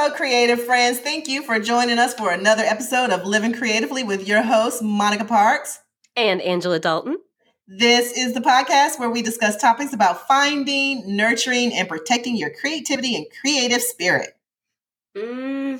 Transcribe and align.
Hello, 0.00 0.14
creative 0.14 0.62
friends. 0.62 1.00
Thank 1.00 1.26
you 1.26 1.42
for 1.42 1.58
joining 1.58 1.98
us 1.98 2.14
for 2.14 2.30
another 2.30 2.62
episode 2.62 3.10
of 3.10 3.26
Living 3.26 3.52
Creatively 3.52 4.04
with 4.04 4.28
your 4.28 4.42
hosts, 4.42 4.80
Monica 4.80 5.24
Parks. 5.24 5.80
And 6.14 6.40
Angela 6.40 6.78
Dalton. 6.78 7.18
This 7.66 8.16
is 8.16 8.32
the 8.32 8.40
podcast 8.40 9.00
where 9.00 9.10
we 9.10 9.22
discuss 9.22 9.56
topics 9.56 9.92
about 9.92 10.28
finding, 10.28 11.16
nurturing, 11.16 11.74
and 11.74 11.88
protecting 11.88 12.36
your 12.36 12.50
creativity 12.60 13.16
and 13.16 13.26
creative 13.40 13.82
spirit. 13.82 14.36
Hmm. 15.16 15.78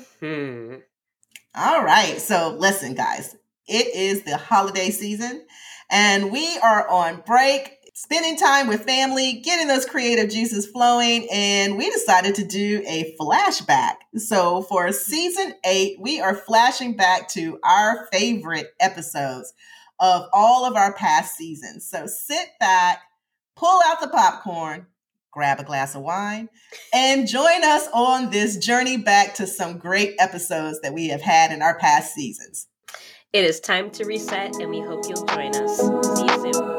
All 1.55 1.81
right. 1.85 2.19
So, 2.19 2.57
listen, 2.59 2.95
guys, 2.95 3.37
it 3.69 3.95
is 3.95 4.23
the 4.23 4.35
holiday 4.35 4.89
season, 4.89 5.45
and 5.89 6.29
we 6.29 6.59
are 6.61 6.85
on 6.89 7.23
break 7.25 7.77
spending 7.99 8.37
time 8.37 8.67
with 8.67 8.85
family, 8.85 9.41
getting 9.43 9.67
those 9.67 9.85
creative 9.85 10.29
juices 10.29 10.65
flowing, 10.65 11.27
and 11.29 11.77
we 11.77 11.89
decided 11.89 12.33
to 12.33 12.45
do 12.45 12.81
a 12.87 13.13
flashback. 13.19 13.95
So 14.15 14.61
for 14.63 14.89
season 14.93 15.53
eight, 15.65 15.99
we 15.99 16.21
are 16.21 16.33
flashing 16.33 16.95
back 16.95 17.27
to 17.31 17.59
our 17.61 18.07
favorite 18.13 18.67
episodes 18.79 19.53
of 19.99 20.27
all 20.31 20.63
of 20.63 20.77
our 20.77 20.93
past 20.93 21.35
seasons. 21.35 21.89
So 21.89 22.07
sit 22.07 22.47
back, 22.61 23.01
pull 23.57 23.81
out 23.85 23.99
the 23.99 24.07
popcorn, 24.07 24.87
grab 25.31 25.59
a 25.59 25.65
glass 25.65 25.93
of 25.93 26.01
wine, 26.01 26.47
and 26.93 27.27
join 27.27 27.65
us 27.65 27.89
on 27.93 28.29
this 28.29 28.65
journey 28.65 28.95
back 28.95 29.35
to 29.35 29.45
some 29.45 29.77
great 29.77 30.15
episodes 30.19 30.79
that 30.83 30.93
we 30.93 31.09
have 31.09 31.21
had 31.21 31.51
in 31.51 31.61
our 31.61 31.77
past 31.77 32.15
seasons. 32.15 32.67
It 33.33 33.43
is 33.43 33.59
time 33.59 33.91
to 33.91 34.05
reset, 34.05 34.55
and 34.55 34.69
we 34.69 34.79
hope 34.79 35.03
you'll 35.09 35.25
join 35.25 35.53
us. 35.53 35.77
See 35.77 36.23
you 36.23 36.53
soon. 36.53 36.78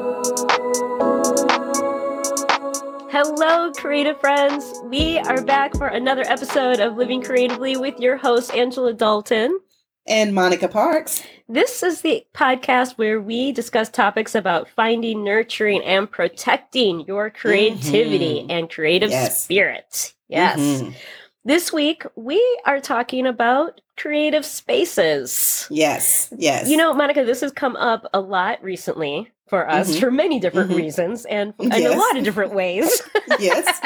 Hello, 3.11 3.73
creative 3.73 4.21
friends. 4.21 4.73
We 4.85 5.19
are 5.19 5.43
back 5.43 5.75
for 5.77 5.89
another 5.89 6.23
episode 6.27 6.79
of 6.81 6.97
Living 6.97 7.23
Creatively 7.23 7.77
with 7.77 7.99
your 7.99 8.17
host, 8.17 8.55
Angela 8.55 8.93
Dalton. 8.95 9.59
And 10.07 10.35
Monica 10.35 10.69
Parks. 10.69 11.23
This 11.49 11.83
is 11.83 12.03
the 12.03 12.25
podcast 12.35 12.93
where 12.99 13.21
we 13.21 13.53
discuss 13.53 13.89
topics 13.91 14.35
about 14.35 14.69
finding, 14.69 15.25
nurturing, 15.25 15.83
and 15.83 16.11
protecting 16.11 17.01
your 17.07 17.31
creativity 17.31 18.43
Mhm. 18.43 18.47
and 18.51 18.71
creative 18.71 19.11
Yes. 19.11 19.43
spirit. 19.43 20.15
Yes. 20.29 20.59
Mhm. 20.59 20.95
This 21.45 21.73
week, 21.73 22.05
we 22.17 22.41
are 22.67 22.81
talking 22.81 23.27
about 23.27 23.81
creative 23.97 24.45
spaces. 24.45 25.67
Yes. 25.71 26.33
Yes. 26.37 26.69
You 26.69 26.77
know, 26.77 26.93
Monica, 26.93 27.25
this 27.25 27.41
has 27.41 27.51
come 27.51 27.77
up 27.77 28.07
a 28.13 28.21
lot 28.21 28.63
recently 28.63 29.31
for 29.49 29.69
us 29.69 29.97
Mhm. 29.97 30.01
for 30.01 30.11
many 30.11 30.39
different 30.39 30.71
Mhm. 30.71 30.77
reasons 30.77 31.25
and 31.25 31.55
in 31.59 31.73
a 31.73 31.89
lot 31.97 32.17
of 32.17 32.25
different 32.25 32.53
ways. 32.53 33.03
yes. 33.41 33.81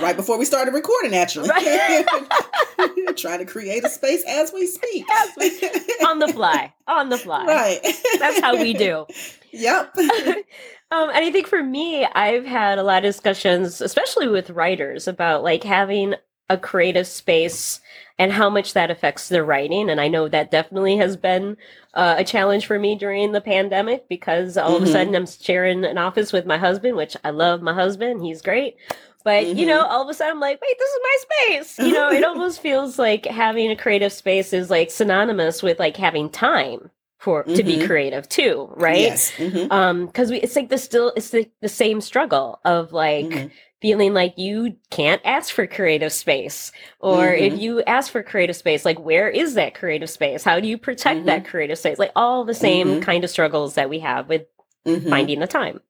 Right 0.00 0.14
before 0.14 0.38
we 0.38 0.44
started 0.44 0.72
recording, 0.74 1.14
actually. 1.16 1.48
Right. 1.48 2.04
Trying 3.16 3.38
to 3.40 3.44
create 3.46 3.82
a 3.84 3.88
space 3.88 4.22
as 4.28 4.52
we 4.52 4.66
speak. 4.66 5.04
As 5.10 5.30
we- 5.36 6.04
on 6.06 6.18
the 6.20 6.28
fly, 6.28 6.72
on 6.86 7.08
the 7.08 7.18
fly. 7.18 7.44
Right. 7.46 7.80
That's 8.18 8.40
how 8.40 8.56
we 8.56 8.74
do. 8.74 9.06
Yep. 9.52 9.96
um, 9.96 11.08
and 11.10 11.24
I 11.24 11.30
think 11.32 11.48
for 11.48 11.62
me, 11.62 12.04
I've 12.04 12.44
had 12.44 12.78
a 12.78 12.82
lot 12.82 12.98
of 12.98 13.04
discussions, 13.04 13.80
especially 13.80 14.28
with 14.28 14.50
writers, 14.50 15.08
about 15.08 15.42
like 15.42 15.64
having 15.64 16.14
a 16.50 16.56
creative 16.58 17.06
space 17.06 17.80
and 18.18 18.32
how 18.32 18.50
much 18.50 18.72
that 18.72 18.90
affects 18.90 19.28
their 19.28 19.44
writing. 19.44 19.90
And 19.90 20.00
I 20.00 20.08
know 20.08 20.28
that 20.28 20.50
definitely 20.50 20.96
has 20.96 21.16
been 21.16 21.56
uh, 21.94 22.16
a 22.18 22.24
challenge 22.24 22.66
for 22.66 22.78
me 22.78 22.94
during 22.96 23.32
the 23.32 23.40
pandemic 23.40 24.08
because 24.08 24.56
all 24.56 24.76
of 24.76 24.82
Mhm. 24.82 24.86
a 24.86 24.92
sudden 24.92 25.14
I'm 25.14 25.26
sharing 25.26 25.84
an 25.84 25.98
office 25.98 26.32
with 26.32 26.46
my 26.46 26.58
husband, 26.58 26.96
which 26.96 27.16
I 27.24 27.30
love 27.30 27.62
my 27.62 27.74
husband. 27.74 28.22
He's 28.22 28.42
great. 28.42 28.76
But, 29.24 29.46
you 29.48 29.64
Mhm. 29.66 29.68
know, 29.68 29.84
all 29.84 30.02
of 30.02 30.08
a 30.08 30.14
sudden 30.14 30.34
I'm 30.34 30.40
like, 30.40 30.60
wait, 30.62 30.76
this 30.78 30.88
is 30.90 31.00
my 31.02 31.16
space. 31.20 31.78
You 31.78 31.92
know, 31.92 32.10
it 32.10 32.24
almost 32.30 32.60
feels 32.60 32.98
like 32.98 33.26
having 33.26 33.70
a 33.70 33.76
creative 33.76 34.12
space 34.12 34.52
is 34.52 34.70
like 34.70 34.90
synonymous 34.90 35.62
with 35.62 35.78
like 35.78 35.96
having 35.96 36.30
time 36.30 36.90
for 37.18 37.42
to 37.42 37.62
be 37.64 37.78
Mhm. 37.78 37.86
creative 37.86 38.28
too, 38.28 38.68
right? 38.76 39.00
Yes. 39.00 39.32
Mhm. 39.38 39.70
um 39.72 40.06
because 40.06 40.30
we 40.30 40.38
it's 40.38 40.54
like 40.56 40.68
the 40.68 40.78
still 40.78 41.12
it's 41.16 41.30
the, 41.30 41.50
the 41.60 41.68
same 41.68 42.00
struggle 42.00 42.60
of 42.64 42.92
like 42.92 43.26
Mhm. 43.26 43.50
Feeling 43.80 44.12
like 44.14 44.34
you 44.36 44.74
can't 44.90 45.20
ask 45.24 45.54
for 45.54 45.66
creative 45.66 46.12
space 46.12 46.72
or 47.00 47.32
if 47.32 47.52
Mhm. 47.52 47.60
you 47.60 47.82
ask 47.82 48.10
for 48.10 48.22
creative 48.22 48.56
space 48.56 48.84
like 48.84 48.98
where 48.98 49.28
is 49.28 49.54
that 49.54 49.74
creative 49.74 50.10
space 50.10 50.42
how 50.44 50.58
do 50.60 50.66
you 50.66 50.76
protect 50.76 51.26
that 51.26 51.44
creative 51.44 51.78
space 51.78 51.98
like 51.98 52.10
all 52.16 52.44
the 52.44 52.54
same 52.54 52.88
Mhm. 52.88 53.02
kind 53.02 53.22
of 53.24 53.30
struggles 53.30 53.74
that 53.74 53.88
we 53.88 54.00
have 54.00 54.28
with 54.28 54.42
Mhm. 54.86 55.08
finding 55.08 55.38
the 55.40 55.46
time 55.46 55.80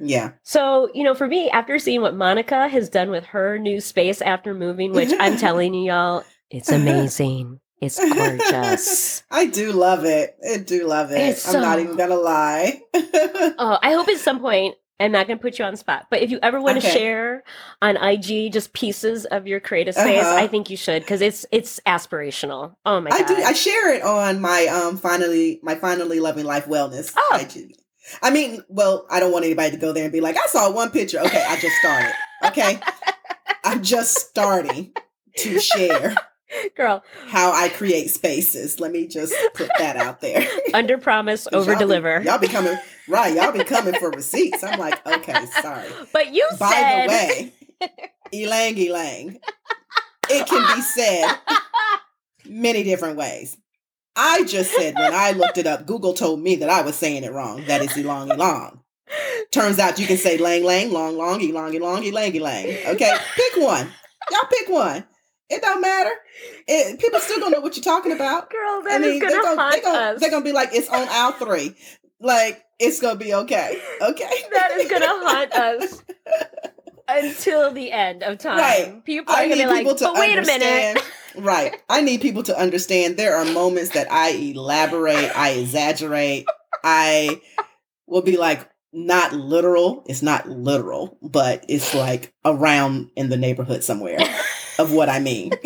Yeah. 0.00 0.30
so 0.42 0.88
you 0.94 1.02
know 1.04 1.14
for 1.14 1.26
me 1.26 1.50
after 1.50 1.78
seeing 1.78 2.00
what 2.00 2.14
monica 2.14 2.68
has 2.68 2.88
done 2.88 3.10
with 3.10 3.24
her 3.26 3.58
new 3.58 3.80
space 3.80 4.20
after 4.22 4.54
moving 4.54 4.92
which 4.92 5.12
i'm 5.20 5.36
telling 5.36 5.74
you 5.74 5.90
y'all 5.92 6.24
it's 6.50 6.70
amazing 6.80 7.60
it's 7.82 7.98
gorgeous 8.14 9.22
I 9.30 9.44
do 9.46 9.72
love 9.72 10.06
it. 10.06 10.34
I 10.50 10.56
do 10.58 10.86
love 10.86 11.10
it. 11.12 11.46
I'm 11.46 11.60
not 11.60 11.78
even 11.78 11.94
gonna 11.96 12.14
lie. 12.16 12.80
Oh, 12.94 13.78
I 13.82 13.92
hope 13.92 14.08
at 14.08 14.16
some 14.16 14.40
point 14.40 14.76
I'm 14.98 15.12
not 15.12 15.26
going 15.26 15.38
to 15.38 15.42
put 15.42 15.58
you 15.58 15.64
on 15.64 15.72
the 15.72 15.76
spot, 15.76 16.06
but 16.10 16.22
if 16.22 16.30
you 16.30 16.38
ever 16.42 16.60
want 16.60 16.80
to 16.80 16.86
Okay. 16.86 16.96
share 16.96 17.44
on 17.82 17.96
IG 17.98 18.52
just 18.52 18.72
pieces 18.72 19.26
of 19.26 19.46
your 19.46 19.60
creative 19.60 19.94
space, 19.94 20.22
Uh-huh. 20.24 20.36
I 20.36 20.46
think 20.46 20.70
you 20.70 20.76
should 20.76 21.02
because 21.02 21.20
it's 21.20 21.44
it's 21.52 21.80
aspirational. 21.86 22.76
Oh 22.86 23.00
my 23.00 23.10
I 23.12 23.18
god! 23.20 23.28
do. 23.28 23.34
I 23.36 23.52
share 23.52 23.92
it 23.94 24.02
on 24.02 24.40
my 24.40 24.66
um 24.66 24.96
finally 24.96 25.60
my 25.62 25.74
finally 25.74 26.18
loving 26.20 26.46
life 26.46 26.64
wellness. 26.66 27.12
Oh. 27.16 27.38
IG. 27.40 27.74
I 28.22 28.30
mean, 28.30 28.62
well, 28.68 29.04
I 29.10 29.20
don't 29.20 29.32
want 29.32 29.44
anybody 29.44 29.72
to 29.72 29.76
go 29.76 29.92
there 29.92 30.04
and 30.04 30.12
be 30.12 30.20
like, 30.20 30.36
I 30.38 30.46
saw 30.46 30.70
one 30.70 30.90
picture. 30.90 31.18
Okay, 31.20 31.44
I 31.46 31.56
just 31.60 31.76
started. 31.76 32.12
Okay, 32.46 32.80
I'm 33.64 33.82
just 33.82 34.16
starting 34.16 34.92
to 35.38 35.60
share 35.60 36.14
Girl, 36.76 37.02
how 37.26 37.52
I 37.52 37.68
create 37.68 38.10
spaces. 38.10 38.80
Let 38.80 38.92
me 38.92 39.06
just 39.06 39.34
put 39.54 39.70
that 39.78 39.96
out 39.96 40.20
there. 40.20 40.46
under 40.74 40.98
promise, 40.98 41.48
over 41.52 41.72
y'all 41.72 41.78
be- 41.78 41.84
deliver. 41.84 42.22
Y'all 42.22 42.38
be 42.38 42.48
coming 42.48 42.76
right. 43.08 43.34
Y'all 43.34 43.52
be 43.52 43.64
coming 43.64 43.94
for 43.94 44.10
receipts. 44.10 44.62
I'm 44.62 44.78
like, 44.78 45.04
okay, 45.06 45.46
sorry. 45.60 45.88
But 46.12 46.32
you 46.32 46.48
By 46.58 46.70
said, 46.70 47.04
the 47.04 47.08
way, 47.08 47.52
elang 48.32 48.76
elang. 48.76 49.38
It 50.28 50.46
can 50.46 50.76
be 50.76 50.82
said 50.82 51.38
many 52.48 52.82
different 52.82 53.16
ways. 53.16 53.56
I 54.16 54.44
just 54.44 54.72
said 54.72 54.94
when 54.94 55.12
I 55.12 55.32
looked 55.32 55.58
it 55.58 55.66
up, 55.66 55.86
Google 55.86 56.14
told 56.14 56.40
me 56.40 56.56
that 56.56 56.70
I 56.70 56.80
was 56.82 56.96
saying 56.96 57.22
it 57.22 57.32
wrong. 57.32 57.64
That 57.66 57.82
is 57.82 57.90
elong 57.90 58.30
elong. 58.30 58.80
Turns 59.52 59.78
out 59.78 59.98
you 59.98 60.06
can 60.06 60.16
say 60.16 60.38
lang 60.38 60.64
lang, 60.64 60.90
long 60.90 61.16
long, 61.16 61.40
elong 61.40 61.74
elong, 61.78 62.10
elang 62.10 62.32
elang. 62.34 62.94
Okay, 62.94 63.16
pick 63.36 63.62
one. 63.62 63.88
Y'all 64.30 64.48
pick 64.50 64.68
one. 64.68 65.04
It 65.48 65.62
don't 65.62 65.80
matter. 65.80 66.10
It, 66.66 66.98
people 66.98 67.20
still 67.20 67.38
gonna 67.40 67.56
know 67.56 67.60
what 67.60 67.76
you're 67.76 67.84
talking 67.84 68.12
about. 68.16 68.50
girl, 68.50 68.60
I 68.60 68.82
that 68.88 69.00
is 69.02 69.06
mean, 69.12 69.20
gonna, 69.20 69.32
they're 69.32 69.42
gonna, 69.42 69.60
haunt 69.60 69.72
they're 69.72 69.82
gonna, 69.82 69.98
us. 69.98 70.20
they're 70.20 70.30
gonna 70.30 70.44
be 70.44 70.52
like, 70.52 70.70
it's 70.72 70.88
on 70.88 71.06
aisle 71.08 71.32
three. 71.32 71.74
Like, 72.20 72.64
it's 72.78 73.00
gonna 73.00 73.18
be 73.18 73.32
okay. 73.34 73.80
Okay. 74.00 74.30
that 74.52 74.72
is 74.72 74.90
gonna 74.90 75.06
haunt 75.06 75.52
us 75.52 76.02
until 77.08 77.72
the 77.72 77.92
end 77.92 78.22
of 78.22 78.38
time. 78.38 78.58
Right. 78.58 79.04
People 79.04 79.34
are 79.34 79.38
I 79.38 79.48
gonna 79.48 79.68
be 79.68 79.84
like, 79.84 79.98
but 79.98 80.14
wait 80.18 80.38
a 80.38 80.42
minute. 80.42 81.02
right. 81.36 81.76
I 81.88 82.00
need 82.00 82.20
people 82.20 82.42
to 82.44 82.58
understand 82.58 83.16
there 83.16 83.36
are 83.36 83.44
moments 83.44 83.90
that 83.90 84.10
I 84.10 84.30
elaborate, 84.30 85.30
I 85.36 85.50
exaggerate, 85.50 86.46
I 86.82 87.40
will 88.06 88.22
be 88.22 88.36
like, 88.36 88.68
not 88.92 89.32
literal. 89.34 90.04
It's 90.06 90.22
not 90.22 90.48
literal, 90.48 91.18
but 91.22 91.64
it's 91.68 91.94
like 91.94 92.32
around 92.44 93.10
in 93.14 93.28
the 93.28 93.36
neighborhood 93.36 93.84
somewhere 93.84 94.18
of 94.78 94.92
what 94.92 95.08
I 95.08 95.18
mean. 95.20 95.52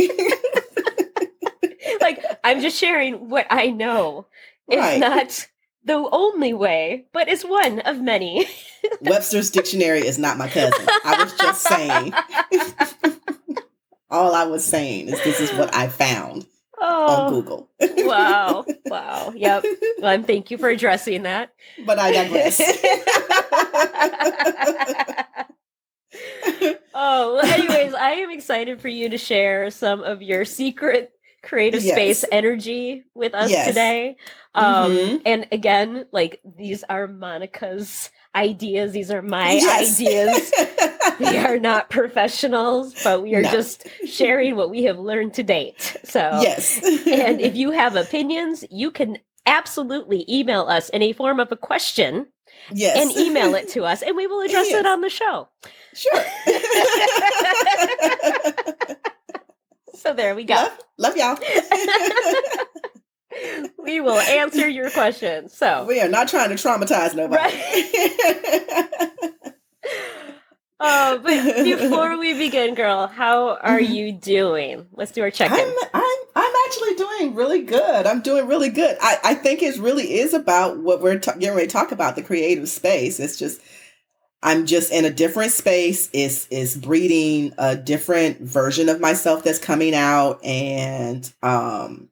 like 2.01 2.23
I'm 2.45 2.61
just 2.61 2.79
sharing 2.79 3.29
what 3.29 3.47
I 3.51 3.71
know. 3.71 4.27
It's 4.69 4.79
Right. 4.81 5.01
not 5.01 5.47
the 5.85 6.09
only 6.13 6.53
way, 6.53 7.07
but 7.13 7.29
it's 7.29 7.45
one 7.45 7.81
of 7.81 8.01
many. 8.01 8.47
Webster's 9.01 9.51
dictionary 9.51 10.07
is 10.07 10.19
not 10.19 10.39
my 10.39 10.49
cousin. 10.49 10.87
I 11.05 11.23
was 11.25 11.33
just 11.39 11.63
saying. 11.63 12.13
All 14.11 14.35
I 14.35 14.45
was 14.45 14.65
saying 14.65 15.09
is 15.09 15.23
this 15.25 15.41
is 15.41 15.51
what 15.53 15.75
I 15.75 15.89
found 15.89 16.47
on 16.83 16.83
Oh, 16.83 17.31
Google. 17.31 17.69
wow. 18.07 18.65
Wow. 18.87 19.33
Yep. 19.37 19.65
Well, 20.01 20.11
and 20.13 20.27
thank 20.27 20.51
you 20.51 20.59
for 20.59 20.69
addressing 20.69 21.23
that. 21.25 21.53
But 21.87 21.99
I 21.99 22.13
digress. 22.13 22.61
oh, 26.95 27.35
well, 27.35 27.45
anyways, 27.45 27.95
I 27.95 28.11
am 28.13 28.31
excited 28.31 28.81
for 28.81 28.89
you 28.89 29.09
to 29.11 29.19
share 29.19 29.71
some 29.71 30.03
of 30.03 30.23
your 30.23 30.45
secret 30.45 31.13
creative 31.43 31.83
Yes. 31.83 31.95
space 31.95 32.25
energy 32.31 33.05
with 33.15 33.35
us 33.35 33.51
Yes. 33.51 33.67
today. 33.69 34.17
Um, 34.55 34.93
Mhm. 34.93 35.23
And 35.25 35.47
again, 35.53 36.07
like 36.13 36.41
these 36.45 36.85
are 36.89 37.07
Monica's 37.07 38.11
ideas, 38.35 38.93
these 38.93 39.11
are 39.11 39.23
my 39.23 39.53
Yes. 39.53 39.99
ideas. 40.01 40.53
we 41.21 41.39
are 41.39 41.59
not 41.59 41.89
professionals, 41.91 42.95
but 43.03 43.23
we 43.23 43.35
are 43.35 43.43
No. 43.43 43.51
just 43.51 43.87
sharing 44.07 44.57
what 44.57 44.71
we 44.71 44.85
have 44.85 44.99
learned 44.99 45.35
to 45.35 45.43
date. 45.43 45.97
So, 46.05 46.41
yes. 46.43 46.79
and 47.07 47.41
if 47.41 47.57
you 47.57 47.71
have 47.71 47.97
opinions, 48.07 48.65
you 48.71 48.91
can 48.91 49.19
absolutely 49.47 50.27
email 50.29 50.63
us 50.63 50.91
in 50.91 51.01
a 51.03 51.13
form 51.15 51.41
of 51.41 51.51
a 51.51 51.57
question 51.57 52.27
yes. 52.71 52.97
and 52.99 53.17
email 53.27 53.55
it 53.55 53.69
to 53.71 53.85
us, 53.85 54.03
and 54.03 54.15
we 54.15 54.27
will 54.27 54.43
address 54.43 54.69
Yes. 54.69 54.81
it 54.81 54.87
on 54.87 55.01
the 55.01 55.09
show. 55.09 55.49
Sure. 55.95 56.25
So 59.95 60.15
there 60.15 60.35
we 60.35 60.45
go. 60.45 60.55
Love, 60.55 60.79
love 60.99 61.17
y'all. 61.17 61.37
we 63.79 64.01
will 64.01 64.19
answer 64.19 64.67
your 64.69 64.91
questions. 64.91 65.55
So 65.55 65.85
we 65.87 66.01
are 66.01 66.09
not 66.09 66.29
trying 66.29 66.49
to 66.49 66.55
traumatize 66.55 67.15
nobody. 67.15 67.43
Right. 67.43 69.11
uh, 70.81 71.19
but 71.23 71.65
before 71.65 72.19
we 72.19 72.33
begin, 72.33 72.75
girl, 72.75 73.07
how 73.09 73.57
are 73.57 73.79
Mhm. 73.79 73.91
you 73.95 74.13
doing? 74.13 74.87
Let's 74.93 75.13
do 75.13 75.21
our 75.23 75.31
check-in. 75.31 75.59
I'm, 75.59 75.75
I'm 75.93 76.19
I'm 76.35 76.55
actually 76.67 76.95
doing 76.95 77.35
really 77.35 77.61
good. 77.63 78.07
I'm 78.07 78.23
doing 78.23 78.47
really 78.47 78.71
good. 78.71 78.97
I, 79.03 79.19
I 79.23 79.35
think 79.35 79.63
it 79.63 79.77
really 79.79 80.15
is 80.15 80.33
about 80.33 80.79
what 80.79 81.03
we're 81.03 81.19
ta- 81.19 81.33
getting 81.35 81.55
ready 81.57 81.67
to 81.67 81.73
talk 81.73 81.93
about 81.93 82.17
the 82.17 82.23
creative 82.23 82.69
space. 82.71 83.21
It's 83.21 83.39
just 83.39 83.61
I'm 84.43 84.67
just 84.67 84.91
in 84.93 85.05
a 85.05 85.11
different 85.11 85.53
space. 85.53 86.09
Is 86.13 86.47
is 86.51 86.77
breeding 86.77 87.53
a 87.59 87.77
different 87.77 88.41
version 88.41 88.89
of 88.89 89.01
myself 89.01 89.45
that's 89.45 89.59
coming 89.59 89.95
out, 89.95 90.43
and 90.45 91.31
um, 91.43 92.09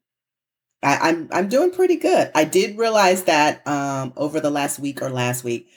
I, 0.82 1.08
I'm 1.08 1.28
I'm 1.32 1.48
doing 1.48 1.70
pretty 1.70 1.96
good. 1.96 2.30
I 2.34 2.44
did 2.44 2.78
realize 2.78 3.24
that 3.24 3.66
um 3.66 4.12
over 4.16 4.40
the 4.40 4.50
last 4.50 4.78
week 4.78 5.00
or 5.00 5.08
last 5.08 5.42
week, 5.42 5.68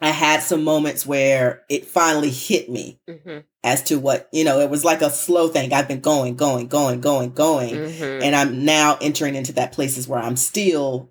I 0.00 0.10
had 0.10 0.42
some 0.42 0.64
moments 0.64 1.06
where 1.06 1.62
it 1.68 1.86
finally 1.86 2.30
hit 2.30 2.68
me 2.68 2.98
hmm 3.08 3.38
as 3.64 3.84
to 3.84 4.00
what 4.00 4.28
you 4.32 4.42
know. 4.42 4.58
It 4.58 4.68
was 4.68 4.84
like 4.84 5.00
a 5.00 5.10
slow 5.10 5.46
thing. 5.46 5.72
I've 5.72 5.86
been 5.86 6.00
going, 6.00 6.34
going, 6.34 6.66
going, 6.66 7.00
going, 7.00 7.30
going, 7.30 7.76
hmm 7.88 8.18
and 8.20 8.34
I'm 8.34 8.64
now 8.64 8.98
entering 9.00 9.36
into 9.36 9.52
that 9.52 9.70
places 9.70 10.08
where 10.08 10.18
I'm 10.18 10.36
still 10.36 11.08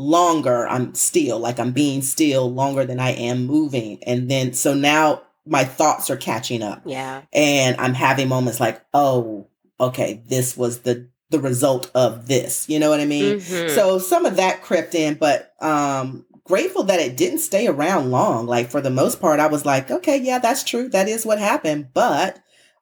longer. 0.00 0.66
I'm 0.68 0.94
still 0.94 1.38
like 1.38 1.58
I'm 1.60 1.72
being 1.72 2.02
still 2.02 2.50
longer 2.52 2.84
than 2.84 2.98
I 3.00 3.10
am 3.10 3.46
moving, 3.46 4.02
and 4.04 4.30
then 4.30 4.52
so 4.52 4.74
now 4.74 5.22
my 5.46 5.64
thoughts 5.64 6.10
are 6.10 6.16
catching 6.16 6.62
up 6.62 6.82
Yeah. 6.84 7.22
and 7.32 7.76
I'm 7.80 7.94
having 7.94 8.28
moments 8.28 8.60
like, 8.60 8.80
oh, 8.94 9.46
okay, 9.78 10.22
this 10.26 10.56
was 10.56 10.80
the 10.80 11.08
the 11.30 11.40
result 11.40 11.90
of 11.94 12.26
this. 12.26 12.68
You 12.68 12.78
know 12.78 12.90
what 12.90 13.00
I 13.00 13.04
mean? 13.06 13.36
Mhm. 13.38 13.70
So 13.74 13.98
some 13.98 14.26
of 14.26 14.36
that 14.36 14.62
crept 14.62 14.94
in, 14.94 15.14
but 15.14 15.52
um 15.60 16.24
grateful 16.44 16.82
that 16.84 16.98
it 17.00 17.16
didn't 17.16 17.38
stay 17.38 17.68
around 17.68 18.10
long. 18.10 18.46
Like 18.46 18.70
for 18.70 18.80
the 18.80 18.90
most 18.90 19.20
part, 19.20 19.38
I 19.38 19.46
was 19.46 19.64
like, 19.64 19.90
okay, 19.90 20.18
yeah, 20.18 20.38
that's 20.40 20.64
true. 20.64 20.88
That 20.88 21.08
is 21.08 21.24
what 21.24 21.38
happened. 21.38 21.88
But 21.94 22.40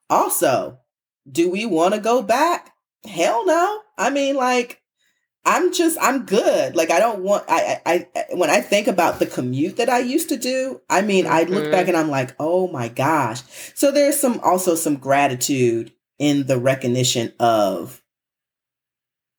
also, 0.09 0.79
do 1.31 1.49
we 1.51 1.65
want 1.65 1.93
to 1.93 1.99
go 1.99 2.21
back? 2.23 2.71
Hell 3.05 3.45
no. 3.45 3.81
I 3.97 4.09
mean, 4.09 4.35
like, 4.35 4.81
I'm 5.45 5.73
just 5.73 5.97
I'm 6.01 6.25
good. 6.25 6.75
Like 6.75 6.91
I 6.91 6.99
don't 6.99 7.23
want 7.23 7.45
I 7.47 7.79
I, 7.85 8.07
I 8.15 8.25
when 8.35 8.49
I 8.49 8.61
think 8.61 8.87
about 8.87 9.19
the 9.19 9.25
commute 9.25 9.77
that 9.77 9.89
I 9.89 9.99
used 9.99 10.29
to 10.29 10.37
do, 10.37 10.81
I 10.89 11.01
mean 11.01 11.25
I 11.27 11.43
look 11.43 11.71
back 11.71 11.87
and 11.87 11.97
I'm 11.97 12.09
like, 12.09 12.35
"Oh 12.39 12.67
my 12.67 12.87
gosh." 12.89 13.41
So 13.75 13.91
there's 13.91 14.19
some 14.19 14.39
also 14.41 14.75
some 14.75 14.97
gratitude 14.97 15.91
in 16.19 16.45
the 16.47 16.57
recognition 16.59 17.33
of 17.39 18.01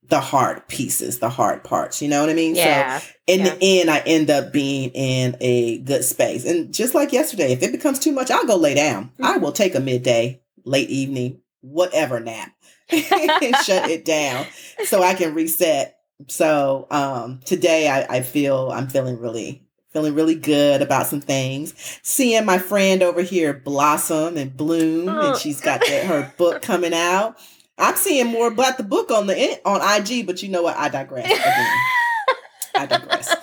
the 0.08 0.20
hard 0.20 0.67
pieces, 0.67 1.20
the 1.20 1.29
hard 1.29 1.62
parts, 1.62 2.02
you 2.02 2.08
know 2.08 2.20
what 2.20 2.31
I 2.31 2.35
mean? 2.35 2.56
So 2.56 2.62
yeah. 2.62 3.00
in 3.29 3.41
Yeah. 3.41 3.55
the 3.55 3.58
end, 3.62 3.91
I 3.91 3.99
end 4.00 4.29
up 4.29 4.52
being 4.52 4.91
in 4.91 5.37
a 5.41 5.79
good 5.82 6.05
space. 6.05 6.44
And 6.44 6.75
just 6.75 6.97
like 6.97 7.12
yesterday, 7.12 7.52
if 7.52 7.62
it 7.62 7.70
becomes 7.70 8.00
too 8.00 8.11
much, 8.11 8.29
I'll 8.29 8.44
go 8.47 8.56
lay 8.56 8.75
down. 8.75 9.12
I 9.23 9.35
Mm-hmm. 9.35 9.43
will 9.44 9.52
take 9.52 9.76
a 9.76 9.81
midday, 9.81 10.41
late 10.64 10.91
evening, 10.91 11.43
whatever 11.61 12.19
nap 12.19 12.50
shut 13.64 13.90
it 13.90 14.04
down 14.04 14.46
so 14.84 15.02
I 15.02 15.14
can 15.14 15.34
reset. 15.34 15.98
So 16.28 16.87
um, 16.90 17.40
today 17.44 17.88
I, 17.88 18.16
I 18.16 18.20
feel 18.22 18.70
I'm 18.72 18.88
feeling 18.88 19.19
really 19.19 19.62
feeling 19.90 20.14
really 20.14 20.34
good 20.37 20.82
about 20.82 21.06
some 21.06 21.20
things. 21.20 21.75
Seeing 22.02 22.44
my 22.44 22.58
friend 22.58 23.02
over 23.02 23.22
here 23.22 23.52
blossom 23.54 24.37
and 24.37 24.56
bloom, 24.56 25.08
Oh. 25.08 25.31
and 25.31 25.37
she's 25.38 25.60
got 25.60 25.81
the, 25.81 26.04
her 26.06 26.32
book 26.37 26.62
coming 26.62 26.94
out. 26.94 27.37
I'm 27.78 27.96
seeing 27.96 28.26
more 28.26 28.48
about 28.48 28.76
the 28.76 28.84
book 28.84 29.10
on 29.10 29.26
the 29.26 29.60
on 29.64 29.81
IG, 29.81 30.26
but 30.26 30.42
you 30.42 30.48
know 30.50 30.62
what? 30.62 30.76
I 30.76 30.88
digress. 30.90 31.25
Again. 31.26 31.66
I 32.76 32.87
digress. 32.87 33.34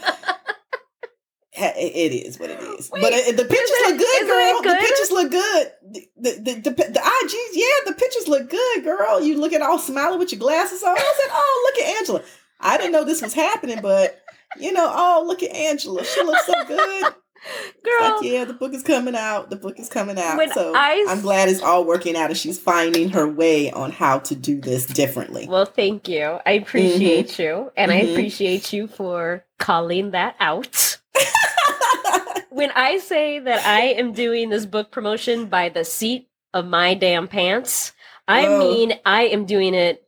It- 1.57 1.95
It 1.95 2.13
is 2.27 2.39
what 2.39 2.49
it 2.49 2.59
is. 2.61 2.89
Wait, 2.91 3.01
but 3.01 3.13
it, 3.13 3.35
the 3.37 3.43
pictures 3.45 3.69
isn't 3.69 3.97
look 3.97 3.99
good, 3.99 4.27
girl. 4.27 4.59
it 4.59 4.63
The 4.63 4.85
pictures 4.87 5.11
look 5.11 5.31
good. 5.31 5.71
The, 6.17 6.31
the, 6.43 6.53
the, 6.53 6.69
the, 6.69 6.99
IGs, 6.99 7.49
yeah, 7.53 7.65
the 7.91 7.93
pictures 7.93 8.27
look 8.27 8.49
good, 8.49 8.83
girl. 8.83 9.21
You 9.21 9.37
looking 9.39 9.61
all 9.61 9.79
smiling 9.79 10.19
with 10.19 10.31
your 10.31 10.39
glasses 10.39 10.83
on. 10.83 10.95
I 10.97 10.99
said, 10.99 11.31
oh, 11.31 11.71
look 11.73 11.83
at 11.85 11.97
Angela. 11.97 12.21
I 12.59 12.77
didn't 12.77 12.91
know 12.91 13.03
this 13.03 13.21
was 13.21 13.33
happening, 13.33 13.79
but 13.81 14.21
you 14.59 14.71
know, 14.71 14.91
oh, 14.93 15.23
look 15.27 15.43
at 15.43 15.51
Angela. 15.51 16.03
She 16.05 16.21
looks 16.23 16.45
so 16.45 16.53
good. 16.67 17.13
Girl, 17.83 18.15
Like, 18.15 18.23
yeah, 18.23 18.43
the 18.45 18.53
book 18.53 18.73
is 18.73 18.81
coming 18.83 19.15
out. 19.15 19.49
The 19.51 19.55
book 19.55 19.79
is 19.79 19.87
coming 19.89 20.17
out. 20.19 20.37
So 20.53 20.73
I'm 20.75 21.21
glad 21.21 21.47
it's 21.49 21.61
all 21.61 21.85
working 21.85 22.15
out 22.17 22.29
and 22.29 22.37
she's 22.37 22.59
finding 22.59 23.09
her 23.11 23.27
way 23.29 23.71
on 23.71 23.91
how 23.91 24.19
to 24.19 24.35
do 24.35 24.59
this 24.59 24.85
differently. 24.85 25.47
well, 25.47 25.65
thank 25.65 26.07
you. 26.09 26.39
I 26.45 26.53
appreciate 26.53 27.37
you. 27.39 27.71
And 27.77 27.91
I 27.91 28.01
Mhm. 28.01 28.11
appreciate 28.11 28.73
you 28.73 28.87
for 28.87 29.45
calling 29.59 30.11
that 30.11 30.35
out. 30.39 30.96
when 32.49 32.71
I 32.71 32.97
say 32.97 33.39
that 33.39 33.65
I 33.65 33.81
am 33.81 34.13
doing 34.13 34.49
this 34.49 34.65
book 34.65 34.91
promotion 34.91 35.47
by 35.47 35.69
the 35.69 35.85
seat 35.85 36.29
of 36.53 36.65
my 36.65 36.93
damn 36.93 37.27
pants, 37.27 37.93
I 38.27 38.43
Whoa. 38.43 38.59
mean 38.59 38.93
I 39.05 39.23
am 39.23 39.45
doing 39.45 39.73
it. 39.73 40.03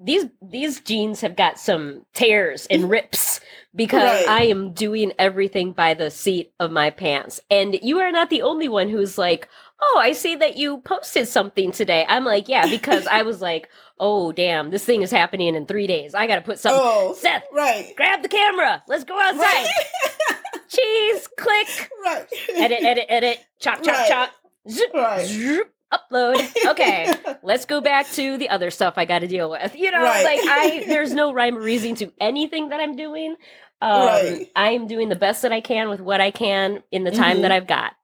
These 0.00 0.26
these 0.42 0.80
jeans 0.80 1.20
have 1.22 1.36
got 1.36 1.58
some 1.58 2.04
tears 2.12 2.66
and 2.66 2.90
rips 2.90 3.40
because 3.74 4.02
Right. 4.02 4.28
I 4.28 4.42
am 4.46 4.72
doing 4.72 5.12
everything 5.18 5.72
by 5.72 5.94
the 5.94 6.10
seat 6.10 6.52
of 6.58 6.70
my 6.70 6.90
pants. 6.90 7.40
And 7.50 7.78
you 7.82 7.98
are 8.00 8.10
not 8.12 8.30
the 8.30 8.42
only 8.42 8.68
one 8.68 8.88
who's 8.88 9.18
like, 9.18 9.48
"Oh, 9.80 9.98
I 10.00 10.12
see 10.12 10.34
that 10.36 10.56
you 10.56 10.78
posted 10.80 11.28
something 11.28 11.70
today." 11.72 12.04
I'm 12.08 12.24
like, 12.24 12.48
"Yeah," 12.48 12.66
because 12.68 13.06
I 13.06 13.22
was 13.22 13.40
like, 13.40 13.68
"Oh, 14.00 14.32
damn, 14.32 14.70
this 14.70 14.84
thing 14.84 15.02
is 15.02 15.10
happening 15.10 15.54
in 15.54 15.66
3 15.66 15.86
days. 15.86 16.14
I 16.14 16.26
got 16.26 16.36
to 16.36 16.40
put 16.42 16.58
something 16.58 16.80
oh, 16.82 17.14
Seth, 17.14 17.44
right. 17.52 17.92
grab 17.96 18.22
the 18.22 18.28
camera. 18.28 18.82
Let's 18.88 19.04
go 19.04 19.18
outside. 19.20 19.40
Right. 19.40 19.70
Cheese, 20.68 21.28
click. 21.38 21.90
right. 22.04 22.26
Edit, 22.56 22.82
edit, 22.82 23.06
edit. 23.08 23.38
Chop, 23.60 23.82
chop, 23.82 23.96
Right. 23.96 24.08
chop. 24.08 24.30
Zip, 24.68 24.90
Right. 24.92 25.24
zip, 25.26 25.72
upload. 25.92 26.66
Okay. 26.66 27.12
Let's 27.42 27.64
go 27.64 27.80
back 27.80 28.08
to 28.12 28.36
the 28.38 28.48
other 28.50 28.70
stuff 28.70 28.94
I 28.96 29.04
got 29.04 29.20
to 29.20 29.28
deal 29.28 29.50
with. 29.50 29.74
You 29.76 29.90
know, 29.90 30.02
Right. 30.02 30.24
like 30.24 30.40
I, 30.46 30.84
there's 30.88 31.12
no 31.12 31.32
rhyme 31.32 31.56
or 31.56 31.60
reason 31.60 31.94
to 31.96 32.12
anything 32.20 32.70
that 32.70 32.80
I'm 32.80 32.96
doing. 32.96 33.36
Um, 33.80 34.06
Right. 34.06 34.48
I 34.56 34.70
am 34.70 34.86
doing 34.86 35.08
the 35.08 35.16
best 35.16 35.42
that 35.42 35.52
I 35.52 35.60
can 35.60 35.88
with 35.88 36.00
what 36.00 36.20
I 36.20 36.30
can 36.30 36.82
in 36.90 37.04
the 37.04 37.10
time 37.12 37.38
Mhm. 37.38 37.42
that 37.42 37.52
I've 37.52 37.66
got. 37.66 37.94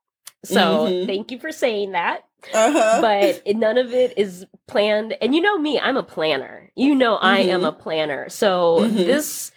So 0.43 0.87
Mhm. 0.87 1.07
thank 1.07 1.31
you 1.31 1.39
for 1.39 1.51
saying 1.51 1.91
that. 1.91 2.21
Uh-huh. 2.53 3.01
But 3.01 3.41
none 3.55 3.77
of 3.77 3.93
it 3.93 4.17
is 4.17 4.45
planned. 4.67 5.17
And 5.21 5.35
you 5.35 5.41
know 5.41 5.57
me, 5.57 5.79
I'm 5.79 5.97
a 5.97 6.03
planner. 6.03 6.71
You 6.75 6.95
know 6.95 7.15
I 7.15 7.39
am 7.39 7.61
Mhm. 7.61 7.67
a 7.67 7.71
planner. 7.71 8.29
So 8.29 8.81
Mhm. 8.81 9.05
this, 9.05 9.51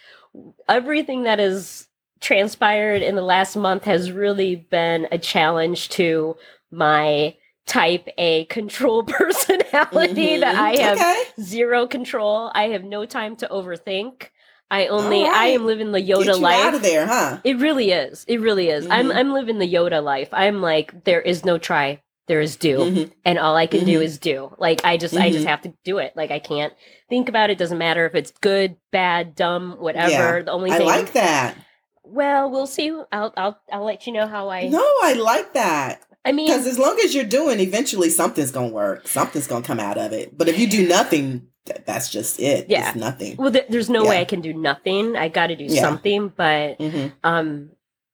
everything 0.67 1.23
that 1.23 1.39
has 1.39 1.87
transpired 2.19 3.01
in 3.01 3.15
the 3.15 3.21
last 3.21 3.55
month 3.55 3.85
has 3.85 4.11
really 4.11 4.55
been 4.57 5.07
a 5.11 5.17
challenge 5.17 5.89
to 5.89 6.35
my 6.71 7.35
type 7.69 8.07
A 8.17 8.45
control 8.45 9.03
personality 9.17 10.37
Mhm. 10.37 10.39
that 10.41 10.55
I 10.55 10.75
have 10.81 10.97
Okay. 10.97 11.23
zero 11.41 11.87
control. 11.87 12.51
I 12.55 12.69
have 12.69 12.83
no 12.83 13.05
time 13.05 13.35
to 13.37 13.47
overthink. 13.47 14.29
I 14.71 14.87
only 14.87 15.23
All 15.23 15.33
I 15.33 15.45
am 15.47 15.65
living 15.65 15.91
the 15.91 16.01
Get 16.01 16.17
Yoda 16.17 16.25
you 16.35 16.41
life. 16.41 16.65
out 16.65 16.73
of 16.75 16.81
there, 16.81 17.05
huh? 17.07 17.37
It 17.43 17.57
really 17.57 17.91
is. 17.91 18.25
It 18.27 18.39
really 18.39 18.69
is. 18.69 18.87
I'm 18.89 19.07
Mhm. 19.09 19.15
I'm 19.15 19.33
living 19.33 19.57
the 19.59 19.71
Yoda 19.71 20.03
life. 20.03 20.29
I'm 20.31 20.61
like 20.61 21.03
there 21.05 21.21
is 21.21 21.43
no 21.45 21.57
try, 21.57 22.01
there 22.27 22.41
is 22.41 22.55
do, 22.55 22.77
Mhm. 22.79 23.11
and 23.25 23.39
all 23.39 23.55
I 23.55 23.65
can 23.67 23.83
do 23.85 23.99
Mhm. 23.99 24.03
is 24.03 24.17
do. 24.19 24.53
Like 24.59 24.83
I 24.85 24.97
just 24.97 25.15
I 25.15 25.29
just 25.31 25.45
Mhm. 25.45 25.49
have 25.49 25.61
to 25.63 25.73
do 25.83 25.97
it. 25.99 26.13
Like 26.15 26.29
I 26.31 26.39
can't 26.39 26.73
think 27.09 27.29
about 27.29 27.49
it. 27.49 27.57
Doesn't 27.57 27.77
matter 27.79 28.05
if 28.05 28.13
it's 28.15 28.31
good, 28.41 28.75
bad, 28.91 29.33
dumb, 29.35 29.77
whatever. 29.79 30.11
Yeah. 30.37 30.41
The 30.43 30.51
only 30.51 30.69
thing 30.71 30.81
I 30.83 30.85
like 30.85 31.13
that. 31.13 31.55
well, 32.03 32.49
we'll 32.51 32.67
see. 32.67 32.89
I'll 33.11 33.33
I'll 33.37 33.59
I'll 33.71 33.83
let 33.85 34.05
you 34.07 34.13
know 34.13 34.27
how 34.27 34.49
I. 34.49 34.67
No, 34.67 34.85
I 35.03 35.13
like 35.13 35.53
that. 35.53 36.01
I 36.25 36.31
mean, 36.31 36.47
Because 36.47 36.67
as 36.67 36.77
long 36.77 36.99
as 37.03 37.15
you're 37.15 37.23
doing, 37.23 37.59
eventually 37.59 38.09
something's 38.09 38.51
gonna 38.51 38.67
work. 38.67 39.07
Something's 39.07 39.47
gonna 39.47 39.65
come 39.65 39.79
out 39.79 39.97
of 39.97 40.11
it. 40.13 40.37
But 40.37 40.47
if 40.49 40.59
you 40.59 40.67
do 40.67 40.87
nothing, 40.87 41.47
th- 41.65 41.81
that's 41.85 42.09
just 42.09 42.39
it. 42.39 42.67
Yeah. 42.69 42.89
It's 42.89 42.95
nothing. 42.97 43.37
well, 43.37 43.51
there, 43.51 43.65
there's 43.69 43.89
no 43.89 44.03
way 44.05 44.19
I 44.19 44.25
can 44.25 44.41
do 44.41 44.53
nothing. 44.53 45.15
I 45.15 45.29
got 45.29 45.47
to 45.47 45.55
do 45.55 45.65
Yeah. 45.65 45.81
something, 45.81 46.29
but 46.35 46.79
hmm 46.79 47.07
um 47.23 47.69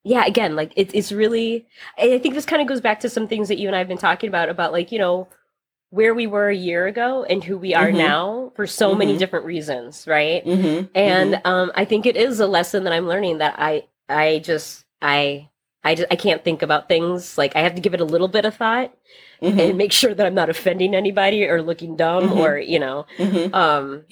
yeah 0.08 0.24
again 0.28 0.56
like 0.56 0.72
it, 0.76 0.94
it's 0.94 1.12
really 1.12 1.66
i 1.98 2.20
think 2.20 2.36
this 2.36 2.46
kind 2.46 2.62
of 2.62 2.68
goes 2.68 2.80
back 2.80 3.00
to 3.00 3.10
some 3.10 3.28
things 3.28 3.48
that 3.48 3.58
you 3.58 3.66
and 3.68 3.76
i've 3.76 3.88
been 3.88 3.98
talking 3.98 4.28
about 4.28 4.50
about 4.50 4.72
like 4.72 4.92
you 4.92 5.00
know 5.00 5.28
where 5.90 6.14
we 6.14 6.28
were 6.28 6.48
a 6.48 6.56
year 6.56 6.86
ago 6.86 7.24
and 7.24 7.44
who 7.44 7.58
we 7.58 7.74
are 7.74 7.90
Mhm. 7.90 7.96
now 7.98 8.52
for 8.56 8.68
so 8.68 8.94
many 8.94 9.16
Mhm. 9.16 9.18
different 9.18 9.46
reasons 9.46 10.06
right 10.06 10.44
hmm 10.44 10.82
and 10.94 11.42
um 11.44 11.72
i 11.74 11.86
think 11.86 12.06
it 12.06 12.16
is 12.16 12.40
a 12.40 12.46
lesson 12.46 12.84
that 12.84 12.94
i'm 12.94 13.08
learning 13.08 13.40
that 13.40 13.56
i 13.58 13.84
i 14.08 14.38
just 14.46 14.86
i 15.02 15.50
i 15.86 15.96
just 15.96 16.08
i 16.12 16.16
can't 16.16 16.44
think 16.44 16.62
about 16.62 16.90
things 16.90 17.38
like 17.38 17.56
i 17.56 17.62
have 17.62 17.76
to 17.76 17.82
give 17.82 17.94
it 17.94 18.02
a 18.02 18.06
little 18.14 18.28
bit 18.28 18.44
of 18.46 18.56
thought 18.56 18.94
hmm 19.40 19.60
and 19.60 19.78
make 19.78 19.92
sure 19.94 20.14
that 20.14 20.26
i'm 20.26 20.36
not 20.36 20.50
offending 20.50 20.94
anybody 20.96 21.46
or 21.46 21.62
looking 21.62 21.96
dumb 21.96 22.30
Mhm. 22.30 22.38
or 22.38 22.58
you 22.58 22.80
know 22.80 23.06
hmm 23.18 23.54
um 23.54 24.04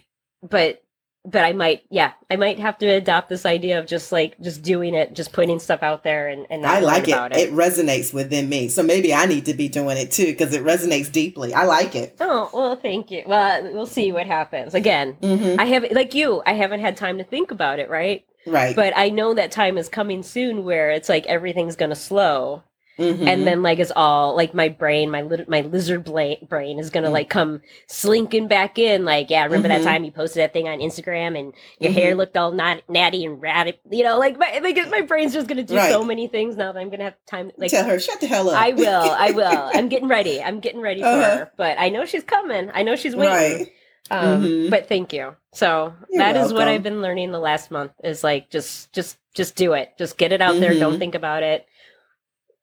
but 0.42 0.80
but 1.26 1.46
I 1.46 1.54
might, 1.54 1.84
yeah, 1.90 2.12
I 2.30 2.36
might 2.36 2.60
have 2.60 2.78
to 2.80 2.86
adopt 2.86 3.30
this 3.30 3.46
idea 3.46 3.80
of 3.80 3.86
just 3.88 4.12
like 4.12 4.38
just 4.42 4.62
doing 4.62 4.94
it, 4.94 5.14
just 5.14 5.32
putting 5.32 5.58
stuff 5.58 5.82
out 5.82 6.04
there, 6.04 6.28
and 6.28 6.46
and 6.50 6.66
I 6.66 6.82
like 6.82 7.08
it. 7.08 7.16
it. 7.16 7.38
it. 7.38 7.54
resonates 7.54 8.14
within 8.14 8.50
me, 8.50 8.68
so 8.68 8.84
maybe 8.84 9.14
I 9.14 9.26
need 9.26 9.46
to 9.46 9.54
be 9.54 9.70
doing 9.70 9.96
it 9.96 10.12
too 10.12 10.26
because 10.26 10.54
it 10.54 10.64
resonates 10.66 11.10
deeply. 11.10 11.54
I 11.54 11.64
like 11.64 11.96
it. 11.96 12.18
Oh 12.20 12.50
well, 12.54 12.76
thank 12.76 13.10
you. 13.10 13.24
Well, 13.26 13.72
we'll 13.72 13.86
see 13.86 14.12
what 14.12 14.28
happens. 14.28 14.74
Again, 14.74 15.16
Mhm. 15.22 15.58
I 15.60 15.64
haven't 15.64 15.94
like 15.94 16.14
you. 16.14 16.44
I 16.46 16.56
haven't 16.56 16.82
had 16.82 16.98
time 16.98 17.18
to 17.20 17.24
think 17.24 17.52
about 17.52 17.80
it, 17.80 17.90
right? 17.90 18.26
Right. 18.46 18.76
But 18.76 18.94
I 18.96 19.10
know 19.10 19.34
that 19.34 19.52
time 19.52 19.78
is 19.78 19.90
coming 19.90 20.24
soon 20.24 20.64
where 20.64 20.92
it's 20.92 21.10
like 21.10 21.26
everything's 21.28 21.76
gonna 21.76 21.96
slow, 21.96 22.64
Mhm. 23.00 23.26
and 23.28 23.48
then 23.48 23.64
like 23.64 23.80
it's 23.80 23.92
all 23.96 24.36
like 24.36 24.54
my 24.54 24.70
brain, 24.70 25.10
my 25.10 25.22
lit- 25.24 25.50
my 25.50 25.62
lizard 25.62 26.04
bla- 26.04 26.36
brain 26.48 26.78
is 26.78 26.92
gonna 26.92 27.08
Mm. 27.10 27.14
like 27.14 27.30
come 27.30 27.62
slinking 27.88 28.48
back 28.48 28.78
in. 28.78 29.04
Like, 29.06 29.30
yeah, 29.32 29.46
remember 29.46 29.68
Mhm. 29.68 29.78
that 29.80 29.84
time 29.84 30.04
you 30.04 30.12
posted 30.12 30.42
that 30.44 30.54
thing 30.54 30.68
on 30.68 30.78
Instagram 30.80 31.40
and 31.40 31.54
your 31.80 31.92
hair 31.92 32.14
Mhm. 32.14 32.18
looked 32.18 32.38
all 32.38 32.52
not 32.52 32.82
natty 32.88 33.26
and 33.26 33.42
ratty, 33.42 33.80
you 33.90 34.04
know? 34.04 34.20
Like 34.20 34.38
my 34.38 34.60
like 34.62 34.78
my 34.92 35.02
brain's 35.02 35.34
just 35.34 35.48
gonna 35.48 35.64
do 35.64 35.76
so 35.80 36.04
many 36.04 36.28
things 36.28 36.56
now 36.56 36.72
that 36.72 36.80
I'm 36.80 36.90
gonna 36.92 37.06
have 37.06 37.16
time. 37.26 37.52
Like, 37.58 37.72
tell 37.72 37.86
her 37.86 38.00
shut 38.00 38.20
the 38.22 38.28
hell 38.28 38.50
up. 38.50 38.62
I 38.62 38.74
will, 38.74 39.10
I 39.10 39.32
will. 39.32 39.70
I'm 39.74 39.88
getting 39.90 40.08
ready. 40.08 40.40
I'm 40.44 40.60
getting 40.60 40.82
ready 40.82 41.02
for 41.02 41.08
Uh-huh. 41.08 41.38
her, 41.38 41.52
but 41.58 41.78
I 41.80 41.90
know 41.90 42.06
she's 42.06 42.24
coming. 42.24 42.70
I 42.74 42.84
know 42.84 42.96
she's 42.96 43.16
waiting. 43.16 43.34
right. 43.60 43.72
Um, 44.12 44.44
Mhm. 44.44 44.70
But 44.70 44.88
thank 44.90 45.14
you. 45.14 45.36
So 45.54 45.94
You're 46.10 46.24
that 46.24 46.36
is 46.36 46.52
what. 46.54 46.68
I've 46.68 46.84
been 46.84 47.02
learning 47.02 47.32
the 47.32 47.40
last 47.40 47.72
month 47.72 47.94
is 48.04 48.24
like 48.24 48.50
just 48.50 48.92
just 48.94 49.18
just 49.34 49.56
do 49.56 49.74
it. 49.74 49.94
Just 49.98 50.18
get 50.18 50.32
it 50.34 50.42
out 50.42 50.60
there. 50.60 50.74
Don't 50.74 50.96
Mhm. 50.96 51.00
think 51.00 51.16
about 51.16 51.42
it. 51.44 51.66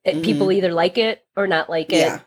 It- 0.04 0.22
People 0.22 0.52
either 0.52 0.72
like 0.72 0.98
it 0.98 1.24
or 1.36 1.46
not 1.46 1.68
like 1.70 1.92
it. 1.92 1.96
Yeah. 1.98 2.20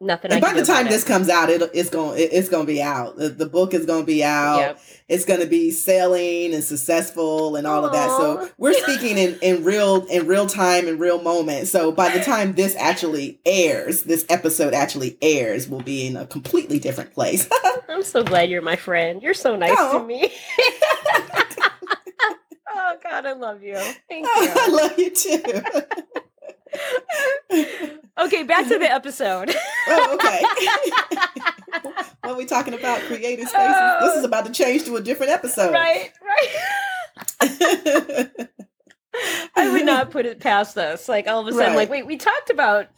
Nothing. 0.00 0.30
I 0.30 0.34
And 0.36 0.42
by 0.42 0.52
the 0.52 0.64
time 0.64 0.86
it. 0.86 0.90
this 0.90 1.02
comes 1.02 1.28
out, 1.28 1.50
it, 1.50 1.60
it's 1.74 1.90
going 1.90 2.18
it, 2.20 2.30
it's 2.32 2.48
going 2.48 2.64
to 2.66 2.72
be 2.72 2.80
out. 2.80 3.16
The, 3.16 3.30
the 3.30 3.46
book 3.46 3.74
is 3.74 3.84
going 3.84 4.02
to 4.02 4.06
be 4.06 4.22
out. 4.22 4.58
Yep. 4.58 4.80
It's 5.08 5.24
going 5.24 5.40
to 5.40 5.46
be 5.46 5.72
selling 5.72 6.54
and 6.54 6.62
successful 6.62 7.56
and 7.56 7.66
all 7.66 7.84
of 7.84 7.90
that. 7.92 8.08
So 8.10 8.48
we're 8.58 8.74
speaking 8.84 9.18
in, 9.18 9.36
in 9.42 9.64
real 9.64 10.06
in 10.06 10.28
real 10.28 10.46
time 10.46 10.86
in 10.86 10.98
real 11.00 11.20
moment. 11.20 11.66
So 11.66 11.90
by 11.90 12.10
the 12.10 12.20
time 12.22 12.52
this 12.52 12.76
actually 12.76 13.40
airs, 13.44 14.04
this 14.04 14.24
episode 14.28 14.72
actually 14.72 15.18
airs, 15.20 15.68
we'll 15.68 15.80
be 15.80 16.06
in 16.06 16.16
a 16.16 16.26
completely 16.26 16.78
different 16.78 17.12
place. 17.12 17.48
I'm 17.88 18.04
so 18.04 18.22
glad 18.22 18.50
you're 18.50 18.62
my 18.62 18.76
friend. 18.76 19.20
You're 19.20 19.34
so 19.34 19.56
nice 19.56 19.74
Oh. 19.76 19.98
to 19.98 20.04
me. 20.06 20.30
oh 22.70 22.96
God, 23.02 23.26
I 23.26 23.32
love 23.32 23.64
you. 23.64 23.76
Thank 24.08 24.26
I 24.30 24.68
love 24.68 24.96
you 24.96 25.10
too. 25.10 25.42
Okay, 28.18 28.42
back 28.42 28.66
to 28.68 28.78
the 28.78 28.90
episode. 28.90 29.54
oh, 29.88 30.14
okay. 30.14 30.42
what 32.22 32.32
are 32.32 32.36
we 32.36 32.44
talking 32.46 32.74
about? 32.74 33.00
Creative 33.02 33.48
spaces. 33.48 33.76
This 34.00 34.16
is 34.16 34.24
about 34.24 34.46
to 34.46 34.52
change 34.52 34.84
to 34.86 34.96
a 34.96 35.00
different 35.00 35.30
episode. 35.32 35.72
right, 35.72 36.10
right. 36.20 36.48
I 39.56 39.70
would 39.72 39.84
not 39.86 40.10
put 40.10 40.26
it 40.26 40.40
past 40.40 40.76
us. 40.78 41.08
Like 41.08 41.26
all 41.26 41.40
of 41.40 41.46
a 41.48 41.52
sudden, 41.52 41.68
Right. 41.68 41.76
like 41.76 41.90
wait, 41.90 42.06
we 42.06 42.16
talked 42.16 42.50
about 42.50 42.88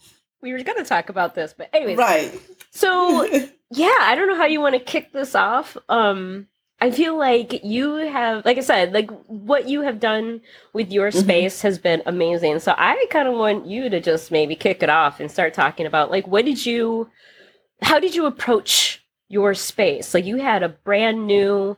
we 0.41 0.53
were 0.53 0.63
gonna 0.63 0.83
talk 0.83 1.09
about 1.09 1.35
this, 1.35 1.53
but 1.57 1.69
anyways. 1.73 1.97
right. 1.97 2.31
So 2.71 3.23
yeah, 3.71 3.97
I 4.01 4.15
don't 4.15 4.27
know 4.27 4.35
how 4.35 4.45
you 4.45 4.61
want 4.61 4.73
to 4.75 4.79
kick 4.79 5.11
this 5.11 5.35
off. 5.35 5.77
Um 5.89 6.47
I 6.83 6.89
feel 6.89 7.15
like 7.17 7.63
you 7.63 7.93
have 7.95 8.43
like 8.43 8.57
I 8.57 8.61
said, 8.61 8.91
like 8.91 9.11
what 9.27 9.69
you 9.69 9.81
have 9.83 9.99
done 9.99 10.41
with 10.73 10.91
your 10.91 11.11
Mhm. 11.11 11.19
space 11.23 11.61
has 11.61 11.77
been 11.77 12.01
amazing. 12.07 12.59
So 12.59 12.73
I 12.75 13.05
kind 13.11 13.27
of 13.27 13.35
want 13.35 13.67
you 13.67 13.87
to 13.89 13.99
just 14.01 14.31
maybe 14.31 14.55
kick 14.55 14.81
it 14.81 14.89
off 14.89 15.19
and 15.19 15.29
start 15.29 15.53
talking 15.53 15.85
about 15.85 16.09
like 16.09 16.25
what 16.27 16.43
did 16.45 16.65
you 16.65 17.09
how 17.83 17.99
did 17.99 18.15
you 18.15 18.25
approach 18.25 19.03
your 19.29 19.53
space? 19.53 20.13
Like 20.13 20.25
you 20.25 20.37
had 20.37 20.63
a 20.63 20.69
brand 20.69 21.25
new, 21.27 21.77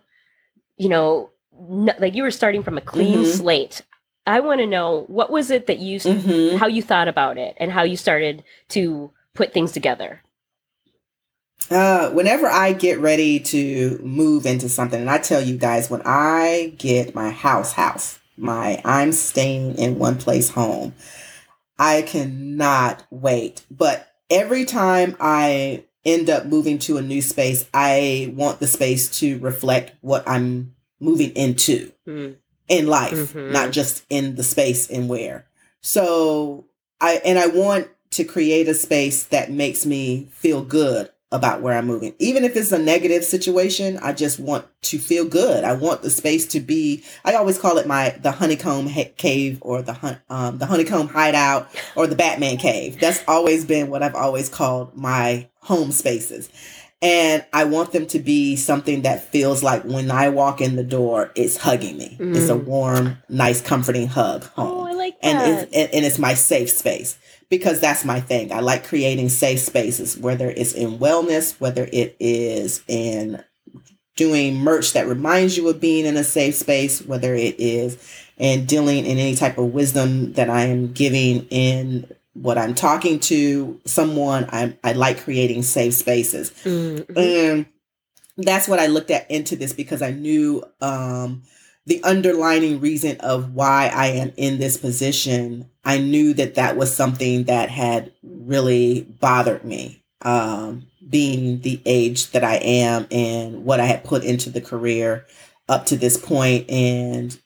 you 0.77 0.89
know, 0.89 1.29
n- 1.69 1.93
like 2.00 2.15
you 2.15 2.24
were 2.24 2.31
starting 2.31 2.63
from 2.63 2.77
a 2.77 2.81
clean 2.81 3.19
Mhm. 3.19 3.25
slate. 3.38 3.81
I 4.25 4.39
want 4.39 4.62
to 4.62 4.65
know 4.67 5.03
what 5.07 5.29
was 5.29 5.51
it 5.51 5.67
that 5.67 5.79
you 5.79 6.00
Mhm. 6.00 6.57
how 6.57 6.67
you 6.67 6.81
thought 6.81 7.10
about 7.10 7.38
it 7.38 7.55
and 7.57 7.72
how 7.72 7.83
you 7.83 7.98
started 7.98 8.43
to 8.69 9.12
put 9.33 9.51
things 9.53 9.74
together. 9.74 10.22
Uh, 11.70 12.10
whenever 12.12 12.48
I 12.48 12.74
get 12.74 13.00
ready 13.00 13.39
to 13.39 14.00
move 14.03 14.46
into 14.46 14.70
something, 14.70 15.00
and 15.00 15.10
I 15.10 15.17
tell 15.17 15.41
you 15.41 15.58
guys, 15.58 15.89
when 15.89 16.01
I 16.05 16.74
get 16.77 17.15
my 17.15 17.32
house, 17.32 17.74
house, 17.74 18.20
my 18.38 18.82
I'm 18.86 19.12
staying 19.12 19.77
in 19.77 19.98
one 19.98 20.17
place 20.17 20.50
home, 20.50 20.93
I 21.79 22.01
cannot 22.03 23.05
wait. 23.10 23.63
But 23.72 24.12
every 24.29 24.65
time 24.65 25.15
I 25.20 25.86
end 26.05 26.29
up 26.29 26.46
moving 26.46 26.79
to 26.79 26.98
a 26.98 27.01
new 27.01 27.22
space, 27.22 27.65
I 27.74 28.34
want 28.36 28.60
the 28.60 28.67
space 28.67 29.20
to 29.20 29.39
reflect 29.39 29.93
what 30.01 30.27
I'm 30.27 30.75
moving 31.00 31.32
into 31.32 31.91
Mm. 32.08 32.36
in 32.67 32.88
life, 32.88 33.34
Mhm. 33.34 33.51
not 33.51 33.72
just 33.72 34.03
in 34.10 34.36
the 34.36 34.43
space 34.43 34.89
and 34.89 35.08
where. 35.10 35.46
So 35.82 36.65
I 37.00 37.22
and 37.25 37.39
I 37.39 37.48
want 37.48 37.88
to 38.12 38.24
create 38.24 38.67
a 38.67 38.74
space 38.74 39.24
that 39.24 39.51
makes 39.51 39.86
me 39.86 40.27
feel 40.34 40.62
good 40.62 41.10
about 41.34 41.62
where 41.62 41.78
I'm 41.78 41.88
moving. 41.88 42.13
Even 42.20 42.46
if 42.46 42.56
it's 42.56 42.72
a 42.72 42.78
negative 42.80 43.25
situation, 43.25 43.98
I 44.02 44.13
just 44.13 44.40
want 44.40 44.66
to 44.84 44.98
feel 45.00 45.25
good. 45.25 45.63
I 45.66 45.74
want 45.74 46.02
the 46.04 46.10
space 46.10 46.46
to 46.48 46.60
be 46.62 47.04
I 47.25 47.34
always 47.34 47.58
call 47.58 47.78
it 47.80 47.88
my 47.88 48.12
the 48.22 48.32
honeycomb 48.32 48.88
ha- 48.88 49.12
cave 49.18 49.58
or 49.62 49.82
the 49.82 49.94
hun- 49.94 50.22
um 50.30 50.60
the 50.60 50.66
honeycomb 50.68 51.08
hideout 51.10 51.68
or 51.96 52.08
the 52.08 52.16
Batman 52.16 52.58
cave. 52.58 53.00
That's 53.00 53.24
always 53.28 53.66
been 53.66 53.90
what 53.90 54.04
I've 54.04 54.16
always 54.16 54.48
called 54.48 54.96
my 54.96 55.50
home 55.60 55.92
spaces. 55.92 56.50
And 57.02 57.44
I 57.52 57.66
want 57.66 57.92
them 57.92 58.06
to 58.08 58.20
be 58.20 58.56
something 58.56 59.02
that 59.02 59.24
feels 59.30 59.62
like 59.62 59.84
when 59.84 60.10
I 60.10 60.30
walk 60.30 60.62
in 60.62 60.78
the 60.78 60.86
door, 60.86 61.32
it's 61.36 61.58
hugging 61.58 61.98
me. 61.98 62.16
It's 62.18 62.48
a 62.50 62.54
Mm. 62.56 62.63
warm, 62.63 63.18
nice, 63.28 63.60
comforting 63.60 64.08
hug 64.08 64.46
Oh. 64.58 64.86
I 64.86 64.94
like 64.94 65.16
and 65.22 65.38
that. 65.38 65.63
it's, 65.63 65.74
and, 65.75 65.94
and 65.96 66.06
it's 66.06 66.18
my 66.18 66.34
safe 66.34 66.70
space 66.70 67.18
because 67.57 67.79
that's 67.79 68.03
my 68.03 68.19
thing. 68.19 68.51
I 68.51 68.62
like 68.62 68.83
creating 68.83 69.29
safe 69.29 69.60
spaces, 69.60 70.17
whether 70.17 70.50
it's 70.50 70.74
in 70.74 70.98
wellness, 70.98 71.60
whether 71.62 71.88
it 71.93 72.15
is 72.19 72.83
in 72.88 73.43
doing 74.15 74.55
merch 74.57 74.93
that 74.93 75.07
reminds 75.07 75.55
you 75.55 75.69
of 75.69 75.79
being 75.79 76.07
in 76.07 76.17
a 76.17 76.24
safe 76.24 76.55
space, 76.55 77.03
whether 77.03 77.36
it 77.36 77.60
is 77.60 77.98
in 78.38 78.65
dealing 78.65 79.05
in 79.05 79.19
any 79.19 79.36
type 79.36 79.60
of 79.60 79.72
wisdom 79.72 80.33
that 80.33 80.50
I 80.50 80.63
am 80.63 80.93
giving 80.93 81.45
in 81.51 82.12
what 82.33 82.57
I'm 82.57 82.74
talking 82.74 83.19
to 83.19 83.79
someone. 83.86 84.48
I 84.50 84.75
I 84.83 84.93
like 84.93 85.24
creating 85.24 85.62
safe 85.62 85.93
spaces. 85.93 86.51
Mm, 86.63 87.05
And 87.15 87.65
that's 88.36 88.67
what 88.67 88.79
I 88.79 88.88
looked 88.88 89.12
at 89.12 89.29
into 89.29 89.55
this 89.55 89.74
because 89.74 90.01
I 90.01 90.10
knew 90.10 90.63
um, 90.81 91.43
the 91.86 92.04
underlining 92.04 92.80
reason 92.80 93.18
of 93.20 93.54
why 93.54 93.92
I 93.94 94.08
am 94.08 94.32
in 94.38 94.58
this 94.58 94.78
position. 94.78 95.70
I 95.84 95.98
knew 95.98 96.34
that 96.36 96.56
that 96.56 96.78
was 96.78 96.96
something 96.96 97.44
that 97.46 97.70
had 97.70 98.13
really 98.24 99.02
bothered 99.20 99.66
me, 99.66 100.02
um, 100.22 100.88
being 101.10 101.60
the 101.62 101.82
age 101.86 102.32
that 102.32 102.44
I 102.44 102.56
am 102.56 103.08
and 103.12 103.66
what 103.66 103.82
I 103.82 103.86
had 103.86 104.06
put 104.06 104.24
into 104.24 104.50
the 104.50 104.62
career 104.62 105.25
up 105.68 105.86
to 105.88 105.98
this 105.98 106.18
point, 106.18 106.70
and 106.70 107.38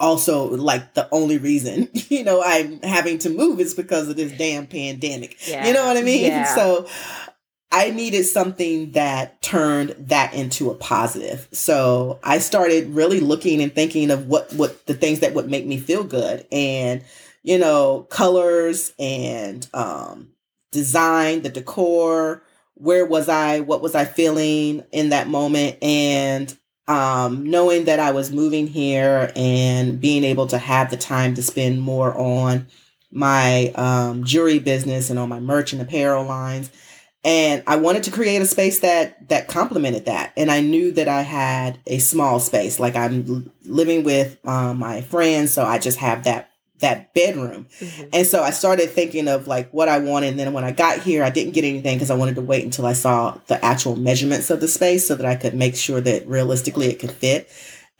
also 0.00 0.48
like 0.56 0.94
the 0.94 1.08
only 1.12 1.38
reason 1.38 1.88
you 2.08 2.24
know 2.24 2.42
I'm 2.44 2.80
having 2.82 3.18
to 3.20 3.30
move 3.30 3.60
is 3.60 3.74
because 3.74 4.08
of 4.08 4.16
this 4.16 4.36
damn 4.36 4.66
pandemic. 4.66 5.36
yeah. 5.46 5.66
You 5.66 5.72
know 5.72 5.86
what 5.86 5.96
I 5.96 6.02
mean? 6.02 6.24
Yeah. 6.24 6.54
So 6.56 6.88
I 7.72 7.90
needed 7.90 8.24
something 8.24 8.92
that 8.92 9.40
turned 9.40 9.96
that 9.98 10.34
into 10.34 10.70
a 10.70 10.74
positive. 10.74 11.48
So 11.52 12.20
I 12.22 12.38
started 12.38 12.90
really 12.90 13.18
looking 13.20 13.62
and 13.62 13.74
thinking 13.74 14.10
of 14.10 14.28
what 14.28 14.52
what 14.52 14.86
the 14.86 14.94
things 14.94 15.20
that 15.20 15.32
would 15.34 15.50
make 15.50 15.66
me 15.66 15.78
feel 15.78 16.04
good 16.04 16.46
and 16.52 17.02
you 17.44 17.58
know, 17.58 18.06
colors 18.10 18.92
and 18.98 19.66
um 19.74 20.28
design, 20.70 21.42
the 21.42 21.48
decor, 21.48 22.42
where 22.74 23.04
was 23.06 23.28
I, 23.28 23.60
what 23.60 23.82
was 23.82 23.94
I 23.94 24.04
feeling 24.04 24.84
in 24.92 25.08
that 25.10 25.28
moment 25.28 25.78
and 25.82 26.54
um 26.88 27.48
knowing 27.50 27.86
that 27.86 28.00
I 28.00 28.12
was 28.12 28.32
moving 28.32 28.66
here 28.66 29.32
and 29.34 30.00
being 30.00 30.24
able 30.24 30.46
to 30.48 30.58
have 30.58 30.90
the 30.90 30.96
time 30.98 31.34
to 31.34 31.42
spend 31.42 31.80
more 31.80 32.14
on 32.14 32.66
my 33.10 33.68
um, 33.76 34.24
jewelry 34.24 34.58
business 34.58 35.10
and 35.10 35.18
on 35.18 35.28
my 35.28 35.40
merch 35.40 35.72
and 35.72 35.82
apparel 35.82 36.24
lines 36.24 36.70
and 37.24 37.62
i 37.66 37.76
wanted 37.76 38.02
to 38.02 38.10
create 38.10 38.42
a 38.42 38.46
space 38.46 38.80
that 38.80 39.28
that 39.28 39.48
complemented 39.48 40.06
that. 40.06 40.32
And 40.36 40.50
i 40.50 40.60
knew 40.60 40.90
that 40.92 41.08
i 41.08 41.22
had 41.22 41.78
a 41.86 41.98
small 41.98 42.40
space 42.40 42.80
like 42.80 42.96
i'm 42.96 43.50
living 43.64 44.02
with 44.04 44.38
um, 44.46 44.78
my 44.78 45.00
friends 45.02 45.52
so 45.52 45.64
i 45.64 45.78
just 45.78 45.98
have 45.98 46.24
that 46.24 46.48
that 46.80 47.14
bedroom. 47.14 47.68
Mhm. 47.80 48.08
and 48.12 48.26
so 48.26 48.42
i 48.42 48.50
started 48.50 48.90
thinking 48.90 49.28
of 49.28 49.46
like 49.46 49.70
what 49.72 49.88
i 49.88 49.98
wanted 50.00 50.30
and 50.30 50.38
then 50.40 50.52
when 50.52 50.64
i 50.64 50.72
got 50.72 50.98
here 50.98 51.22
i 51.22 51.30
didn't 51.30 51.52
get 51.54 51.64
anything 51.64 51.96
because 51.96 52.10
i 52.10 52.14
wanted 52.16 52.34
to 52.34 52.40
wait 52.42 52.64
until 52.64 52.86
i 52.86 52.92
saw 52.92 53.38
the 53.46 53.64
actual 53.64 53.94
measurements 53.94 54.50
of 54.50 54.60
the 54.60 54.66
space 54.66 55.06
so 55.06 55.14
that 55.14 55.24
i 55.26 55.36
could 55.36 55.54
make 55.54 55.76
sure 55.76 56.00
that 56.00 56.26
realistically 56.26 56.86
it 56.88 56.98
could 56.98 57.12
fit 57.12 57.48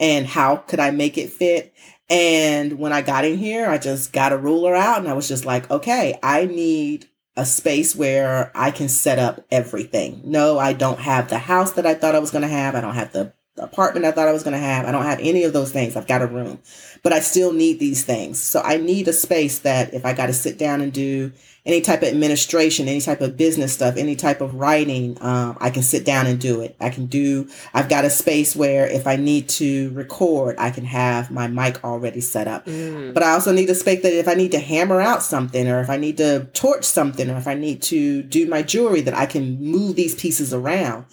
and 0.00 0.26
how 0.26 0.56
could 0.56 0.80
i 0.80 0.90
make 0.90 1.16
it 1.16 1.30
fit. 1.30 1.72
And 2.10 2.78
when 2.80 2.92
i 2.92 3.02
got 3.02 3.24
in 3.24 3.38
here 3.38 3.68
i 3.68 3.78
just 3.78 4.12
got 4.12 4.32
a 4.32 4.36
ruler 4.36 4.74
out 4.74 4.98
and 4.98 5.06
i 5.08 5.12
was 5.12 5.28
just 5.28 5.44
like 5.46 5.70
okay 5.70 6.18
i 6.22 6.44
need 6.46 7.06
a 7.36 7.46
space 7.46 7.96
where 7.96 8.52
I 8.54 8.70
can 8.70 8.88
set 8.88 9.18
up 9.18 9.44
everything. 9.50 10.20
No, 10.24 10.58
I 10.58 10.72
don't 10.72 11.00
have 11.00 11.28
the 11.28 11.38
house 11.38 11.72
that 11.72 11.86
I 11.86 11.94
thought 11.94 12.14
I 12.14 12.18
was 12.18 12.30
going 12.30 12.42
to 12.42 12.48
have. 12.48 12.74
I 12.74 12.80
don't 12.80 12.94
have 12.94 13.12
the 13.12 13.32
apartment 13.58 14.06
I 14.06 14.12
thought 14.12 14.28
I 14.28 14.32
was 14.32 14.42
going 14.42 14.54
to 14.54 14.58
have. 14.58 14.86
I 14.86 14.92
don't 14.92 15.04
have 15.04 15.20
any 15.20 15.44
of 15.44 15.52
those 15.52 15.72
things. 15.72 15.94
I've 15.94 16.06
got 16.06 16.22
a 16.22 16.26
room, 16.26 16.58
but 17.02 17.12
I 17.12 17.20
still 17.20 17.52
need 17.52 17.78
these 17.78 18.04
things. 18.04 18.40
So 18.40 18.60
I 18.62 18.78
need 18.78 19.08
a 19.08 19.12
space 19.12 19.58
that 19.60 19.92
if 19.92 20.06
I 20.06 20.14
got 20.14 20.26
to 20.26 20.32
sit 20.32 20.58
down 20.58 20.80
and 20.80 20.92
do 20.92 21.32
any 21.64 21.80
type 21.80 22.02
of 22.02 22.08
administration, 22.08 22.88
any 22.88 23.00
type 23.00 23.20
of 23.20 23.36
business 23.36 23.72
stuff, 23.72 23.96
any 23.96 24.16
type 24.16 24.40
of 24.40 24.54
writing, 24.54 25.16
um, 25.20 25.56
I 25.60 25.70
can 25.70 25.82
sit 25.82 26.04
down 26.04 26.26
and 26.26 26.40
do 26.40 26.60
it. 26.60 26.74
I 26.80 26.88
can 26.90 27.06
do, 27.06 27.48
I've 27.74 27.88
got 27.88 28.04
a 28.04 28.10
space 28.10 28.56
where 28.56 28.86
if 28.86 29.06
I 29.06 29.16
need 29.16 29.48
to 29.50 29.90
record, 29.90 30.56
I 30.58 30.70
can 30.70 30.84
have 30.86 31.30
my 31.30 31.46
mic 31.46 31.84
already 31.84 32.20
set 32.20 32.48
up. 32.48 32.66
Mm. 32.66 33.14
But 33.14 33.22
I 33.22 33.32
also 33.32 33.52
need 33.52 33.70
a 33.70 33.74
space 33.74 34.02
that 34.02 34.12
if 34.12 34.28
I 34.28 34.34
need 34.34 34.52
to 34.52 34.58
hammer 34.58 35.00
out 35.00 35.22
something 35.22 35.68
or 35.68 35.80
if 35.80 35.90
I 35.90 35.98
need 35.98 36.16
to 36.16 36.48
torch 36.52 36.84
something 36.84 37.30
or 37.30 37.36
if 37.36 37.46
I 37.46 37.54
need 37.54 37.82
to 37.82 38.22
do 38.22 38.48
my 38.48 38.62
jewelry, 38.62 39.02
that 39.02 39.14
I 39.14 39.26
can 39.26 39.62
move 39.62 39.94
these 39.94 40.14
pieces 40.14 40.52
around. 40.52 41.04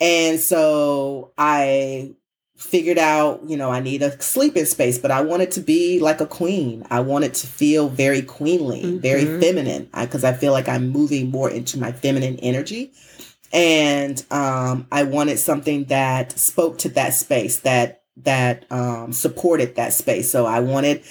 And 0.00 0.40
so 0.40 1.32
I 1.38 2.14
figured 2.56 2.98
out, 2.98 3.42
you 3.44 3.56
know, 3.56 3.70
I 3.70 3.80
need 3.80 4.02
a 4.02 4.20
sleeping 4.22 4.64
space, 4.64 4.98
but 4.98 5.10
I 5.10 5.20
wanted 5.20 5.50
to 5.52 5.60
be 5.60 5.98
like 6.00 6.20
a 6.20 6.26
queen. 6.26 6.86
I 6.90 7.00
wanted 7.00 7.34
to 7.34 7.46
feel 7.46 7.88
very 7.88 8.22
queenly, 8.22 8.82
mm-hmm. 8.82 8.98
very 8.98 9.24
feminine, 9.40 9.88
because 10.00 10.24
I, 10.24 10.30
I, 10.30 10.32
feel 10.34 10.52
like 10.52 10.68
I'm 10.68 10.88
moving 10.88 11.30
more 11.30 11.50
into 11.50 11.78
my 11.78 11.92
feminine 11.92 12.38
energy. 12.38 12.92
And 13.52 14.24
um, 14.30 14.86
I 14.90 15.04
wanted 15.04 15.38
something 15.38 15.84
that 15.84 16.36
spoke 16.38 16.78
to 16.78 16.88
that 16.90 17.14
space, 17.14 17.60
that 17.60 18.02
that 18.18 18.64
um, 18.70 19.12
supported 19.12 19.76
that 19.76 19.92
space. 19.92 20.30
So 20.30 20.46
I 20.46 20.60
wanted 20.60 21.02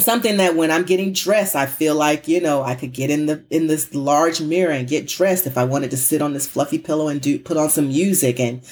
something 0.00 0.38
that 0.38 0.56
when 0.56 0.70
I'm 0.70 0.84
getting 0.84 1.12
dressed, 1.12 1.54
I 1.54 1.66
feel 1.66 1.94
like, 1.94 2.28
you 2.28 2.40
know, 2.40 2.62
I 2.62 2.74
could 2.74 2.92
get 2.92 3.10
in 3.10 3.26
the 3.26 3.44
in 3.50 3.66
this 3.66 3.94
large 3.94 4.40
mirror 4.40 4.72
and 4.72 4.88
get 4.88 5.06
dressed 5.08 5.46
if 5.46 5.56
I 5.56 5.64
wanted 5.64 5.90
to 5.92 5.96
sit 5.96 6.22
on 6.22 6.32
this 6.32 6.46
fluffy 6.46 6.78
pillow 6.78 7.08
and 7.08 7.20
do 7.20 7.38
put 7.38 7.56
on 7.56 7.70
some 7.70 7.88
music 7.88 8.40
and 8.40 8.62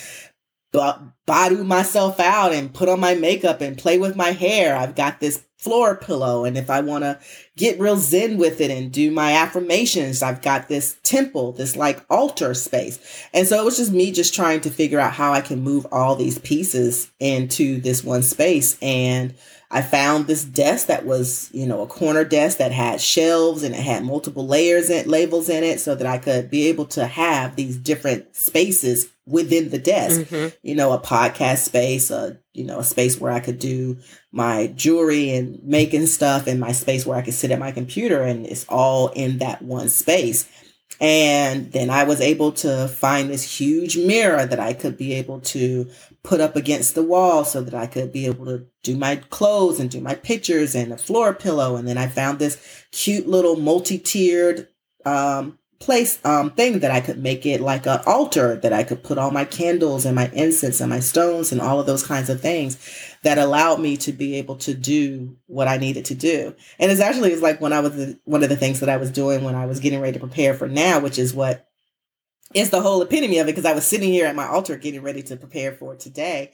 body 1.26 1.56
myself 1.56 2.20
out 2.20 2.52
and 2.52 2.75
put 2.75 2.88
on 2.88 3.00
my 3.00 3.14
makeup 3.14 3.61
and 3.61 3.78
play 3.78 3.99
with 3.99 4.16
my 4.16 4.32
hair. 4.32 4.76
I've 4.76 4.94
got 4.94 5.20
this 5.20 5.44
floor 5.58 5.97
pillow. 5.97 6.44
And 6.44 6.56
if 6.56 6.70
I 6.70 6.80
want 6.80 7.04
to 7.04 7.18
get 7.56 7.80
real 7.80 7.97
zen 7.97 8.38
with 8.38 8.61
it 8.61 8.70
and 8.70 8.92
do 8.92 9.11
my 9.11 9.32
affirmations, 9.32 10.23
I've 10.23 10.40
got 10.40 10.68
this 10.68 10.97
temple, 11.02 11.52
this 11.52 11.76
like 11.76 12.04
altar 12.08 12.54
space. 12.54 13.26
And 13.35 13.47
so 13.47 13.61
it 13.61 13.64
was 13.64 13.76
just 13.76 13.92
me 13.92 14.12
just 14.12 14.35
trying 14.35 14.61
to 14.62 14.70
figure 14.70 15.00
out 15.00 15.12
how 15.12 15.32
I 15.32 15.40
can 15.40 15.62
move 15.62 15.87
all 15.90 16.14
these 16.14 16.38
pieces 16.38 17.11
into 17.18 17.80
this 17.80 18.04
one 18.04 18.23
space. 18.23 18.78
And 18.80 19.35
I 19.70 19.82
found 19.82 20.26
this 20.26 20.44
desk 20.44 20.87
that 20.87 21.04
was, 21.04 21.50
you 21.52 21.66
know, 21.66 21.82
a 21.82 21.87
corner 21.87 22.25
desk 22.25 22.56
that 22.56 22.72
had 22.72 23.02
shelves 23.02 23.62
and 23.62 23.75
it 23.75 23.82
had 23.82 24.02
multiple 24.02 24.46
layers 24.46 24.88
and 24.88 25.06
labels 25.06 25.50
in 25.50 25.62
it 25.62 25.78
so 25.78 25.94
that 25.94 26.06
I 26.06 26.16
could 26.16 26.50
be 26.50 26.68
able 26.68 26.87
to 26.87 27.06
have 27.06 27.54
these 27.54 27.76
different 27.76 28.34
spaces 28.34 29.10
within 29.26 29.68
the 29.68 29.78
desk. 29.78 30.22
Mm-hmm. 30.22 30.56
You 30.62 30.75
know, 30.75 30.92
a 30.92 30.98
podcast 30.98 31.58
space, 31.58 32.10
a 32.10 32.38
you 32.54 32.64
know, 32.64 32.78
a 32.78 32.84
space 32.84 33.20
where 33.20 33.30
I 33.30 33.40
could 33.40 33.58
do 33.58 33.98
my 34.32 34.68
jewelry 34.68 35.30
and 35.30 35.62
making 35.62 36.06
stuff 36.06 36.46
and 36.46 36.58
my 36.58 36.72
space 36.72 37.04
where 37.04 37.18
I 37.18 37.22
could 37.22 37.34
sit 37.34 37.50
at 37.50 37.58
my 37.58 37.70
computer 37.70 38.22
and 38.22 38.46
it's 38.46 38.64
all 38.70 39.08
in 39.08 39.38
that 39.38 39.60
one 39.60 39.90
space. 39.90 40.48
And 41.00 41.70
then 41.72 41.90
I 41.90 42.04
was 42.04 42.20
able 42.20 42.52
to 42.52 42.88
find 42.88 43.30
this 43.30 43.58
huge 43.60 43.96
mirror 43.96 44.44
that 44.44 44.58
I 44.58 44.72
could 44.72 44.96
be 44.96 45.14
able 45.14 45.40
to 45.40 45.88
put 46.22 46.40
up 46.40 46.56
against 46.56 46.94
the 46.94 47.02
wall 47.02 47.44
so 47.44 47.62
that 47.62 47.75
I 47.75 47.87
could 47.87 48.12
be 48.12 48.26
able 48.26 48.46
to 48.46 48.66
do 48.82 48.96
my 48.96 49.16
clothes 49.16 49.80
and 49.80 49.90
do 49.90 50.00
my 50.00 50.14
pictures 50.14 50.75
and 50.75 50.92
a 50.92 50.98
floor 50.98 51.32
pillow. 51.32 51.76
And 51.76 51.87
then 51.87 51.98
I 51.98 52.06
found 52.08 52.38
this 52.38 52.84
cute 52.90 53.26
little 53.26 53.56
multi 53.56 53.98
tiered 53.98 54.68
um, 55.04 55.58
place 55.80 56.18
um, 56.25 56.50
thing 56.50 56.80
that 56.80 56.90
I 56.90 57.00
could 57.00 57.18
make 57.22 57.46
it 57.46 57.60
like 57.60 57.87
an 57.87 58.00
altar 58.04 58.56
that 58.56 58.72
I 58.72 58.82
could 58.82 59.04
put 59.04 59.16
all 59.16 59.30
my 59.30 59.44
candles 59.44 60.04
and 60.04 60.16
my 60.16 60.28
incense 60.34 60.80
and 60.80 60.90
my 60.90 60.98
stones 60.98 61.52
and 61.52 61.60
all 61.60 61.78
of 61.78 61.87
those 61.87 62.04
kinds 62.04 62.28
of 62.28 62.40
things 62.40 63.16
that 63.22 63.38
allowed 63.38 63.80
me 63.80 63.96
to 63.98 64.12
be 64.12 64.37
able 64.37 64.56
to 64.56 64.75
do 64.75 65.37
what 65.46 65.68
I 65.68 65.76
needed 65.76 66.04
to 66.06 66.14
do. 66.14 66.54
And 66.80 66.90
it's 66.90 67.00
actually 67.00 67.32
it's 67.32 67.42
like 67.42 67.60
when 67.60 67.72
I 67.72 67.80
was 67.80 67.94
the, 67.94 68.18
one 68.25 68.42
of 68.42 68.48
the 68.48 68.56
things 68.56 68.80
that 68.80 68.88
I 68.88 68.96
was 68.96 69.10
doing 69.10 69.44
when 69.44 69.54
I 69.54 69.66
was 69.66 69.80
getting 69.80 70.00
ready 70.00 70.14
to 70.14 70.26
prepare 70.26 70.54
for 70.54 70.66
now, 70.66 70.98
which 70.98 71.18
is 71.18 71.32
what 71.32 71.67
is 72.54 72.70
the 72.70 72.80
whole 72.80 73.02
epitome 73.02 73.38
of 73.38 73.46
it 73.46 73.52
because 73.52 73.66
I 73.66 73.74
was 73.74 73.86
sitting 73.86 74.10
here 74.10 74.26
at 74.26 74.34
my 74.34 74.46
altar 74.46 74.76
getting 74.76 75.02
ready 75.02 75.22
to 75.24 75.36
prepare 75.36 75.72
for 75.72 75.94
today. 75.94 76.52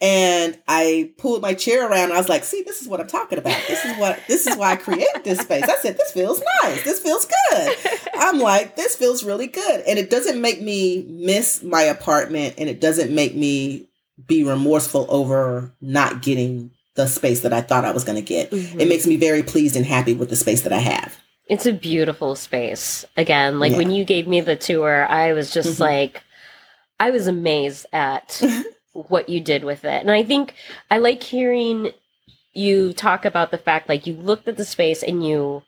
And 0.00 0.58
I 0.68 1.12
pulled 1.16 1.40
my 1.40 1.54
chair 1.54 1.88
around. 1.88 2.12
I 2.12 2.18
was 2.18 2.28
like, 2.28 2.44
see, 2.44 2.62
this 2.62 2.82
is 2.82 2.88
what 2.88 3.00
I'm 3.00 3.06
talking 3.06 3.38
about. 3.38 3.62
This 3.66 3.82
is 3.84 3.96
what 3.96 4.20
this 4.28 4.46
is 4.46 4.56
why 4.56 4.72
I 4.72 4.76
created 4.76 5.24
this 5.24 5.38
space. 5.38 5.62
I 5.62 5.76
said, 5.76 5.96
this 5.96 6.12
feels 6.12 6.42
nice. 6.62 6.84
This 6.84 7.00
feels 7.00 7.26
good. 7.50 7.76
I'm 8.14 8.38
like, 8.38 8.76
this 8.76 8.94
feels 8.94 9.24
really 9.24 9.46
good. 9.46 9.80
And 9.86 9.98
it 9.98 10.10
doesn't 10.10 10.40
make 10.40 10.60
me 10.60 11.06
miss 11.08 11.62
my 11.62 11.82
apartment 11.82 12.56
and 12.58 12.68
it 12.68 12.80
doesn't 12.80 13.14
make 13.14 13.34
me 13.34 13.88
be 14.26 14.44
remorseful 14.44 15.06
over 15.08 15.72
not 15.80 16.20
getting 16.20 16.72
the 16.94 17.06
space 17.06 17.40
that 17.40 17.52
I 17.52 17.60
thought 17.60 17.84
I 17.84 17.92
was 17.92 18.04
going 18.04 18.16
to 18.16 18.22
get. 18.22 18.50
Mm-hmm. 18.50 18.80
It 18.80 18.88
makes 18.88 19.06
me 19.06 19.16
very 19.16 19.42
pleased 19.42 19.76
and 19.76 19.86
happy 19.86 20.14
with 20.14 20.28
the 20.28 20.36
space 20.36 20.62
that 20.62 20.72
I 20.72 20.78
have. 20.78 21.16
It's 21.46 21.66
a 21.66 21.72
beautiful 21.72 22.34
space. 22.34 23.04
Again, 23.16 23.60
like 23.60 23.72
yeah. 23.72 23.78
when 23.78 23.90
you 23.90 24.04
gave 24.04 24.26
me 24.26 24.40
the 24.40 24.56
tour, 24.56 25.06
I 25.08 25.32
was 25.32 25.50
just 25.52 25.74
mm-hmm. 25.74 25.82
like, 25.82 26.22
I 26.98 27.10
was 27.10 27.26
amazed 27.26 27.86
at 27.92 28.42
what 28.92 29.28
you 29.28 29.40
did 29.40 29.64
with 29.64 29.84
it. 29.84 30.00
And 30.00 30.10
I 30.10 30.22
think 30.22 30.54
I 30.90 30.98
like 30.98 31.22
hearing 31.22 31.92
you 32.52 32.92
talk 32.92 33.24
about 33.24 33.50
the 33.50 33.58
fact 33.58 33.88
like 33.88 34.06
you 34.06 34.14
looked 34.14 34.48
at 34.48 34.56
the 34.56 34.64
space 34.64 35.02
and 35.02 35.26
you 35.26 35.62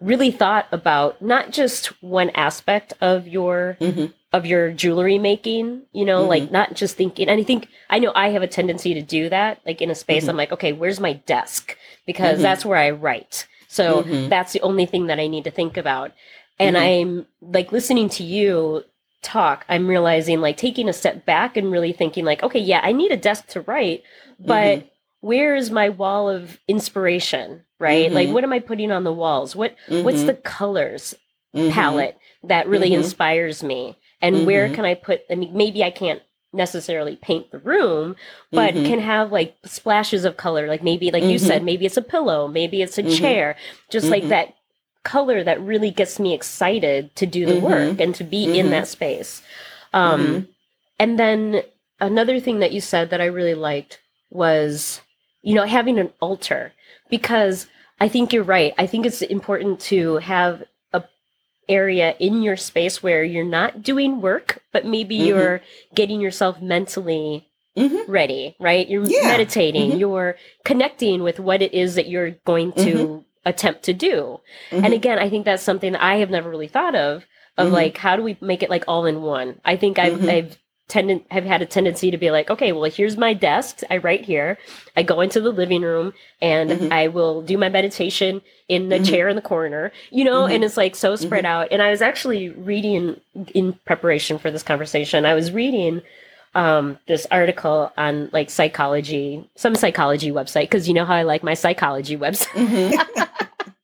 really 0.00 0.32
thought 0.32 0.66
about 0.72 1.22
not 1.22 1.52
just 1.52 1.86
one 2.02 2.30
aspect 2.30 2.92
of 3.00 3.28
your 3.28 3.76
mm-hmm 3.80 4.06
of 4.32 4.46
your 4.46 4.72
jewelry 4.72 5.18
making, 5.18 5.82
you 5.92 6.04
know, 6.04 6.20
mm-hmm. 6.20 6.30
like 6.30 6.50
not 6.50 6.74
just 6.74 6.96
thinking. 6.96 7.28
And 7.28 7.40
I 7.40 7.44
think 7.44 7.68
I 7.90 7.98
know 7.98 8.12
I 8.14 8.30
have 8.30 8.42
a 8.42 8.46
tendency 8.46 8.94
to 8.94 9.02
do 9.02 9.28
that. 9.28 9.60
Like 9.66 9.82
in 9.82 9.90
a 9.90 9.94
space, 9.94 10.22
mm-hmm. 10.22 10.30
I'm 10.30 10.36
like, 10.36 10.52
okay, 10.52 10.72
where's 10.72 11.00
my 11.00 11.12
desk? 11.12 11.76
Because 12.06 12.34
mm-hmm. 12.34 12.42
that's 12.42 12.64
where 12.64 12.78
I 12.78 12.90
write. 12.90 13.46
So 13.72 14.02
mm-hmm. 14.02 14.28
that's 14.28 14.52
the 14.52 14.60
only 14.60 14.84
thing 14.86 15.06
that 15.06 15.18
I 15.18 15.26
need 15.26 15.44
to 15.44 15.50
think 15.50 15.76
about. 15.76 16.12
And 16.58 16.76
mm-hmm. 16.76 16.84
I'm 16.84 17.26
like 17.40 17.72
listening 17.72 18.08
to 18.10 18.22
you 18.22 18.84
talk, 19.22 19.64
I'm 19.68 19.86
realizing 19.86 20.40
like 20.40 20.56
taking 20.56 20.88
a 20.88 20.92
step 20.92 21.24
back 21.24 21.56
and 21.56 21.72
really 21.72 21.92
thinking 21.92 22.24
like, 22.24 22.42
okay, 22.42 22.58
yeah, 22.58 22.80
I 22.82 22.92
need 22.92 23.12
a 23.12 23.16
desk 23.16 23.46
to 23.48 23.62
write, 23.62 24.02
but 24.38 24.78
mm-hmm. 24.78 24.86
where 25.20 25.54
is 25.56 25.70
my 25.70 25.88
wall 25.88 26.28
of 26.28 26.58
inspiration? 26.68 27.64
Right? 27.78 28.12
Like 28.12 28.28
what 28.28 28.44
am 28.44 28.52
I 28.52 28.60
putting 28.60 28.92
on 28.92 29.04
the 29.04 29.12
walls? 29.12 29.56
What 29.56 29.74
what's 29.88 30.22
the 30.22 30.34
colors 30.34 31.14
palette 31.52 32.16
that 32.44 32.68
really 32.68 32.94
inspires 32.94 33.62
me? 33.62 33.96
and 34.22 34.36
mm-hmm. 34.36 34.46
where 34.46 34.72
can 34.72 34.84
I 34.84 34.94
put? 34.94 35.22
I 35.30 35.34
mean, 35.34 35.54
maybe 35.54 35.82
I 35.84 35.90
can't 35.90 36.22
necessarily 36.52 37.16
paint 37.16 37.50
the 37.50 37.58
room, 37.58 38.16
but 38.50 38.74
mm-hmm. 38.74 38.86
can 38.86 39.00
have 39.00 39.32
like 39.32 39.56
splashes 39.64 40.24
of 40.24 40.36
color. 40.36 40.68
Like 40.68 40.82
maybe, 40.82 41.10
like 41.10 41.22
mm-hmm. 41.22 41.32
you 41.32 41.38
said, 41.38 41.62
maybe 41.62 41.86
it's 41.86 41.96
a 41.96 42.02
pillow, 42.02 42.48
maybe 42.48 42.82
it's 42.82 42.98
a 42.98 43.02
mm-hmm. 43.02 43.16
chair, 43.16 43.56
just 43.90 44.08
like 44.08 44.22
mm-hmm. 44.22 44.30
that 44.30 44.54
color 45.02 45.42
that 45.42 45.60
really 45.60 45.90
gets 45.90 46.20
me 46.20 46.32
excited 46.32 47.14
to 47.16 47.26
do 47.26 47.46
the 47.46 47.54
mm-hmm. 47.54 47.64
work 47.64 48.00
and 48.00 48.14
to 48.14 48.24
be 48.24 48.58
in 48.58 48.70
that 48.70 48.88
space. 48.88 49.42
Um, 49.92 50.48
and 50.98 51.18
then 51.18 51.62
another 52.00 52.40
thing 52.40 52.60
that 52.60 52.72
you 52.72 52.80
said 52.80 53.10
that 53.10 53.20
I 53.20 53.26
really 53.26 53.54
liked 53.54 54.00
was, 54.30 55.00
you 55.42 55.54
know, 55.54 55.64
having 55.64 55.98
an 55.98 56.12
altar 56.20 56.72
because 57.10 57.66
I 58.00 58.08
think 58.08 58.32
you're 58.32 58.42
right. 58.42 58.74
I 58.78 58.86
think 58.86 59.06
it's 59.06 59.22
important 59.22 59.80
to 59.80 60.16
have 60.16 60.64
area 61.68 62.14
in 62.18 62.42
your 62.42 62.56
space 62.56 63.02
where 63.02 63.24
you're 63.24 63.44
not 63.44 63.82
doing 63.82 64.20
work, 64.20 64.62
but 64.72 64.84
maybe 64.84 65.16
mm-hmm. 65.16 65.26
you're 65.26 65.60
getting 65.94 66.20
yourself 66.20 66.60
mentally 66.60 67.48
mm-hmm. 67.76 68.10
ready, 68.10 68.56
right? 68.60 68.88
You're 68.88 69.04
yeah. 69.04 69.22
meditating, 69.22 69.90
mm-hmm. 69.90 70.00
you're 70.00 70.36
connecting 70.64 71.22
with 71.22 71.40
what 71.40 71.62
it 71.62 71.72
is 71.72 71.94
that 71.94 72.08
you're 72.08 72.32
going 72.44 72.72
to 72.72 72.94
mm-hmm. 72.94 73.18
attempt 73.44 73.84
to 73.84 73.92
do. 73.92 74.40
And 74.70 74.84
mm-hmm. 74.84 74.92
again, 74.92 75.18
I 75.18 75.30
think 75.30 75.44
that's 75.44 75.62
something 75.62 75.92
that 75.92 76.02
I 76.02 76.16
have 76.16 76.30
never 76.30 76.50
really 76.50 76.68
thought 76.68 76.94
of 76.94 77.24
of 77.58 77.66
mm-hmm. 77.66 77.74
like 77.74 77.96
how 77.98 78.16
do 78.16 78.22
we 78.22 78.36
make 78.40 78.62
it 78.62 78.70
like 78.70 78.84
all 78.88 79.06
in 79.06 79.22
one? 79.22 79.60
I 79.64 79.76
think 79.76 79.98
I've 79.98 80.28
I've 80.28 80.58
tended 80.88 81.24
have 81.30 81.44
had 81.44 81.62
a 81.62 81.66
tendency 81.66 82.10
to 82.10 82.18
be 82.18 82.30
like, 82.30 82.50
okay, 82.50 82.72
well, 82.72 82.90
here's 82.90 83.16
my 83.16 83.32
desk. 83.32 83.80
I 83.90 83.96
write 83.96 84.24
here. 84.24 84.58
I 84.96 85.02
go 85.02 85.20
into 85.20 85.40
the 85.40 85.50
living 85.50 85.82
room 85.82 86.12
and 86.40 86.70
mm-hmm. 86.70 86.92
I 86.92 87.08
will 87.08 87.42
do 87.42 87.56
my 87.56 87.68
meditation 87.68 88.42
in 88.68 88.88
the 88.88 88.96
mm-hmm. 88.96 89.04
chair 89.04 89.28
in 89.28 89.36
the 89.36 89.42
corner, 89.42 89.92
you 90.10 90.24
know, 90.24 90.42
mm-hmm. 90.42 90.54
and 90.54 90.64
it's 90.64 90.76
like 90.76 90.94
so 90.94 91.16
spread 91.16 91.44
mm-hmm. 91.44 91.52
out. 91.52 91.68
And 91.70 91.80
I 91.80 91.90
was 91.90 92.02
actually 92.02 92.50
reading 92.50 93.20
in 93.54 93.72
preparation 93.84 94.38
for 94.38 94.50
this 94.50 94.62
conversation, 94.62 95.24
I 95.24 95.34
was 95.34 95.52
reading 95.52 96.02
um, 96.54 96.98
this 97.08 97.26
article 97.30 97.92
on 97.96 98.28
like 98.32 98.50
psychology, 98.50 99.48
some 99.56 99.74
psychology 99.74 100.30
website, 100.30 100.64
because 100.64 100.88
you 100.88 100.94
know 100.94 101.04
how 101.04 101.14
I 101.14 101.22
like 101.22 101.42
my 101.42 101.54
psychology 101.54 102.16
website. 102.16 102.48
Mm-hmm. 102.48 103.22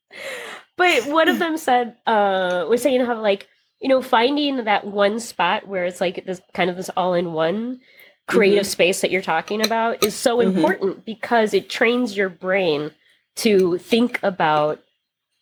but 0.77 1.05
one 1.07 1.27
of 1.27 1.39
them 1.39 1.57
said, 1.57 1.95
uh, 2.05 2.65
was 2.69 2.81
saying 2.81 3.03
how 3.03 3.19
like 3.19 3.47
you 3.79 3.87
know, 3.87 4.01
finding 4.01 4.63
that 4.65 4.85
one 4.85 5.19
spot 5.19 5.67
where 5.67 5.85
it's 5.85 6.01
like 6.01 6.25
this 6.25 6.41
kind 6.53 6.69
of 6.69 6.75
this 6.75 6.89
all 6.97 7.13
in 7.13 7.33
one 7.33 7.79
creative 8.27 8.63
mm-hmm. 8.63 8.71
space 8.71 9.01
that 9.01 9.11
you're 9.11 9.21
talking 9.21 9.65
about 9.65 10.03
is 10.03 10.13
so 10.13 10.37
mm-hmm. 10.37 10.57
important 10.57 11.05
because 11.05 11.53
it 11.53 11.69
trains 11.69 12.15
your 12.15 12.29
brain 12.29 12.91
to 13.35 13.77
think 13.77 14.19
about 14.21 14.81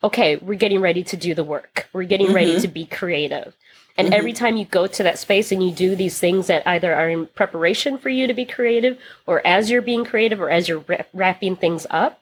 okay, 0.04 0.36
we're 0.38 0.54
getting 0.54 0.80
ready 0.80 1.04
to 1.04 1.18
do 1.18 1.34
the 1.34 1.44
work. 1.44 1.90
We're 1.92 2.04
getting 2.04 2.28
mm-hmm. 2.28 2.36
ready 2.36 2.62
to 2.62 2.68
be 2.68 2.86
creative. 2.86 3.56
And 3.98 4.14
every 4.14 4.32
time 4.32 4.58
you 4.58 4.66
go 4.66 4.86
to 4.86 5.04
that 5.04 5.18
space 5.18 5.52
and 5.52 5.64
you 5.64 5.72
do 5.72 5.96
these 5.96 6.20
things 6.20 6.48
that 6.48 6.68
either 6.68 6.94
are 6.94 7.10
in 7.10 7.26
preparation 7.26 7.98
for 7.98 8.10
you 8.10 8.28
to 8.28 8.34
be 8.34 8.46
creative 8.46 9.00
or 9.26 9.46
as 9.46 9.72
you're 9.72 9.82
being 9.82 10.06
creative 10.06 10.40
or 10.40 10.52
as 10.52 10.68
you're 10.68 10.84
wra- 10.88 11.06
wrapping 11.14 11.56
things 11.56 11.88
up, 11.90 12.22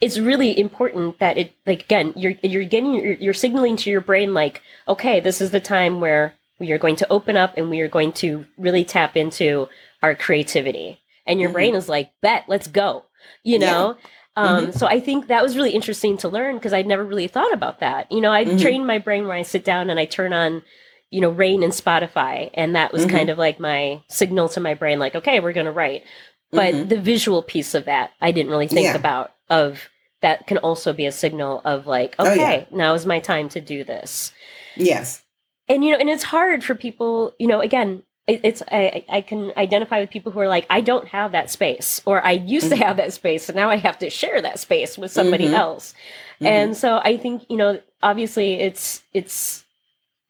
it's 0.00 0.18
really 0.18 0.58
important 0.58 1.18
that 1.18 1.38
it 1.38 1.52
like 1.66 1.82
again 1.82 2.12
you're 2.16 2.34
you're 2.42 2.64
getting 2.64 2.94
you're, 2.94 3.14
you're 3.14 3.34
signaling 3.34 3.76
to 3.76 3.90
your 3.90 4.00
brain 4.00 4.34
like 4.34 4.62
okay 4.88 5.20
this 5.20 5.40
is 5.40 5.50
the 5.50 5.60
time 5.60 6.00
where 6.00 6.34
we 6.58 6.72
are 6.72 6.78
going 6.78 6.96
to 6.96 7.10
open 7.10 7.36
up 7.36 7.54
and 7.56 7.70
we 7.70 7.80
are 7.80 7.88
going 7.88 8.12
to 8.12 8.44
really 8.58 8.84
tap 8.84 9.16
into 9.16 9.68
our 10.02 10.14
creativity 10.14 11.00
and 11.26 11.40
your 11.40 11.50
Mhm. 11.50 11.54
brain 11.54 11.74
is 11.74 11.88
like 11.88 12.10
bet 12.20 12.44
let's 12.48 12.66
go 12.66 13.04
you 13.44 13.58
Yeah. 13.58 13.70
know 13.70 13.96
um, 14.34 14.72
so 14.72 14.86
i 14.86 14.98
think 14.98 15.26
that 15.28 15.42
was 15.42 15.56
really 15.56 15.70
interesting 15.72 16.16
to 16.18 16.28
learn 16.28 16.56
because 16.56 16.72
i'd 16.72 16.86
never 16.86 17.04
really 17.04 17.28
thought 17.28 17.52
about 17.52 17.80
that 17.80 18.10
you 18.10 18.20
know 18.20 18.32
i 18.32 18.44
Mhm. 18.44 18.60
trained 18.60 18.86
my 18.86 18.98
brain 18.98 19.26
where 19.26 19.36
i 19.36 19.42
sit 19.42 19.64
down 19.64 19.90
and 19.90 20.00
i 20.00 20.04
turn 20.06 20.32
on 20.32 20.62
you 21.10 21.20
know 21.20 21.30
rain 21.30 21.62
and 21.62 21.72
spotify 21.72 22.50
and 22.54 22.74
that 22.74 22.92
was 22.92 23.04
Mhm. 23.06 23.10
kind 23.10 23.28
of 23.30 23.38
like 23.38 23.60
my 23.60 24.00
signal 24.08 24.48
to 24.50 24.60
my 24.60 24.74
brain 24.74 24.98
like 24.98 25.14
okay 25.14 25.38
we're 25.40 25.52
going 25.52 25.66
to 25.66 25.72
write 25.72 26.02
but 26.50 26.74
Mhm. 26.74 26.88
the 26.88 27.00
visual 27.00 27.42
piece 27.42 27.74
of 27.74 27.84
that 27.84 28.10
i 28.20 28.32
didn't 28.32 28.50
really 28.50 28.68
think 28.68 28.84
Yeah. 28.86 28.96
about 28.96 29.32
of 29.52 29.88
that 30.22 30.46
can 30.46 30.58
also 30.58 30.92
be 30.92 31.06
a 31.06 31.12
signal 31.12 31.60
of 31.64 31.86
like 31.86 32.14
Oh, 32.18 32.24
yeah. 32.24 32.32
okay 32.32 32.66
now 32.70 32.94
is 32.94 33.06
my 33.06 33.20
time 33.20 33.48
to 33.50 33.60
do 33.60 33.84
this 33.84 34.32
Yes. 34.76 35.22
and 35.68 35.84
you 35.84 35.90
know 35.92 35.98
and 35.98 36.08
it's 36.10 36.24
hard 36.24 36.64
for 36.64 36.74
people 36.74 37.34
you 37.38 37.46
know 37.46 37.60
again 37.60 38.02
it, 38.28 38.40
it's 38.44 38.62
I, 38.70 39.04
I 39.08 39.20
can 39.20 39.52
identify 39.56 39.98
with 40.00 40.10
people 40.10 40.30
who 40.32 40.38
are 40.40 40.48
like 40.56 40.66
i 40.70 40.80
don't 40.80 41.08
have 41.08 41.32
that 41.32 41.50
space 41.50 42.00
or 42.06 42.24
i 42.24 42.32
used 42.32 42.66
Mhm. 42.66 42.76
to 42.78 42.84
have 42.84 42.96
that 42.98 43.12
space 43.12 43.48
and 43.48 43.56
now 43.56 43.68
i 43.68 43.76
have 43.76 43.98
to 43.98 44.08
share 44.10 44.40
that 44.42 44.58
space 44.60 44.96
with 44.96 45.10
somebody 45.12 45.48
Mhm. 45.48 45.54
else 45.64 45.92
Mhm. 46.40 46.46
and 46.46 46.76
so 46.76 47.00
i 47.04 47.16
think 47.16 47.42
you 47.50 47.56
know 47.56 47.80
obviously 48.02 48.54
it's 48.60 49.02
it's 49.12 49.64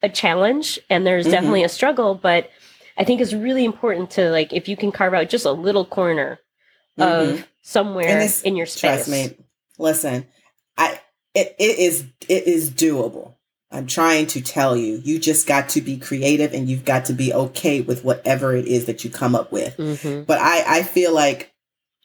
a 0.01 0.09
challenge 0.09 0.79
and 0.89 1.05
there's 1.07 1.27
Mhm. 1.27 1.31
definitely 1.35 1.63
a 1.63 1.69
struggle 1.79 2.15
but 2.15 2.49
i 2.97 3.03
think 3.05 3.21
it's 3.21 3.33
really 3.47 3.63
important 3.63 4.09
to 4.17 4.29
like 4.31 4.51
if 4.59 4.67
you 4.67 4.75
can 4.75 4.91
carve 4.91 5.13
out 5.13 5.29
just 5.29 5.45
a 5.45 5.51
little 5.67 5.85
corner 5.85 6.39
of 6.97 7.47
somewhere 7.63 8.09
it's- 8.09 8.43
in 8.43 8.55
your 8.55 8.67
space 8.67 9.05
Trust 9.05 9.09
me. 9.09 9.37
Listen, 9.79 10.27
I 10.77 10.99
it, 11.33 11.55
it 11.57 11.79
is 11.79 12.05
it 12.29 12.43
is 12.47 12.69
doable. 12.69 13.33
I'm 13.71 13.87
trying 13.87 14.27
to 14.27 14.41
tell 14.41 14.77
you. 14.77 15.01
You 15.03 15.17
just 15.17 15.47
got 15.47 15.69
to 15.69 15.81
be 15.81 15.97
creative 15.97 16.53
and 16.53 16.69
you've 16.69 16.85
got 16.85 17.05
to 17.05 17.13
be 17.13 17.33
okay 17.33 17.81
with 17.81 18.03
whatever 18.03 18.55
it 18.55 18.67
is 18.67 18.85
that 18.85 19.03
you 19.03 19.09
come 19.09 19.33
up 19.33 19.51
with. 19.51 19.75
Mhm. 19.77 20.27
But 20.27 20.37
I 20.39 20.79
I 20.79 20.83
feel 20.83 21.11
like 21.11 21.51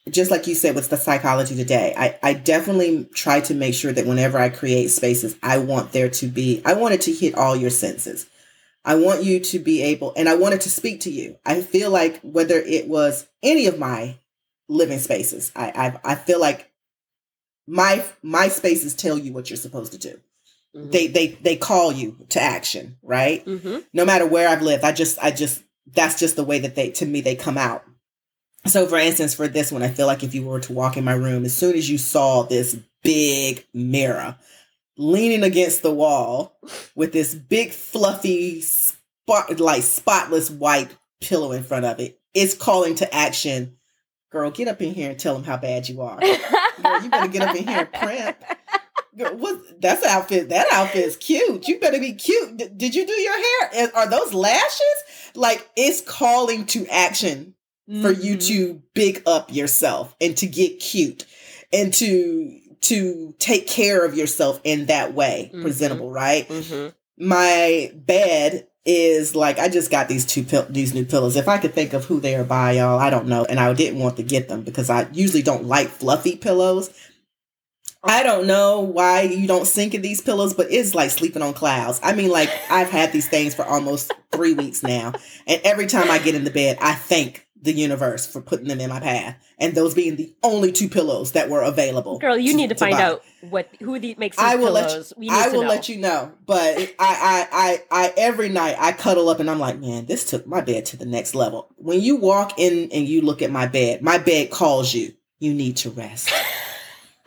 just 0.09 0.31
like 0.31 0.47
you 0.47 0.55
said 0.55 0.73
with 0.73 0.89
the 0.89 0.97
psychology 0.97 1.55
today, 1.55 1.93
I, 1.95 2.17
I 2.23 2.33
definitely 2.33 3.07
try 3.13 3.41
to 3.41 3.53
make 3.53 3.75
sure 3.75 3.91
that 3.91 4.07
whenever 4.07 4.39
I 4.39 4.49
create 4.49 4.87
spaces, 4.89 5.35
I 5.43 5.59
want 5.59 5.91
there 5.91 6.09
to 6.09 6.27
be, 6.27 6.63
I 6.65 6.73
want 6.73 6.95
it 6.95 7.01
to 7.01 7.13
hit 7.13 7.35
all 7.35 7.55
your 7.55 7.69
senses. 7.69 8.25
I 8.83 8.95
want 8.95 9.23
you 9.23 9.39
to 9.39 9.59
be 9.59 9.83
able, 9.83 10.13
and 10.15 10.27
I 10.27 10.35
want 10.35 10.55
it 10.55 10.61
to 10.61 10.69
speak 10.69 11.01
to 11.01 11.11
you. 11.11 11.37
I 11.45 11.61
feel 11.61 11.91
like 11.91 12.19
whether 12.21 12.57
it 12.57 12.87
was 12.87 13.27
any 13.43 13.67
of 13.67 13.77
my 13.77 14.15
living 14.69 14.99
spaces, 14.99 15.51
I 15.55 15.99
I, 16.05 16.11
I 16.13 16.15
feel 16.15 16.39
like 16.39 16.71
my 17.67 18.03
my 18.23 18.47
spaces 18.47 18.93
tell 18.95 19.17
you 19.17 19.33
what 19.33 19.49
you're 19.49 19.57
supposed 19.57 19.91
to 19.91 19.97
do. 19.97 20.19
Mhm. 20.75 20.91
They 20.91 21.07
they 21.07 21.27
they 21.41 21.55
call 21.57 21.91
you 21.91 22.15
to 22.29 22.41
action, 22.41 22.97
right? 23.03 23.45
Mhm. 23.45 23.83
no 23.93 24.05
matter 24.05 24.25
where 24.25 24.47
I've 24.47 24.61
lived, 24.61 24.83
I 24.83 24.91
just, 24.91 25.17
I 25.21 25.31
just, 25.31 25.63
that's 25.91 26.19
just 26.19 26.35
the 26.35 26.43
way 26.43 26.59
that 26.59 26.75
they, 26.75 26.91
to 26.91 27.05
me, 27.05 27.21
they 27.21 27.35
come 27.35 27.57
out. 27.57 27.83
So, 28.67 28.85
for 28.85 28.97
instance, 28.97 29.33
for 29.33 29.47
this 29.47 29.71
one, 29.71 29.81
I 29.83 29.87
feel 29.87 30.05
like 30.05 30.23
if 30.23 30.35
you 30.35 30.43
were 30.45 30.59
to 30.59 30.73
walk 30.73 30.97
in 30.97 31.03
my 31.03 31.13
room, 31.13 31.45
as 31.45 31.55
soon 31.55 31.75
as 31.75 31.89
you 31.89 31.97
saw 31.97 32.43
this 32.43 32.77
big 33.03 33.65
mirror 33.73 34.37
leaning 34.97 35.43
against 35.43 35.81
the 35.81 35.93
wall 35.93 36.59
with 36.93 37.13
this 37.13 37.33
big, 37.33 37.71
fluffy, 37.71 38.59
spot, 38.61 39.59
like 39.59 39.81
spotless 39.81 40.51
white 40.51 40.95
pillow 41.21 41.53
in 41.53 41.63
front 41.63 41.85
of 41.85 41.99
it, 41.99 42.19
it's 42.33 42.53
calling 42.53 42.95
to 42.95 43.15
action. 43.15 43.77
Girl, 44.31 44.51
get 44.51 44.67
up 44.67 44.81
in 44.81 44.93
here 44.93 45.09
and 45.11 45.19
tell 45.19 45.33
them 45.33 45.43
how 45.43 45.57
bad 45.57 45.89
you 45.89 46.01
are. 46.01 46.19
Girl, 46.83 47.03
you 47.03 47.09
better 47.09 47.27
get 47.27 47.41
up 47.41 47.55
in 47.55 47.67
here 47.67 47.79
and 47.79 47.91
primp. 47.91 48.35
Girl, 49.17 49.35
what? 49.35 49.81
That's 49.81 50.05
outfit. 50.05 50.49
That 50.49 50.67
outfit 50.71 51.03
is 51.03 51.17
cute. 51.17 51.67
You 51.67 51.79
better 51.79 51.99
be 51.99 52.13
cute. 52.13 52.57
D- 52.57 52.69
did 52.77 52.93
you 52.95 53.07
do 53.07 53.13
your 53.13 53.37
hair? 53.73 53.91
Are 53.95 54.07
those 54.09 54.33
lashes? 54.33 55.03
Like 55.35 55.67
it's 55.75 56.01
calling 56.01 56.65
to 56.67 56.85
action 56.87 57.55
for 58.01 58.11
you 58.11 58.35
Mhm. 58.37 58.47
to 58.47 58.81
big 58.93 59.23
up 59.25 59.51
yourself 59.51 60.15
and 60.21 60.37
to 60.37 60.45
get 60.45 60.79
cute 60.79 61.25
and 61.73 61.91
to 61.95 62.59
to 62.81 63.33
take 63.39 63.67
care 63.67 64.05
of 64.05 64.15
yourself 64.15 64.61
in 64.63 64.85
that 64.85 65.13
way, 65.15 65.49
Mhm. 65.53 65.61
presentable, 65.63 66.11
right? 66.11 66.47
Mhm. 66.47 66.93
my 67.21 67.91
bed 67.95 68.65
is 68.85 69.35
like 69.35 69.59
I 69.59 69.67
just 69.67 69.91
got 69.91 70.07
these 70.07 70.25
two 70.25 70.43
pill- 70.43 70.67
these 70.69 70.93
new 70.93 71.05
pillows. 71.05 71.35
If 71.35 71.47
I 71.47 71.57
could 71.57 71.73
think 71.73 71.93
of 71.93 72.05
who 72.05 72.19
they 72.19 72.35
are 72.35 72.43
by, 72.43 72.73
y'all, 72.73 72.99
I 72.99 73.09
don't 73.09 73.27
know, 73.27 73.45
and 73.45 73.59
I 73.59 73.71
didn't 73.73 73.99
want 73.99 74.17
to 74.17 74.23
get 74.23 74.47
them 74.47 74.63
because 74.63 74.89
I 74.89 75.07
usually 75.11 75.43
don't 75.43 75.65
like 75.65 75.89
fluffy 75.89 76.35
pillows. 76.35 76.89
I 78.01 78.23
don't 78.23 78.47
know 78.47 78.79
why 78.79 79.23
you 79.23 79.45
don't 79.45 79.67
sink 79.67 79.93
in 79.93 80.01
these 80.01 80.21
pillows, 80.21 80.53
but 80.53 80.71
it's 80.71 80.95
like 80.95 81.11
sleeping 81.11 81.41
on 81.41 81.53
clouds. 81.53 81.99
I 82.01 82.13
mean, 82.13 82.29
like 82.29 82.49
I've 82.69 82.89
had 82.89 83.11
these 83.11 83.27
things 83.27 83.53
for 83.53 83.65
almost 83.65 84.13
three 84.31 84.53
weeks 84.53 84.83
now, 84.83 85.13
and 85.45 85.61
every 85.65 85.85
time 85.85 86.09
I 86.09 86.17
get 86.17 86.35
in 86.35 86.45
the 86.45 86.51
bed, 86.51 86.77
I 86.79 86.93
thank 86.93 87.45
the 87.61 87.73
universe 87.73 88.25
for 88.25 88.41
putting 88.41 88.67
them 88.67 88.79
in 88.79 88.89
my 88.89 88.99
path, 88.99 89.35
and 89.57 89.75
those 89.75 89.93
being 89.93 90.15
the 90.15 90.33
only 90.43 90.71
two 90.71 90.87
pillows 90.87 91.33
that 91.33 91.49
were 91.49 91.61
available. 91.61 92.17
Girl, 92.19 92.37
you 92.37 92.55
need 92.55 92.69
to, 92.69 92.75
find 92.75 92.95
buy. 92.95 93.03
out 93.03 93.23
what 93.41 93.69
who 93.79 93.99
the, 93.99 94.15
makes 94.17 94.37
these 94.37 94.45
I 94.45 94.55
will 94.55 94.71
let 94.71 94.83
you- 94.83 94.89
pillows. 94.91 95.13
we 95.17 95.25
need 95.27 95.33
I 95.35 95.49
to 95.49 95.57
will 95.57 95.65
let 95.67 95.89
you 95.89 95.97
know. 95.97 96.31
But 96.45 96.77
I, 96.77 96.87
I, 96.99 97.47
I, 97.51 97.83
I, 98.05 98.13
every 98.15 98.49
night 98.49 98.75
I 98.79 98.91
cuddle 98.93 99.27
up 99.29 99.39
and 99.39 99.49
I'm 99.49 99.59
like, 99.59 99.79
man, 99.79 100.05
this 100.05 100.29
took 100.29 100.47
my 100.47 100.61
bed 100.61 100.85
to 100.87 100.97
the 100.97 101.05
next 101.05 101.35
level. 101.35 101.67
When 101.75 101.99
you 102.01 102.15
walk 102.15 102.57
in 102.57 102.89
and 102.91 103.07
you 103.07 103.21
look 103.21 103.41
at 103.41 103.51
my 103.51 103.67
bed, 103.67 104.01
my 104.01 104.17
bed 104.17 104.51
calls 104.51 104.93
you. 104.93 105.13
You 105.39 105.53
need 105.53 105.77
to 105.77 105.89
rest. 105.89 106.29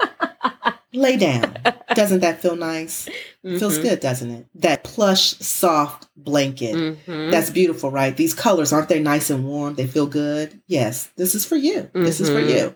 Lay 0.92 1.16
down. 1.16 1.56
Doesn't 1.94 2.20
that 2.20 2.40
feel 2.42 2.56
nice? 2.56 3.08
Feels 3.42 3.78
Mhm. 3.78 3.82
good, 3.82 4.00
doesn't 4.00 4.30
it? 4.30 4.46
That 4.54 4.82
plush, 4.84 5.34
soft 5.38 6.06
blanket. 6.16 6.74
Mhm. 6.74 7.30
That's 7.30 7.50
beautiful, 7.50 7.90
right? 7.90 8.16
These 8.16 8.34
colors, 8.34 8.72
aren't 8.72 8.88
they 8.88 9.00
nice 9.00 9.28
and 9.30 9.44
warm? 9.44 9.74
They 9.74 9.86
feel 9.86 10.06
good. 10.06 10.60
Yes, 10.68 11.08
this 11.16 11.34
is 11.34 11.44
for 11.44 11.56
you. 11.56 11.90
This 11.94 12.20
is 12.20 12.28
for 12.30 12.40
Mhm. 12.42 12.48
you. 12.50 12.74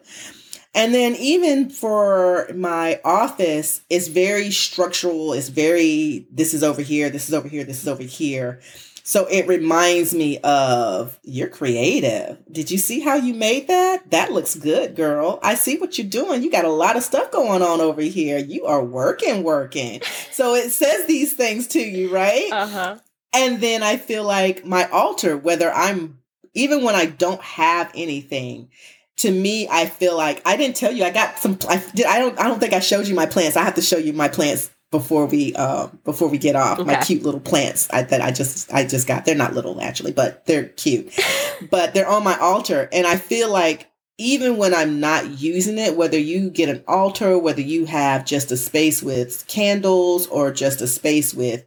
And 0.75 0.93
then 0.93 1.15
even 1.17 1.71
for 1.71 2.49
my 2.55 3.01
office, 3.05 3.81
it's 3.89 4.09
very 4.09 4.51
structural. 4.51 5.33
It's 5.33 5.49
very, 5.49 6.27
this 6.31 6.53
is 6.53 6.63
over 6.63 6.83
here, 6.83 7.09
this 7.09 7.29
is 7.29 7.35
over 7.35 7.49
here, 7.49 7.65
this 7.65 7.81
is 7.81 7.89
over 7.89 8.03
here. 8.03 8.61
So 9.07 9.25
it 9.27 9.47
reminds 9.47 10.13
me 10.13 10.39
of 10.39 11.17
you're 11.23 11.47
creative. 11.47 12.39
Did 12.51 12.73
you 12.73 12.77
see 12.77 12.99
how 12.99 13.15
you 13.15 13.35
made 13.35 13.69
that? 13.69 14.11
That 14.11 14.33
looks 14.33 14.57
good, 14.57 14.97
girl. 14.97 15.39
I 15.45 15.55
see 15.55 15.79
what 15.79 15.97
you're 15.97 16.09
doing. 16.09 16.43
You 16.43 16.51
got 16.51 16.65
a 16.65 16.71
lot 16.71 16.97
of 16.97 17.05
stuff 17.05 17.31
going 17.31 17.63
on 17.63 17.81
over 17.81 18.03
here. 18.03 18.39
You 18.39 18.67
are 18.67 18.85
working, 18.85 19.45
working. 19.45 20.03
So 20.33 20.57
it 20.57 20.71
says 20.71 21.07
these 21.07 21.35
things 21.35 21.69
to 21.69 21.79
you, 21.79 22.13
right? 22.13 22.51
uh-huh. 22.51 22.99
And 23.33 23.61
then 23.61 23.85
I 23.85 23.97
feel 23.97 24.25
like 24.25 24.67
my 24.67 24.87
altar, 24.87 25.37
whether 25.37 25.71
I'm 25.73 26.19
even 26.55 26.83
when 26.83 26.97
I 26.97 27.07
don't 27.07 27.41
have 27.43 27.93
anything, 27.95 28.71
to 29.19 29.31
me, 29.31 29.69
I 29.71 29.87
feel 29.87 30.17
like 30.17 30.43
I 30.45 30.57
didn't 30.57 30.75
tell 30.75 30.91
you. 30.91 31.05
I 31.05 31.11
got 31.11 31.39
some. 31.39 31.57
I 31.69 31.81
did. 31.95 32.07
I 32.07 32.19
don't. 32.19 32.37
I 32.41 32.49
don't 32.49 32.59
think 32.59 32.73
I 32.73 32.81
showed 32.81 33.07
you 33.07 33.15
my 33.15 33.27
plants. 33.27 33.57
I 33.57 33.63
have 33.63 33.77
to 33.77 33.83
show 33.83 33.99
you 33.99 34.13
my 34.13 34.27
plants 34.27 34.71
before 34.91 35.27
we 35.27 35.55
uh 35.57 35.89
before 36.05 36.29
we 36.29 36.39
get 36.39 36.57
off. 36.57 36.85
My 36.85 36.97
cute 36.97 37.23
little 37.23 37.41
plants 37.41 37.89
I, 37.93 38.03
that 38.03 38.21
I 38.21 38.31
just 38.31 38.73
I 38.73 38.87
just 38.87 39.07
got. 39.07 39.25
They're 39.25 39.35
not 39.35 39.55
little 39.55 39.81
actually, 39.81 40.13
but 40.13 40.47
they're 40.47 40.69
cute. 40.69 41.13
but 41.71 41.95
they're 41.95 42.09
on 42.09 42.25
my 42.25 42.39
altar, 42.39 42.89
and 42.93 43.07
I 43.07 43.17
feel 43.17 43.51
like 43.51 43.91
even 44.19 44.57
when 44.57 44.75
I'm 44.75 44.99
not 44.99 45.41
using 45.41 45.77
it, 45.79 45.97
whether 45.97 46.19
you 46.19 46.49
get 46.51 46.71
an 46.71 46.83
altar, 46.89 47.39
whether 47.39 47.61
you 47.61 47.85
have 47.85 48.25
just 48.25 48.51
a 48.51 48.57
space 48.57 49.03
with 49.03 49.47
candles 49.47 50.27
or 50.29 50.51
just 50.51 50.81
a 50.81 50.87
space 50.87 51.35
with, 51.35 51.67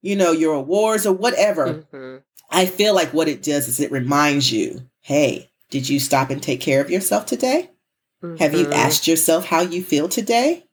you 0.00 0.14
know, 0.14 0.30
your 0.30 0.54
awards 0.54 1.06
or 1.06 1.12
whatever, 1.12 1.84
Mhm. 1.92 2.22
I 2.50 2.66
feel 2.66 2.94
like 2.94 3.12
what 3.12 3.26
it 3.26 3.42
does 3.42 3.66
is 3.66 3.80
it 3.80 3.90
reminds 3.90 4.52
you, 4.52 4.82
hey, 5.00 5.50
did 5.70 5.88
you 5.88 5.98
stop 5.98 6.30
and 6.30 6.40
take 6.40 6.60
care 6.60 6.80
of 6.80 6.88
yourself 6.88 7.26
today? 7.26 7.70
Have 8.38 8.54
you 8.54 8.66
Mhm. 8.66 8.74
asked 8.74 9.08
yourself 9.08 9.46
how 9.46 9.62
you 9.62 9.82
feel 9.82 10.08
today? 10.08 10.64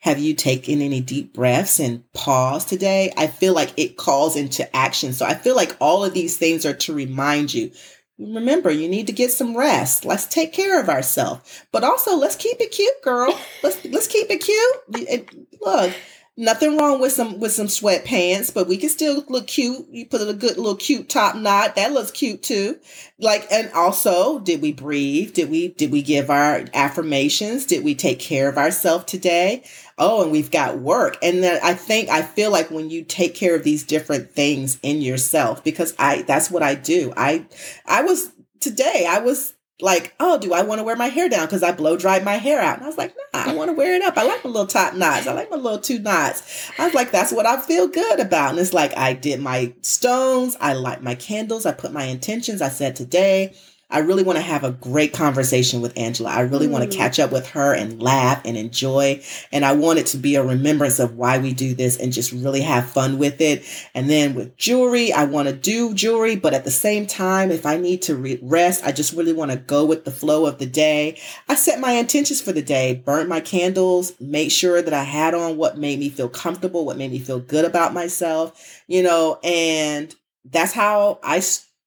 Have 0.00 0.20
you 0.20 0.34
taken 0.34 0.80
any 0.80 1.00
deep 1.00 1.34
breaths 1.34 1.80
and 1.80 2.04
pause 2.12 2.64
today? 2.64 3.12
I 3.16 3.26
feel 3.26 3.52
like 3.52 3.72
it 3.76 3.96
calls 3.96 4.36
into 4.36 4.74
action. 4.74 5.12
So 5.12 5.26
I 5.26 5.34
feel 5.34 5.56
like 5.56 5.76
all 5.80 6.04
of 6.04 6.14
these 6.14 6.36
things 6.36 6.64
are 6.64 6.74
to 6.74 6.94
remind 6.94 7.52
you. 7.52 7.72
Remember, 8.18 8.70
you 8.70 8.88
need 8.88 9.08
to 9.08 9.12
get 9.12 9.32
some 9.32 9.56
rest. 9.56 10.04
Let's 10.04 10.26
take 10.26 10.52
care 10.52 10.80
of 10.80 10.88
ourselves. 10.88 11.64
But 11.72 11.84
also 11.84 12.16
let's 12.16 12.36
keep 12.36 12.60
it 12.60 12.70
cute, 12.70 13.02
girl. 13.02 13.38
Let's 13.62 13.84
let's 13.84 14.08
keep 14.08 14.28
it 14.30 14.38
cute. 14.38 15.60
Look, 15.60 15.92
nothing 16.38 16.78
wrong 16.78 17.00
with 17.00 17.12
some 17.12 17.40
with 17.40 17.52
some 17.52 17.66
sweatpants, 17.66 18.54
but 18.54 18.68
we 18.68 18.76
can 18.76 18.88
still 18.88 19.24
look 19.28 19.48
cute. 19.48 19.86
You 19.90 20.06
put 20.06 20.22
a 20.22 20.32
good 20.32 20.56
little 20.56 20.76
cute 20.76 21.08
top 21.08 21.36
knot. 21.36 21.74
That 21.76 21.92
looks 21.92 22.12
cute 22.12 22.42
too. 22.42 22.78
Like 23.18 23.46
and 23.50 23.70
also, 23.72 24.38
did 24.38 24.62
we 24.62 24.72
breathe? 24.72 25.34
Did 25.34 25.50
we 25.50 25.68
did 25.68 25.90
we 25.90 26.00
give 26.00 26.30
our 26.30 26.64
affirmations? 26.72 27.66
Did 27.66 27.84
we 27.84 27.94
take 27.94 28.20
care 28.20 28.48
of 28.48 28.56
ourselves 28.56 29.04
today? 29.04 29.64
Oh, 29.98 30.22
and 30.22 30.30
we've 30.30 30.50
got 30.50 30.78
work. 30.78 31.18
And 31.22 31.42
then 31.42 31.60
I 31.62 31.74
think 31.74 32.08
I 32.08 32.22
feel 32.22 32.52
like 32.52 32.70
when 32.70 32.88
you 32.88 33.02
take 33.02 33.34
care 33.34 33.56
of 33.56 33.64
these 33.64 33.82
different 33.82 34.30
things 34.30 34.78
in 34.82 35.02
yourself 35.02 35.64
because 35.64 35.94
I 35.98 36.22
that's 36.22 36.50
what 36.50 36.62
I 36.62 36.76
do. 36.76 37.12
I 37.16 37.44
I 37.84 38.02
was 38.02 38.32
today 38.60 39.06
I 39.08 39.18
was 39.18 39.54
like, 39.80 40.14
oh, 40.18 40.38
do 40.38 40.52
I 40.52 40.62
want 40.62 40.80
to 40.80 40.84
wear 40.84 40.96
my 40.96 41.06
hair 41.06 41.28
down 41.28 41.46
because 41.46 41.62
I 41.62 41.72
blow 41.72 41.96
dried 41.96 42.24
my 42.24 42.34
hair 42.34 42.60
out? 42.60 42.76
And 42.76 42.84
I 42.84 42.88
was 42.88 42.98
like, 42.98 43.14
nah, 43.32 43.50
I 43.50 43.54
want 43.54 43.70
to 43.70 43.74
wear 43.74 43.94
it 43.94 44.02
up. 44.02 44.16
I 44.16 44.24
like 44.24 44.44
my 44.44 44.50
little 44.50 44.66
top 44.66 44.94
knots. 44.94 45.26
I 45.26 45.32
like 45.32 45.50
my 45.50 45.56
little 45.56 45.78
two 45.78 46.00
knots. 46.00 46.70
I 46.78 46.84
was 46.84 46.94
like, 46.94 47.12
that's 47.12 47.32
what 47.32 47.46
I 47.46 47.60
feel 47.60 47.86
good 47.86 48.20
about. 48.20 48.50
And 48.50 48.58
it's 48.58 48.72
like 48.72 48.96
I 48.96 49.12
did 49.12 49.40
my 49.40 49.72
stones, 49.82 50.56
I 50.60 50.72
light 50.72 51.02
my 51.02 51.14
candles, 51.14 51.66
I 51.66 51.72
put 51.72 51.92
my 51.92 52.04
intentions. 52.04 52.60
I 52.60 52.68
said 52.68 52.96
today 52.96 53.54
I 53.90 54.00
really 54.00 54.22
want 54.22 54.36
to 54.36 54.42
have 54.42 54.64
a 54.64 54.72
great 54.72 55.14
conversation 55.14 55.80
with 55.80 55.96
Angela. 55.96 56.30
I 56.30 56.40
really 56.40 56.66
mm. 56.66 56.72
want 56.72 56.90
to 56.90 56.96
catch 56.96 57.18
up 57.18 57.32
with 57.32 57.48
her 57.50 57.74
and 57.74 58.02
laugh 58.02 58.42
and 58.44 58.54
enjoy. 58.54 59.22
And 59.50 59.64
I 59.64 59.72
want 59.72 59.98
it 59.98 60.06
to 60.08 60.18
be 60.18 60.34
a 60.34 60.44
remembrance 60.44 60.98
of 60.98 61.16
why 61.16 61.38
we 61.38 61.54
do 61.54 61.74
this 61.74 61.96
and 61.96 62.12
just 62.12 62.30
really 62.32 62.60
have 62.60 62.90
fun 62.90 63.16
with 63.16 63.40
it. 63.40 63.64
And 63.94 64.10
then 64.10 64.34
with 64.34 64.54
jewelry, 64.58 65.10
I 65.10 65.24
want 65.24 65.48
to 65.48 65.54
do 65.54 65.94
jewelry, 65.94 66.36
but 66.36 66.52
at 66.52 66.64
the 66.64 66.70
same 66.70 67.06
time, 67.06 67.50
if 67.50 67.64
I 67.64 67.78
need 67.78 68.02
to 68.02 68.14
re- 68.14 68.38
rest, 68.42 68.84
I 68.84 68.92
just 68.92 69.14
really 69.14 69.32
want 69.32 69.52
to 69.52 69.56
go 69.56 69.86
with 69.86 70.04
the 70.04 70.10
flow 70.10 70.44
of 70.44 70.58
the 70.58 70.66
day. 70.66 71.18
I 71.48 71.54
set 71.54 71.80
my 71.80 71.92
intentions 71.92 72.42
for 72.42 72.52
the 72.52 72.62
day, 72.62 72.94
burnt 72.94 73.30
my 73.30 73.40
candles, 73.40 74.12
made 74.20 74.50
sure 74.50 74.82
that 74.82 74.92
I 74.92 75.04
had 75.04 75.32
on 75.32 75.56
what 75.56 75.78
made 75.78 75.98
me 75.98 76.10
feel 76.10 76.28
comfortable, 76.28 76.84
what 76.84 76.98
made 76.98 77.10
me 77.10 77.20
feel 77.20 77.40
good 77.40 77.64
about 77.64 77.94
myself, 77.94 78.82
you 78.86 79.02
know, 79.02 79.38
and 79.42 80.14
that's 80.44 80.72
how 80.72 81.20
I 81.22 81.40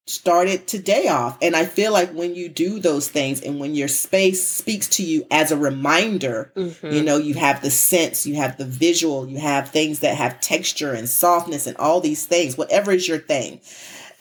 started 0.08 0.68
today 0.68 1.08
off. 1.08 1.38
And 1.42 1.56
I 1.56 1.66
feel 1.66 1.94
like 1.94 2.12
when 2.12 2.36
you 2.36 2.50
do 2.50 2.80
those 2.80 3.08
things 3.08 3.42
and 3.42 3.60
when 3.60 3.76
your 3.76 3.88
space 3.88 4.46
speaks 4.46 4.88
to 4.90 5.04
you 5.04 5.26
as 5.32 5.52
a 5.52 5.58
reminder, 5.58 6.52
mm-hmm. 6.56 6.88
you 6.88 7.04
know, 7.04 7.18
you 7.18 7.36
have 7.36 7.62
the 7.62 7.72
sense, 7.72 8.26
you 8.26 8.36
have 8.36 8.58
the 8.58 8.66
visual, 8.66 9.28
you 9.28 9.40
have 9.40 9.70
things 9.70 10.00
that 10.00 10.18
have 10.18 10.42
texture 10.42 10.94
and 10.94 11.08
softness 11.08 11.68
and 11.68 11.78
all 11.78 12.02
these 12.02 12.26
things, 12.26 12.58
whatever 12.58 12.92
is 12.92 13.08
your 13.08 13.20
thing. 13.20 13.62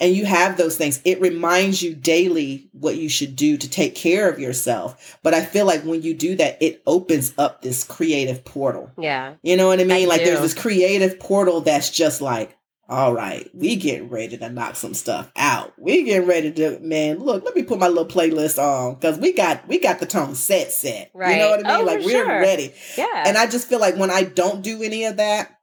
And 0.02 0.16
you 0.16 0.24
have 0.24 0.56
those 0.56 0.78
things. 0.78 0.98
It 1.04 1.20
reminds 1.20 1.82
you 1.82 1.94
daily 1.94 2.70
what 2.72 2.96
you 2.96 3.10
should 3.10 3.36
do 3.36 3.58
to 3.58 3.68
take 3.68 3.94
care 3.94 4.30
of 4.30 4.38
yourself. 4.38 5.18
But 5.22 5.34
I 5.34 5.44
feel 5.44 5.66
like 5.66 5.82
when 5.82 6.00
you 6.00 6.14
do 6.14 6.36
that, 6.36 6.56
it 6.62 6.82
opens 6.86 7.34
up 7.36 7.60
this 7.60 7.84
creative 7.84 8.42
portal. 8.42 8.90
Yeah. 8.96 9.34
You 9.42 9.58
know 9.58 9.66
what 9.66 9.78
I 9.78 9.84
mean? 9.84 10.06
I 10.06 10.08
like 10.08 10.20
do. 10.20 10.26
there's 10.26 10.40
this 10.40 10.54
creative 10.54 11.20
portal 11.20 11.60
that's 11.60 11.90
just 11.90 12.22
like, 12.22 12.56
all 12.90 13.14
right, 13.14 13.48
we 13.54 13.76
getting 13.76 14.08
ready 14.08 14.36
to 14.36 14.50
knock 14.50 14.74
some 14.74 14.94
stuff 14.94 15.30
out. 15.36 15.72
We 15.78 16.02
getting 16.02 16.28
ready 16.28 16.50
to 16.50 16.80
man, 16.80 17.20
look, 17.20 17.44
let 17.44 17.54
me 17.54 17.62
put 17.62 17.78
my 17.78 17.86
little 17.86 18.04
playlist 18.04 18.58
on 18.58 18.94
because 18.94 19.16
we 19.16 19.32
got 19.32 19.66
we 19.68 19.78
got 19.78 20.00
the 20.00 20.06
tone 20.06 20.34
set 20.34 20.72
set. 20.72 21.12
Right. 21.14 21.34
You 21.34 21.38
know 21.38 21.50
what 21.50 21.66
I 21.66 21.78
mean? 21.78 21.80
Oh, 21.80 21.84
like 21.84 22.04
we're 22.04 22.24
sure. 22.24 22.26
ready. 22.26 22.74
Yeah. 22.98 23.24
And 23.26 23.38
I 23.38 23.46
just 23.46 23.68
feel 23.68 23.78
like 23.78 23.96
when 23.96 24.10
I 24.10 24.24
don't 24.24 24.62
do 24.62 24.82
any 24.82 25.04
of 25.04 25.18
that, 25.18 25.56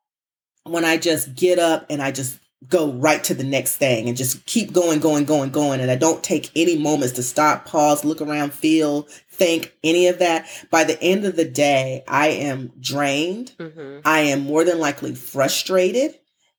when 0.64 0.86
I 0.86 0.96
just 0.96 1.36
get 1.36 1.60
up 1.60 1.86
and 1.90 2.02
I 2.02 2.12
just 2.12 2.40
go 2.70 2.94
right 2.94 3.24
to 3.26 3.34
the 3.34 3.44
next 3.44 3.76
thing 3.76 4.08
and 4.08 4.18
just 4.18 4.46
keep 4.46 4.72
going, 4.72 5.00
going, 5.00 5.26
going, 5.26 5.52
going, 5.52 5.82
and 5.82 5.92
I 5.92 5.96
don't 5.96 6.24
take 6.24 6.50
any 6.56 6.78
moments 6.78 7.14
to 7.14 7.24
stop, 7.24 7.66
pause, 7.66 8.06
look 8.06 8.22
around, 8.22 8.54
feel, 8.54 9.04
think, 9.30 9.76
any 9.84 10.08
of 10.08 10.20
that. 10.20 10.48
By 10.72 10.86
the 10.86 11.02
end 11.02 11.26
of 11.26 11.36
the 11.36 11.46
day, 11.46 12.04
I 12.08 12.30
am 12.30 12.72
drained. 12.80 13.54
Mm-hmm. 13.60 14.00
I 14.06 14.22
am 14.22 14.42
more 14.42 14.64
than 14.64 14.80
likely 14.80 15.14
frustrated 15.14 16.16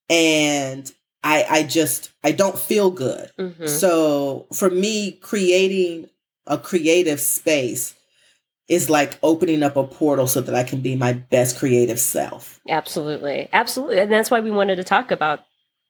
and 0.09 0.92
I 1.23 1.44
I 1.49 1.62
just 1.64 2.12
I 2.25 2.33
don't 2.33 2.59
feel 2.59 2.90
good. 2.90 3.31
Mm-hmm. 3.38 3.66
So 3.66 4.47
for 4.53 4.71
me, 4.71 5.12
creating 5.12 6.09
a 6.47 6.59
creative 6.59 7.21
space 7.21 7.94
is 8.68 8.90
like 8.90 9.18
opening 9.23 9.62
up 9.62 9.77
a 9.77 9.85
portal 9.85 10.27
so 10.27 10.40
that 10.42 10.55
I 10.55 10.62
can 10.62 10.81
be 10.81 10.94
my 10.94 11.14
best 11.14 11.59
creative 11.59 11.99
self. 11.99 12.61
Absolutely. 12.68 13.49
Absolutely. 13.53 13.99
And 13.99 14.12
that's 14.12 14.31
why 14.31 14.40
we 14.40 14.51
wanted 14.51 14.77
to 14.77 14.85
talk 14.85 15.11
about 15.11 15.40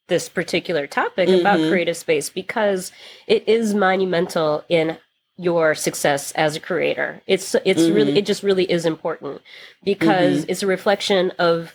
this 0.07 0.28
particular 0.28 0.87
topic 0.87 1.28
mm-hmm. 1.28 1.40
about 1.40 1.59
creative 1.68 1.96
space 1.96 2.31
because 2.31 2.92
it 3.26 3.46
is 3.48 3.74
monumental 3.74 4.64
in 4.68 4.96
your 5.37 5.74
success 5.74 6.33
as 6.33 6.57
a 6.57 6.61
creator. 6.61 7.20
It's 7.26 7.54
it's 7.64 7.83
mm-hmm. 7.83 7.94
really 7.94 8.18
it 8.18 8.26
just 8.26 8.42
really 8.42 8.64
is 8.70 8.87
important 8.87 9.42
because 9.85 10.42
mm-hmm. 10.42 10.50
it's 10.50 10.62
a 10.62 10.66
reflection 10.66 11.33
of 11.38 11.74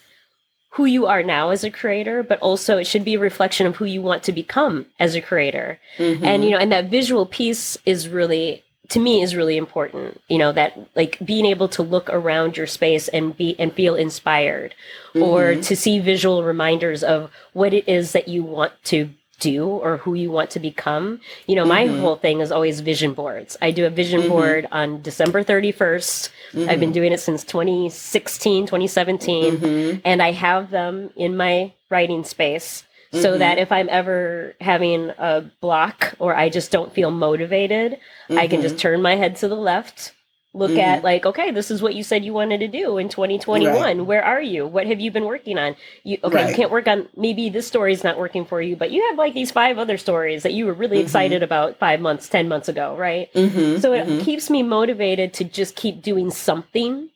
who 0.73 0.85
you 0.85 1.05
are 1.05 1.21
now 1.21 1.51
as 1.51 1.63
a 1.63 1.69
creator, 1.69 2.23
but 2.23 2.39
also 2.39 2.77
it 2.77 2.87
should 2.87 3.05
be 3.05 3.13
a 3.13 3.19
reflection 3.19 3.67
of 3.67 3.75
who 3.75 3.85
you 3.85 4.01
want 4.01 4.23
to 4.23 4.31
become 4.31 4.87
as 4.99 5.13
a 5.13 5.21
creator. 5.21 5.79
Mm-hmm. 5.97 6.25
And 6.25 6.43
you 6.43 6.49
know, 6.49 6.57
and 6.57 6.71
that 6.71 6.89
visual 6.89 7.27
piece 7.27 7.77
is 7.85 8.09
really 8.09 8.63
to 8.89 8.99
me 8.99 9.21
is 9.21 9.35
really 9.35 9.55
important. 9.55 10.19
You 10.27 10.39
know, 10.39 10.51
that 10.51 10.77
like 10.95 11.19
being 11.23 11.45
able 11.45 11.67
to 11.69 11.83
look 11.83 12.09
around 12.09 12.57
your 12.57 12.65
space 12.65 13.07
and 13.07 13.37
be 13.37 13.55
and 13.59 13.71
feel 13.71 13.93
inspired 13.93 14.73
mm-hmm. 15.13 15.21
or 15.21 15.55
to 15.55 15.75
see 15.75 15.99
visual 15.99 16.43
reminders 16.43 17.03
of 17.03 17.29
what 17.53 17.73
it 17.73 17.87
is 17.87 18.11
that 18.13 18.27
you 18.27 18.43
want 18.43 18.73
to 18.85 19.09
do 19.39 19.65
or 19.67 19.97
who 19.97 20.13
you 20.13 20.31
want 20.31 20.49
to 20.51 20.59
become. 20.59 21.19
You 21.47 21.55
know, 21.55 21.65
my 21.65 21.85
mm-hmm. 21.85 21.99
whole 21.99 22.15
thing 22.15 22.39
is 22.39 22.51
always 22.51 22.79
vision 22.79 23.13
boards. 23.13 23.57
I 23.61 23.71
do 23.71 23.85
a 23.85 23.89
vision 23.89 24.21
mm-hmm. 24.21 24.29
board 24.29 24.67
on 24.71 25.01
December 25.01 25.43
31st. 25.43 26.29
Mm-hmm. 26.53 26.69
I've 26.69 26.79
been 26.79 26.91
doing 26.91 27.11
it 27.11 27.19
since 27.19 27.43
2016, 27.43 28.65
2017, 28.65 29.57
mm-hmm. 29.57 29.99
and 30.05 30.21
I 30.21 30.31
have 30.31 30.69
them 30.69 31.09
in 31.15 31.35
my 31.35 31.73
writing 31.89 32.23
space 32.23 32.85
so 33.11 33.31
mm-hmm. 33.31 33.39
that 33.39 33.59
if 33.59 33.71
I'm 33.71 33.89
ever 33.89 34.55
having 34.59 35.11
a 35.19 35.41
block 35.61 36.15
or 36.17 36.35
I 36.35 36.49
just 36.49 36.71
don't 36.71 36.91
feel 36.91 37.11
motivated, 37.11 37.99
I 38.29 38.47
can 38.47 38.61
just 38.61 38.75
mm-hmm. 38.75 38.81
turn 38.81 39.01
my 39.03 39.15
head 39.15 39.35
to 39.37 39.47
the 39.47 39.55
left 39.55 40.13
look 40.53 40.71
mm-hmm. 40.71 40.79
at 40.79 41.03
like 41.03 41.25
okay 41.25 41.51
this 41.51 41.71
is 41.71 41.81
what 41.81 41.95
you 41.95 42.03
said 42.03 42.23
you 42.23 42.33
wanted 42.33 42.59
to 42.59 42.67
do 42.67 42.97
in 42.97 43.09
2021 43.09 43.73
right. 43.73 44.05
where 44.05 44.23
are 44.23 44.41
you 44.41 44.65
what 44.67 44.85
have 44.85 44.99
you 44.99 45.11
been 45.11 45.25
working 45.25 45.57
on 45.57 45.75
you 46.03 46.17
okay 46.23 46.37
right. 46.37 46.49
you 46.49 46.55
can't 46.55 46.71
work 46.71 46.87
on 46.87 47.07
maybe 47.17 47.49
this 47.49 47.65
story 47.65 47.91
is 47.91 48.03
not 48.03 48.17
working 48.17 48.45
for 48.45 48.61
you 48.61 48.75
but 48.75 48.91
you 48.91 49.05
have 49.09 49.17
like 49.17 49.33
these 49.33 49.51
five 49.51 49.77
other 49.77 49.97
stories 49.97 50.43
that 50.43 50.53
you 50.53 50.65
were 50.65 50.73
really 50.73 50.97
mm-hmm. 50.97 51.05
excited 51.05 51.41
about 51.41 51.77
five 51.79 51.99
months 51.99 52.29
ten 52.29 52.47
months 52.47 52.69
ago 52.69 52.95
right 52.95 53.33
mm-hmm. 53.33 53.79
so 53.79 53.93
it 53.93 54.07
mm-hmm. 54.07 54.23
keeps 54.23 54.49
me 54.49 54.61
motivated 54.61 55.33
to 55.33 55.43
just 55.43 55.75
keep 55.75 56.01
doing 56.01 56.29
something 56.29 57.09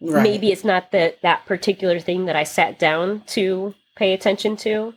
right. 0.00 0.22
maybe 0.22 0.52
it's 0.52 0.64
not 0.64 0.92
that 0.92 1.20
that 1.22 1.46
particular 1.46 1.98
thing 1.98 2.26
that 2.26 2.36
i 2.36 2.44
sat 2.44 2.78
down 2.78 3.22
to 3.26 3.74
pay 3.96 4.12
attention 4.12 4.56
to 4.56 4.92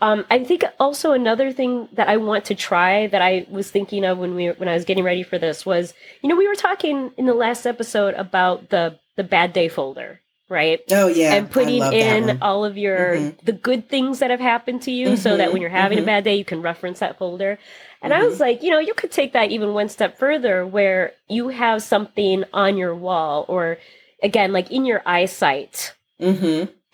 um, 0.00 0.26
I 0.30 0.44
think 0.44 0.64
also 0.78 1.12
another 1.12 1.52
thing 1.52 1.88
that 1.92 2.08
I 2.08 2.18
want 2.18 2.44
to 2.46 2.54
try 2.54 3.06
that 3.06 3.22
I 3.22 3.46
was 3.48 3.70
thinking 3.70 4.04
of 4.04 4.18
when 4.18 4.34
we 4.34 4.48
when 4.48 4.68
I 4.68 4.74
was 4.74 4.84
getting 4.84 5.04
ready 5.04 5.22
for 5.22 5.38
this 5.38 5.64
was, 5.64 5.94
you 6.22 6.28
know, 6.28 6.36
we 6.36 6.46
were 6.46 6.54
talking 6.54 7.12
in 7.16 7.26
the 7.26 7.34
last 7.34 7.66
episode 7.66 8.14
about 8.14 8.68
the 8.68 8.98
the 9.16 9.24
bad 9.24 9.54
day 9.54 9.68
folder, 9.68 10.20
right? 10.50 10.80
Oh 10.90 11.08
yeah, 11.08 11.34
and 11.34 11.50
putting 11.50 11.82
in 11.82 12.42
all 12.42 12.64
of 12.64 12.76
your 12.76 13.16
mm-hmm. 13.16 13.44
the 13.44 13.52
good 13.52 13.88
things 13.88 14.18
that 14.18 14.30
have 14.30 14.40
happened 14.40 14.82
to 14.82 14.90
you, 14.90 15.08
mm-hmm. 15.08 15.16
so 15.16 15.38
that 15.38 15.52
when 15.52 15.62
you're 15.62 15.70
having 15.70 15.96
mm-hmm. 15.96 16.04
a 16.04 16.12
bad 16.12 16.24
day, 16.24 16.36
you 16.36 16.44
can 16.44 16.60
reference 16.60 16.98
that 16.98 17.16
folder. 17.16 17.58
And 18.02 18.12
I 18.12 18.22
was 18.22 18.34
mm-hmm. 18.34 18.42
like, 18.42 18.62
you 18.62 18.70
know, 18.70 18.78
you 18.78 18.92
could 18.92 19.10
take 19.10 19.32
that 19.32 19.50
even 19.50 19.72
one 19.72 19.88
step 19.88 20.18
further, 20.18 20.66
where 20.66 21.12
you 21.28 21.48
have 21.48 21.82
something 21.82 22.44
on 22.52 22.76
your 22.76 22.94
wall, 22.94 23.46
or 23.48 23.78
again, 24.22 24.52
like 24.52 24.70
in 24.70 24.84
your 24.84 25.02
eyesight. 25.06 25.94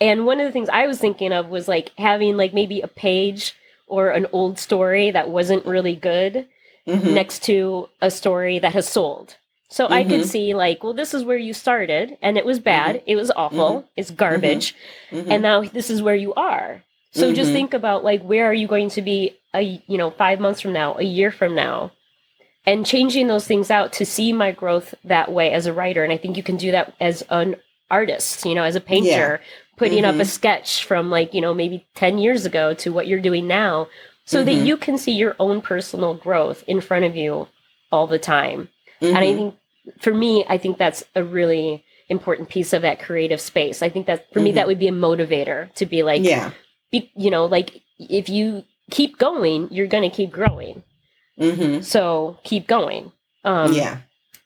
And 0.03 0.27
one 0.27 0.41
of 0.41 0.47
the 0.47 0.53
things 0.53 0.69
I 0.69 0.89
was 0.89 0.99
thinking 0.99 1.33
of 1.33 1.49
was 1.49 1.69
like 1.69 1.93
having 1.97 2.37
like 2.37 2.53
maybe 2.53 2.81
a 2.81 2.89
page 2.89 3.55
or 3.87 4.11
an 4.11 4.27
old 4.33 4.59
story 4.59 5.13
that 5.13 5.31
wasn't 5.31 5.65
really 5.65 5.95
good 5.95 6.49
mm-hmm. 6.89 7.15
next 7.15 7.45
to 7.45 7.89
a 8.01 8.11
story 8.11 8.59
that 8.59 8.73
has 8.73 8.89
sold. 8.89 9.37
So 9.69 9.85
mm-hmm. 9.85 9.93
I 9.93 10.03
could 10.03 10.23
mm-hmm. 10.23 10.29
see 10.29 10.55
like, 10.55 10.83
well, 10.83 10.93
this 10.93 11.15
is 11.15 11.23
where 11.23 11.37
you 11.37 11.55
started 11.55 12.19
and 12.21 12.37
it 12.37 12.45
was 12.45 12.59
bad. 12.59 12.97
Mm-hmm. 12.97 13.05
It 13.11 13.15
was 13.15 13.31
awful. 13.31 13.71
Mm-hmm. 13.71 13.87
It's 13.97 14.11
garbage. 14.11 14.75
Mm-hmm. 15.13 15.31
And 15.31 15.43
now 15.43 15.63
this 15.63 15.89
is 15.89 16.03
where 16.03 16.17
you 16.17 16.35
are. 16.35 16.83
So 17.15 17.33
just 17.33 17.53
think 17.53 17.75
about 17.75 18.03
like 18.03 18.23
where 18.23 18.47
are 18.47 18.55
you 18.55 18.67
going 18.67 18.89
to 18.91 19.03
be 19.03 19.37
a 19.55 19.83
you 19.87 19.99
know 19.99 20.11
5 20.11 20.41
months 20.41 20.63
from 20.63 20.73
now, 20.73 20.97
a 20.97 21.05
year 21.05 21.31
from 21.31 21.55
now? 21.55 21.93
And 22.65 22.87
changing 22.87 23.29
those 23.29 23.47
things 23.47 23.71
out 23.71 23.93
to 23.95 24.07
see 24.07 24.33
my 24.33 24.51
growth 24.51 24.95
that 25.05 25.31
way 25.31 25.53
as 25.53 25.67
a 25.67 25.73
writer 25.73 26.03
and 26.03 26.13
I 26.13 26.17
think 26.17 26.37
you 26.37 26.43
can 26.43 26.57
do 26.57 26.73
that 26.73 26.95
as 27.01 27.23
an 27.29 27.57
artist, 27.91 28.47
you 28.47 28.55
know, 28.55 28.65
as 28.65 28.77
a 28.77 28.81
painter, 28.81 29.41
yeah 29.43 29.47
putting 29.83 30.05
mm-hmm. 30.05 30.21
up 30.21 30.23
a 30.23 30.25
sketch 30.25 30.85
from 30.85 31.11
like, 31.11 31.35
you 31.35 31.41
know, 31.41 31.53
maybe 31.53 31.87
10 31.97 32.19
years 32.19 32.47
ago 32.47 32.73
to 32.75 32.93
what 32.93 33.09
you're 33.09 33.21
doing 33.21 33.47
now 33.47 33.89
so 34.25 34.39
mm-hmm. 34.39 34.47
that 34.47 34.67
you 34.67 34.77
can 34.77 34.97
see 34.97 35.13
your 35.13 35.35
own 35.41 35.61
personal 35.61 36.15
growth 36.15 36.63
in 36.69 36.81
front 36.81 37.05
of 37.05 37.17
you 37.17 37.49
all 37.91 38.07
the 38.07 38.19
time. 38.19 38.69
Mm-hmm. 39.01 39.07
And 39.07 39.19
I 39.19 39.27
mm-hmm. 39.27 39.37
think 39.39 39.55
for 40.01 40.15
me, 40.15 40.45
I 40.49 40.59
think 40.59 40.79
that's 40.79 41.03
a 41.17 41.25
really 41.25 41.85
important 42.09 42.49
piece 42.49 42.73
of 42.73 42.83
that 42.83 43.01
creative 43.01 43.41
space. 43.41 43.83
I 43.83 43.89
think 43.89 44.07
that 44.07 44.33
for 44.33 44.41
me, 44.41 44.53
that 44.53 44.61
mm-hmm. 44.61 44.69
would 44.69 44.79
be 44.79 44.89
a 44.89 44.93
motivator 44.93 45.73
to 45.75 45.87
be 45.87 46.05
like, 46.05 46.23
yeah, 46.23 46.53
be, 46.93 47.11
you 47.17 47.31
know, 47.31 47.47
like 47.47 47.83
if 47.99 48.29
you 48.29 48.65
keep 48.91 49.19
going, 49.19 49.69
you're 49.73 49.89
going 49.89 50.09
to 50.09 50.15
keep 50.15 50.31
growing. 50.31 50.85
Mm-hmm. 51.41 51.83
So 51.83 52.39
keep 52.45 52.69
going. 52.69 53.11
Um, 53.45 53.73
yeah. 53.73 53.99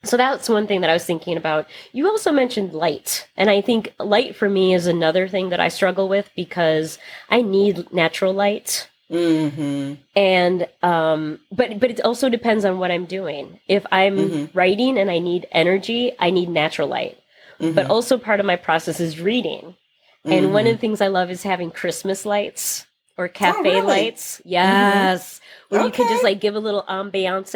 So 0.08 0.16
that's 0.16 0.48
one 0.48 0.66
thing 0.66 0.80
that 0.82 0.90
I 0.90 0.92
was 0.92 1.04
thinking 1.04 1.36
about. 1.36 1.66
You 1.92 2.08
also 2.08 2.32
mentioned 2.32 2.72
light, 2.72 3.26
and 3.36 3.50
I 3.50 3.60
think 3.60 3.92
light 3.98 4.36
for 4.36 4.48
me 4.48 4.74
is 4.74 4.86
another 4.86 5.28
thing 5.28 5.50
that 5.50 5.60
I 5.60 5.68
struggle 5.68 6.08
with 6.08 6.30
because 6.36 6.98
I 7.30 7.42
need 7.42 7.92
natural 7.92 8.32
light. 8.32 8.88
Mm-hmm. 9.10 9.94
And 10.16 10.68
um 10.82 11.38
but 11.52 11.78
but 11.78 11.90
it 11.90 12.00
also 12.00 12.28
depends 12.28 12.64
on 12.64 12.78
what 12.78 12.90
I'm 12.90 13.04
doing. 13.06 13.60
If 13.68 13.86
I'm 13.92 14.16
Mhm. 14.16 14.50
writing 14.54 14.98
and 14.98 15.10
I 15.10 15.18
need 15.20 15.46
energy, 15.52 16.12
I 16.18 16.30
need 16.30 16.48
natural 16.48 16.88
light. 16.88 17.16
But 17.58 17.86
also 17.86 18.18
part 18.18 18.40
of 18.40 18.46
my 18.46 18.56
process 18.56 19.00
is 19.00 19.20
reading. 19.20 19.76
And 20.24 20.52
one 20.52 20.66
of 20.66 20.72
the 20.74 20.78
things 20.80 21.00
I 21.00 21.06
love 21.06 21.30
is 21.30 21.44
having 21.44 21.70
Christmas 21.70 22.26
lights 22.26 22.84
or 23.16 23.28
cafe 23.28 23.58
Mm-hmm. 23.58 23.66
Oh, 23.68 23.70
really? 23.70 23.80
Mm-hmm. 23.80 23.88
lights. 23.88 24.42
Yes. 24.44 25.40
Where 25.68 25.84
you 25.84 25.90
can 25.92 26.08
just 26.08 26.24
like 26.24 26.40
give 26.40 26.56
a 26.56 26.60
little 26.60 26.82
ambiance 26.88 27.54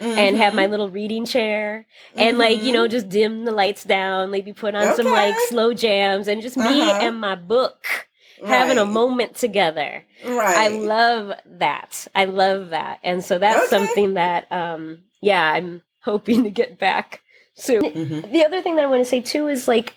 and 0.00 0.16
Mm-hmm. 0.16 0.36
have 0.36 0.54
my 0.54 0.66
little 0.66 0.88
reading 0.88 1.24
chair 1.24 1.86
and 2.16 2.38
like, 2.38 2.62
you 2.62 2.72
know, 2.72 2.86
just 2.86 3.08
dim 3.08 3.44
the 3.44 3.50
lights 3.50 3.82
down, 3.84 4.30
maybe 4.30 4.52
put 4.52 4.74
on 4.74 4.94
some 4.94 5.06
like 5.06 5.34
slow 5.48 5.74
jams 5.74 6.28
and 6.28 6.40
just 6.40 6.56
me 6.56 6.80
Uh-huh. 6.82 6.98
and 7.02 7.20
my 7.20 7.34
book 7.34 8.08
having 8.46 8.78
a 8.78 8.84
moment 8.86 9.34
together. 9.34 10.04
Right. 10.24 10.56
I 10.56 10.68
love 10.68 11.32
that. 11.46 12.06
I 12.14 12.26
love 12.26 12.70
that. 12.70 13.00
And 13.02 13.24
so 13.24 13.38
that's 13.38 13.58
Okay. 13.72 13.76
something 13.76 14.14
that 14.14 14.46
um 14.52 15.02
yeah, 15.20 15.42
I'm 15.52 15.82
hoping 16.02 16.44
to 16.44 16.50
get 16.50 16.78
back 16.78 17.22
soon. 17.54 17.82
Mhm. 17.82 18.30
The 18.32 18.44
other 18.44 18.62
thing 18.62 18.76
that 18.76 18.84
I 18.84 18.88
want 18.88 19.00
to 19.02 19.04
say 19.10 19.20
too 19.20 19.48
is 19.48 19.66
like 19.66 19.94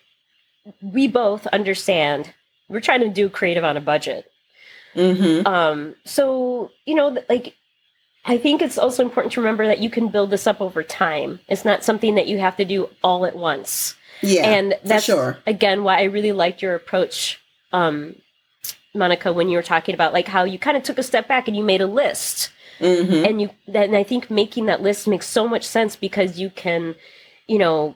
we 0.82 1.08
both 1.08 1.45
understand 1.47 2.34
we're 2.69 2.80
trying 2.80 3.01
to 3.01 3.10
do 3.10 3.30
creative 3.30 3.63
on 3.63 3.77
a 3.77 3.82
budget. 3.82 4.25
Mhm. 4.95 5.45
Um 5.45 5.95
so, 6.06 6.71
you 6.86 6.95
know, 6.95 7.15
like 7.30 7.54
I 8.25 8.38
think 8.38 8.62
it's 8.62 8.77
also 8.77 9.03
important 9.03 9.34
to 9.34 9.41
remember 9.41 9.65
that 9.65 9.79
you 9.79 9.89
can 9.89 10.10
build 10.10 10.29
this 10.29 10.45
up 10.45 10.62
over 10.62 10.84
time. 10.84 11.39
It's 11.47 11.65
not 11.65 11.84
something 11.84 12.15
that 12.15 12.27
you 12.27 12.38
have 12.39 12.55
to 12.57 12.65
do 12.65 12.89
all 13.03 13.25
at 13.25 13.36
once. 13.36 13.95
Yeah. 14.23 14.45
and 14.45 14.75
that's 14.84 15.05
sure. 15.05 15.39
again 15.47 15.84
why 15.84 15.97
I 15.97 16.03
really 16.03 16.31
liked 16.31 16.62
your 16.62 16.75
approach, 16.75 17.39
um, 17.73 18.15
Monica, 18.93 19.34
when 19.34 19.49
you 19.49 19.57
were 19.57 19.63
talking 19.63 19.95
about 19.95 20.13
like 20.13 20.27
how 20.27 20.43
you 20.43 20.60
kind 20.60 20.77
of 20.77 20.84
took 20.84 20.99
a 20.99 21.03
step 21.03 21.27
back 21.27 21.47
and 21.47 21.57
you 21.57 21.63
made 21.63 21.81
a 21.81 21.88
list. 21.88 22.51
Mm-hmm. 22.79 23.25
And 23.25 23.41
you 23.41 23.49
then 23.67 23.95
I 23.95 24.03
think 24.03 24.29
making 24.29 24.67
that 24.67 24.81
list 24.81 25.07
makes 25.07 25.27
so 25.27 25.47
much 25.47 25.63
sense 25.63 25.95
because 25.95 26.39
you 26.39 26.51
can, 26.51 26.93
you 27.47 27.57
know, 27.57 27.95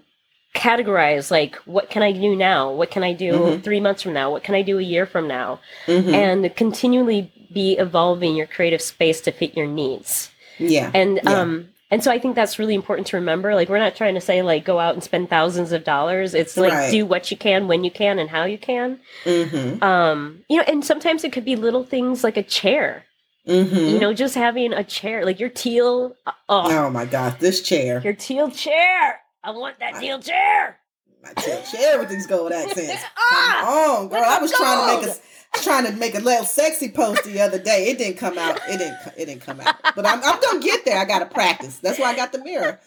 categorize 0.55 1.29
like 1.29 1.55
what 1.65 1.89
can 1.89 2.01
I 2.01 2.11
do 2.11 2.35
now? 2.35 2.71
What 2.71 2.89
can 2.89 3.03
I 3.03 3.13
do 3.13 3.33
Mhm. 3.33 3.63
three 3.63 3.79
months 3.79 4.01
from 4.01 4.13
now? 4.13 4.31
What 4.31 4.43
can 4.43 4.55
I 4.55 4.61
do 4.61 4.79
a 4.79 4.81
year 4.83 5.05
from 5.05 5.27
now? 5.27 5.59
Mm-hmm. 5.85 6.13
And 6.13 6.55
continually 6.55 7.31
be 7.53 7.73
evolving 7.77 8.36
your 8.36 8.47
creative 8.47 8.81
space 8.81 9.21
to 9.21 9.31
fit 9.31 9.55
your 9.55 9.67
needs 9.67 10.29
yeah. 10.58 10.91
and 10.93 11.19
Yeah. 11.23 11.31
um 11.41 11.69
and 11.91 12.03
so 12.03 12.12
i 12.12 12.17
think 12.19 12.36
that's 12.36 12.58
really 12.60 12.75
important 12.75 13.08
to 13.08 13.17
remember 13.17 13.53
like 13.55 13.69
we're 13.69 13.77
not 13.79 13.95
trying 13.95 14.15
to 14.15 14.21
say 14.21 14.41
like 14.41 14.65
go 14.65 14.79
out 14.79 14.93
and 14.93 15.03
spend 15.03 15.29
thousands 15.29 15.71
of 15.71 15.84
dollars 15.84 16.34
it's 16.34 16.58
like 16.58 16.73
Right. 16.73 16.91
do 16.91 17.05
what 17.05 17.29
you 17.31 17.38
can 17.38 17.67
when 17.67 17.84
you 17.84 17.91
can 17.91 18.19
and 18.19 18.29
how 18.29 18.43
you 18.45 18.58
can 18.58 18.99
Mm-hmm. 19.23 19.84
um 19.84 20.43
you 20.49 20.58
know 20.58 20.63
and 20.67 20.84
sometimes 20.84 21.23
it 21.23 21.31
could 21.34 21.45
be 21.45 21.55
little 21.55 21.84
things 21.84 22.23
like 22.23 22.38
a 22.38 22.43
chair 22.43 23.03
Mm-hmm. 23.47 23.75
you 23.75 23.99
know 23.99 24.12
just 24.12 24.34
having 24.34 24.73
a 24.73 24.84
chair 24.84 25.23
like 25.23 25.39
your 25.39 25.49
teal 25.49 26.15
uh, 26.25 26.31
oh 26.49 26.71
oh 26.86 26.89
my 26.89 27.05
God, 27.05 27.38
this 27.39 27.62
chair. 27.62 28.01
your 28.03 28.13
teal 28.13 28.49
chair 28.49 29.19
i 29.43 29.51
want 29.51 29.77
that 29.79 29.99
teal 29.99 30.19
chair 30.19 30.79
My 31.23 31.31
chair, 31.34 31.62
chair 31.71 31.99
with 31.99 32.10
these 32.10 32.25
gold 32.25 32.51
accents. 32.51 33.03
Ah, 33.17 33.62
Come 33.62 34.03
on, 34.03 34.08
girl. 34.10 34.23
I 34.25 34.39
was 34.39 34.51
trying 34.51 34.79
to 34.79 34.97
make 34.97 35.05
gold. 35.05 35.17
a 35.17 35.19
trying 35.63 35.85
to 35.85 35.91
make 35.93 36.15
a 36.15 36.19
little 36.19 36.45
sexy 36.45 36.89
post 36.89 37.23
the 37.23 37.41
other 37.41 37.59
day. 37.59 37.89
It 37.89 37.97
didn't 37.97 38.17
come 38.17 38.37
out. 38.37 38.59
It 38.67 38.77
didn't. 38.77 38.97
It 39.17 39.25
didn't 39.25 39.41
come 39.41 39.59
out. 39.61 39.75
But 39.95 40.05
I'm, 40.05 40.21
I'm 40.23 40.39
gonna 40.41 40.59
get 40.59 40.85
there. 40.85 40.97
I 40.97 41.05
gotta 41.05 41.25
practice. 41.25 41.79
That's 41.79 41.99
why 41.99 42.11
I 42.11 42.15
got 42.15 42.31
the 42.31 42.43
mirror. 42.43 42.79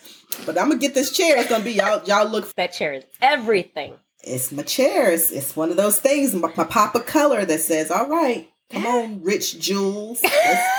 But 0.47 0.59
I'm 0.59 0.69
gonna 0.69 0.81
get 0.81 0.95
this 0.95 1.11
chair. 1.11 1.39
It's 1.39 1.49
gonna 1.49 1.65
be 1.65 1.73
y'all. 1.73 2.03
Y'all 2.05 2.29
look. 2.29 2.53
that 2.55 2.73
chair 2.73 2.93
is 2.93 3.05
everything 3.21 3.95
It's 4.23 4.53
my 4.53 4.63
chair. 4.63 5.13
It's, 5.13 5.31
it's 5.31 5.57
one 5.57 5.71
of 5.71 5.77
those 5.77 6.01
things. 6.01 6.35
My, 6.35 6.53
my 6.57 6.65
pop 6.65 6.95
of 6.95 7.07
color 7.07 7.45
that 7.45 7.61
says, 7.61 7.91
"All 7.91 8.09
right, 8.09 8.49
come 8.71 8.87
on, 8.87 9.23
rich 9.23 9.59
jewels, 9.59 10.23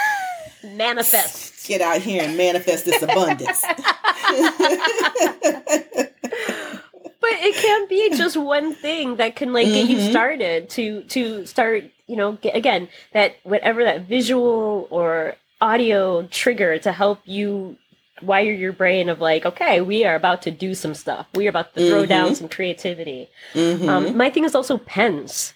manifest 0.63 1.67
get 1.67 1.81
out 1.81 2.01
here 2.01 2.23
and 2.23 2.37
manifest 2.37 2.85
this 2.85 3.01
abundance." 3.01 3.63
but 7.21 7.31
it 7.33 7.55
can't 7.55 7.89
be 7.89 8.09
just 8.17 8.37
one 8.37 8.73
thing 8.73 9.17
that 9.17 9.35
can 9.35 9.53
like 9.53 9.67
get 9.73 9.87
you 9.89 9.97
Mhm. 9.97 10.09
started 10.09 10.69
to 10.71 11.03
to 11.03 11.45
start 11.45 11.83
you 12.07 12.15
know 12.15 12.33
get, 12.33 12.55
again 12.55 12.87
that 13.13 13.35
whatever 13.43 13.83
that 13.83 14.01
visual 14.01 14.87
or 14.89 15.35
audio 15.61 16.23
trigger 16.27 16.77
to 16.79 16.91
help 16.91 17.19
you 17.25 17.77
wire 18.21 18.51
your 18.51 18.71
brain 18.73 19.09
of 19.09 19.19
like 19.21 19.45
okay 19.45 19.79
we 19.81 20.03
are 20.05 20.15
about 20.15 20.41
to 20.41 20.51
do 20.51 20.73
some 20.75 20.93
stuff 20.93 21.25
we 21.35 21.45
are 21.47 21.49
about 21.49 21.73
to 21.75 21.87
throw 21.87 22.05
down 22.05 22.31
Mhm. 22.31 22.35
some 22.35 22.49
creativity 22.49 23.29
Mhm. 23.53 23.87
um, 23.89 24.17
my 24.17 24.29
thing 24.29 24.43
is 24.43 24.55
also 24.55 24.77
pens 24.77 25.53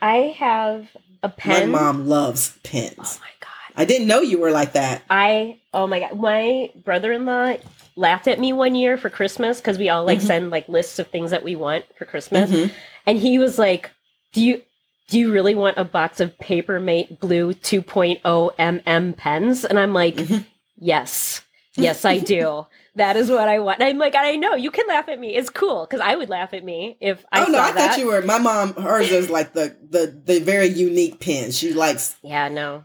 i 0.00 0.34
have 0.38 0.88
a 1.22 1.28
pen 1.28 1.70
my 1.70 1.78
mom 1.80 2.06
loves 2.08 2.58
pens. 2.62 2.94
oh 2.98 3.18
my 3.20 3.34
god 3.40 3.52
I 3.78 3.84
didn't 3.84 4.06
know 4.06 4.20
you 4.22 4.38
were 4.38 4.52
like 4.52 4.72
that. 4.72 5.02
I 5.10 5.58
oh 5.74 5.86
my 5.86 6.00
god, 6.00 6.18
my 6.18 6.70
brother-in-law 6.82 7.56
laughed 7.96 8.28
at 8.28 8.38
me 8.38 8.52
one 8.52 8.74
year 8.74 8.96
for 8.98 9.08
Christmas 9.10 9.58
because 9.60 9.78
we 9.78 9.88
all 9.88 10.04
like 10.04 10.18
Mhm. 10.20 10.26
send 10.26 10.50
like 10.50 10.68
lists 10.68 10.98
of 10.98 11.06
things 11.08 11.30
that 11.30 11.42
we 11.42 11.56
want 11.56 11.84
for 11.98 12.04
Christmas, 12.04 12.50
Mhm. 12.50 12.70
and 13.06 13.18
he 13.18 13.38
was 13.38 13.58
like, 13.58 13.90
"Do 14.32 14.42
you 14.44 14.62
do 15.08 15.18
you 15.20 15.32
really 15.32 15.54
want 15.54 15.78
a 15.78 15.84
box 15.84 16.18
of 16.20 16.36
Papermate 16.38 17.20
Blue 17.20 17.54
2.0 17.54 18.50
mm 18.58 19.16
pens?" 19.16 19.64
And 19.64 19.78
I'm 19.78 19.94
like, 19.94 20.16
Mhm. 20.16 20.44
"Yes, 20.78 21.42
yes, 21.76 22.04
I 22.04 22.18
do." 22.18 22.66
That 22.96 23.18
is 23.18 23.28
what 23.30 23.46
I 23.46 23.58
want. 23.58 23.78
And 23.80 23.86
I'm 23.90 23.98
like, 23.98 24.14
I 24.14 24.36
know 24.36 24.54
you 24.54 24.70
can 24.70 24.86
laugh 24.88 25.06
at 25.10 25.20
me. 25.20 25.34
It's 25.36 25.50
cool 25.50 25.84
because 25.84 26.00
I 26.00 26.16
would 26.16 26.30
laugh 26.30 26.54
at 26.54 26.64
me 26.64 26.96
if 26.98 27.26
I 27.30 27.42
oh 27.42 27.44
saw 27.44 27.50
no, 27.50 27.58
I 27.58 27.72
that. 27.72 27.90
thought 27.90 27.98
you 27.98 28.06
were. 28.06 28.22
My 28.22 28.38
mom, 28.38 28.72
hers 28.72 29.10
is 29.12 29.28
like 29.28 29.52
the 29.52 29.76
the 29.90 30.18
the 30.24 30.38
very 30.40 30.68
unique 30.68 31.20
pens. 31.20 31.58
She 31.58 31.74
likes 31.74 32.16
yeah, 32.22 32.48
no. 32.48 32.84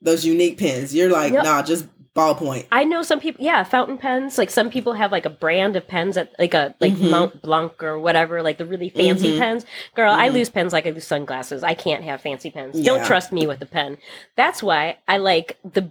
those 0.00 0.24
unique 0.24 0.58
pens. 0.58 0.94
You're 0.94 1.10
like, 1.10 1.32
Yep. 1.32 1.42
nah, 1.42 1.62
just 1.62 1.86
ballpoint. 2.14 2.66
I 2.72 2.84
know 2.84 3.02
some 3.02 3.20
people, 3.20 3.44
yeah, 3.44 3.62
fountain 3.64 3.98
pens. 3.98 4.38
Like 4.38 4.50
some 4.50 4.70
people 4.70 4.92
have 4.94 5.12
like 5.12 5.24
a 5.26 5.30
brand 5.30 5.76
of 5.76 5.86
pens 5.86 6.16
that, 6.16 6.32
like 6.38 6.54
a 6.54 6.74
like 6.80 6.92
Mhm. 6.94 7.10
Mount 7.10 7.42
Blanc 7.42 7.82
or 7.82 7.98
whatever, 7.98 8.42
like 8.42 8.58
the 8.58 8.66
really 8.66 8.88
fancy 8.90 9.34
Mhm. 9.34 9.38
pens. 9.38 9.66
Girl, 9.94 10.12
I 10.12 10.28
Mhm. 10.28 10.32
lose 10.34 10.50
pens 10.50 10.72
like 10.72 10.86
I 10.86 10.90
lose 10.90 11.06
sunglasses. 11.06 11.62
I 11.62 11.74
can't 11.74 12.04
have 12.04 12.20
fancy 12.20 12.50
pens. 12.50 12.80
Don't 12.80 13.04
trust 13.04 13.32
me 13.32 13.46
with 13.46 13.62
a 13.62 13.66
pen. 13.66 13.98
That's 14.36 14.62
why 14.62 14.98
I 15.06 15.18
like 15.18 15.58
the 15.64 15.90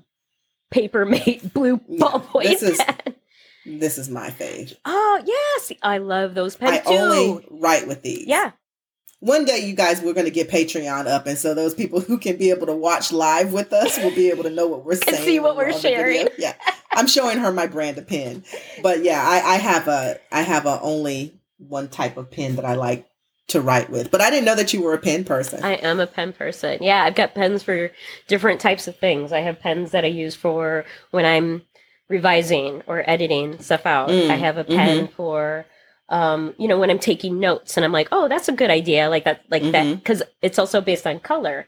Papermate 0.69 1.53
blue 1.53 1.79
Yeah, 1.87 1.99
ballpoint 2.05 2.43
this 2.43 2.61
is- 2.63 2.77
pen. 2.81 3.15
This 3.65 3.97
is 3.97 4.09
my 4.09 4.29
fave. 4.29 4.75
Oh 4.85 5.21
yes, 5.25 5.71
I 5.81 5.97
love 5.97 6.35
those 6.35 6.55
I 6.61 6.79
pens 6.79 6.87
too. 6.87 6.93
I 6.93 6.97
only 6.97 7.45
write 7.51 7.85
with 7.87 8.01
these. 8.01 8.25
yeah, 8.25 8.51
One 9.19 9.45
day, 9.45 9.65
you 9.65 9.75
guys, 9.75 10.01
we're 10.01 10.13
going 10.13 10.25
to 10.25 10.31
get 10.31 10.47
Patreon 10.49 11.07
up, 11.07 11.25
and 11.25 11.37
so 11.37 11.55
those 11.55 11.73
people 11.73 11.99
who 11.99 12.19
can 12.19 12.37
be 12.37 12.51
able 12.51 12.67
to 12.67 12.75
watch 12.75 13.11
live 13.11 13.51
with 13.51 13.73
us 13.73 13.97
will 13.97 14.13
be 14.13 14.29
able 14.29 14.43
to 14.43 14.51
know 14.51 14.67
what 14.67 14.85
we're 14.85 14.95
saying. 15.07 15.23
see 15.23 15.39
what 15.39 15.57
we're 15.57 15.73
sharing. 15.73 16.27
Yeah, 16.37 16.53
I'm 16.93 17.07
showing 17.07 17.39
her 17.39 17.51
my 17.51 17.65
brand 17.65 17.97
of 17.97 18.07
pen, 18.07 18.43
but 18.83 19.03
yeah, 19.03 19.23
I, 19.25 19.53
I 19.53 19.55
have 19.55 19.87
a 19.87 20.19
I 20.31 20.41
have 20.41 20.67
a 20.67 20.79
only 20.81 21.33
one 21.57 21.87
type 21.89 22.17
of 22.17 22.29
pen 22.29 22.57
that 22.57 22.65
I 22.65 22.75
like 22.75 23.07
to 23.47 23.61
write 23.61 23.89
with. 23.89 24.11
But 24.11 24.21
I 24.21 24.29
didn't 24.29 24.45
know 24.45 24.55
that 24.55 24.73
you 24.73 24.81
were 24.83 24.93
a 24.93 24.99
pen 24.99 25.23
person. 25.23 25.63
I 25.63 25.73
am 25.75 25.99
a 25.99 26.07
pen 26.07 26.33
person. 26.33 26.77
Yeah, 26.81 27.03
I've 27.03 27.15
got 27.15 27.33
pens 27.33 27.63
for 27.63 27.91
different 28.27 28.59
types 28.61 28.87
of 28.87 28.97
things. 28.97 29.31
I 29.31 29.39
have 29.39 29.59
pens 29.59 29.91
that 29.91 30.03
I 30.03 30.09
use 30.09 30.35
for 30.35 30.85
when 31.11 31.25
I'm 31.25 31.63
revising 32.09 32.83
or 32.87 33.09
editing 33.09 33.57
stuff 33.59 33.85
out. 33.85 34.09
Mm, 34.09 34.29
I 34.29 34.35
have 34.35 34.57
a 34.57 34.63
pen 34.63 35.07
for 35.07 35.65
um, 36.09 36.53
you 36.57 36.67
know, 36.67 36.77
when 36.79 36.89
I'm 36.89 36.99
taking 36.99 37.39
notes 37.39 37.75
and 37.77 37.83
I'm 37.85 37.91
like, 37.91 38.07
"Oh, 38.11 38.27
that's 38.27 38.47
a 38.49 38.53
good 38.53 38.69
idea." 38.69 39.09
Like 39.09 39.25
that 39.25 39.41
like 39.49 39.63
that 39.71 39.85
Mhm. 39.85 40.03
cuz 40.03 40.23
it's 40.41 40.59
also 40.59 40.81
based 40.81 41.05
on 41.07 41.19
color. 41.19 41.67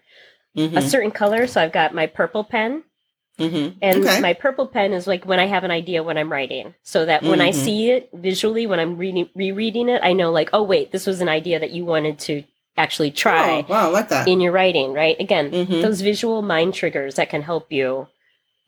A 0.55 0.59
Mhm, 0.59 0.83
certain 0.83 1.11
color, 1.11 1.47
so 1.47 1.61
I've 1.61 1.71
got 1.71 1.93
my 1.93 2.05
purple 2.07 2.43
pen 2.43 2.83
mhm. 3.39 3.75
and 3.81 4.03
Okay. 4.05 4.19
my 4.19 4.33
purple 4.33 4.67
pen 4.67 4.93
is 4.93 5.07
like 5.07 5.25
when 5.25 5.39
I 5.39 5.45
have 5.45 5.63
an 5.63 5.71
idea 5.71 6.03
when 6.03 6.17
I'm 6.17 6.31
writing. 6.31 6.73
So 6.83 7.05
that 7.05 7.23
when 7.23 7.39
I 7.41 7.49
Mhm. 7.51 7.53
see 7.53 7.91
it 7.91 8.09
visually 8.13 8.67
when 8.67 8.79
I'm 8.79 8.97
reading 8.97 9.29
rereading 9.35 9.89
it, 9.89 10.01
I 10.03 10.13
know 10.13 10.31
like, 10.31 10.49
"Oh, 10.53 10.63
wait, 10.63 10.91
this 10.91 11.05
was 11.07 11.21
an 11.21 11.29
idea 11.29 11.59
that 11.59 11.71
you 11.71 11.85
wanted 11.85 12.19
to 12.19 12.43
actually 12.77 13.11
try." 13.11 13.65
Oh, 13.67 13.71
wow, 13.73 13.87
I 13.87 13.91
like 13.91 14.09
that. 14.09 14.27
in 14.27 14.41
your 14.41 14.51
writing, 14.51 14.93
right? 14.93 15.17
Again, 15.19 15.51
Mhm. 15.51 15.81
those 15.81 16.01
visual 16.01 16.41
mind 16.41 16.73
triggers 16.73 17.15
that 17.15 17.29
can 17.29 17.41
help 17.41 17.71
you, 17.71 18.07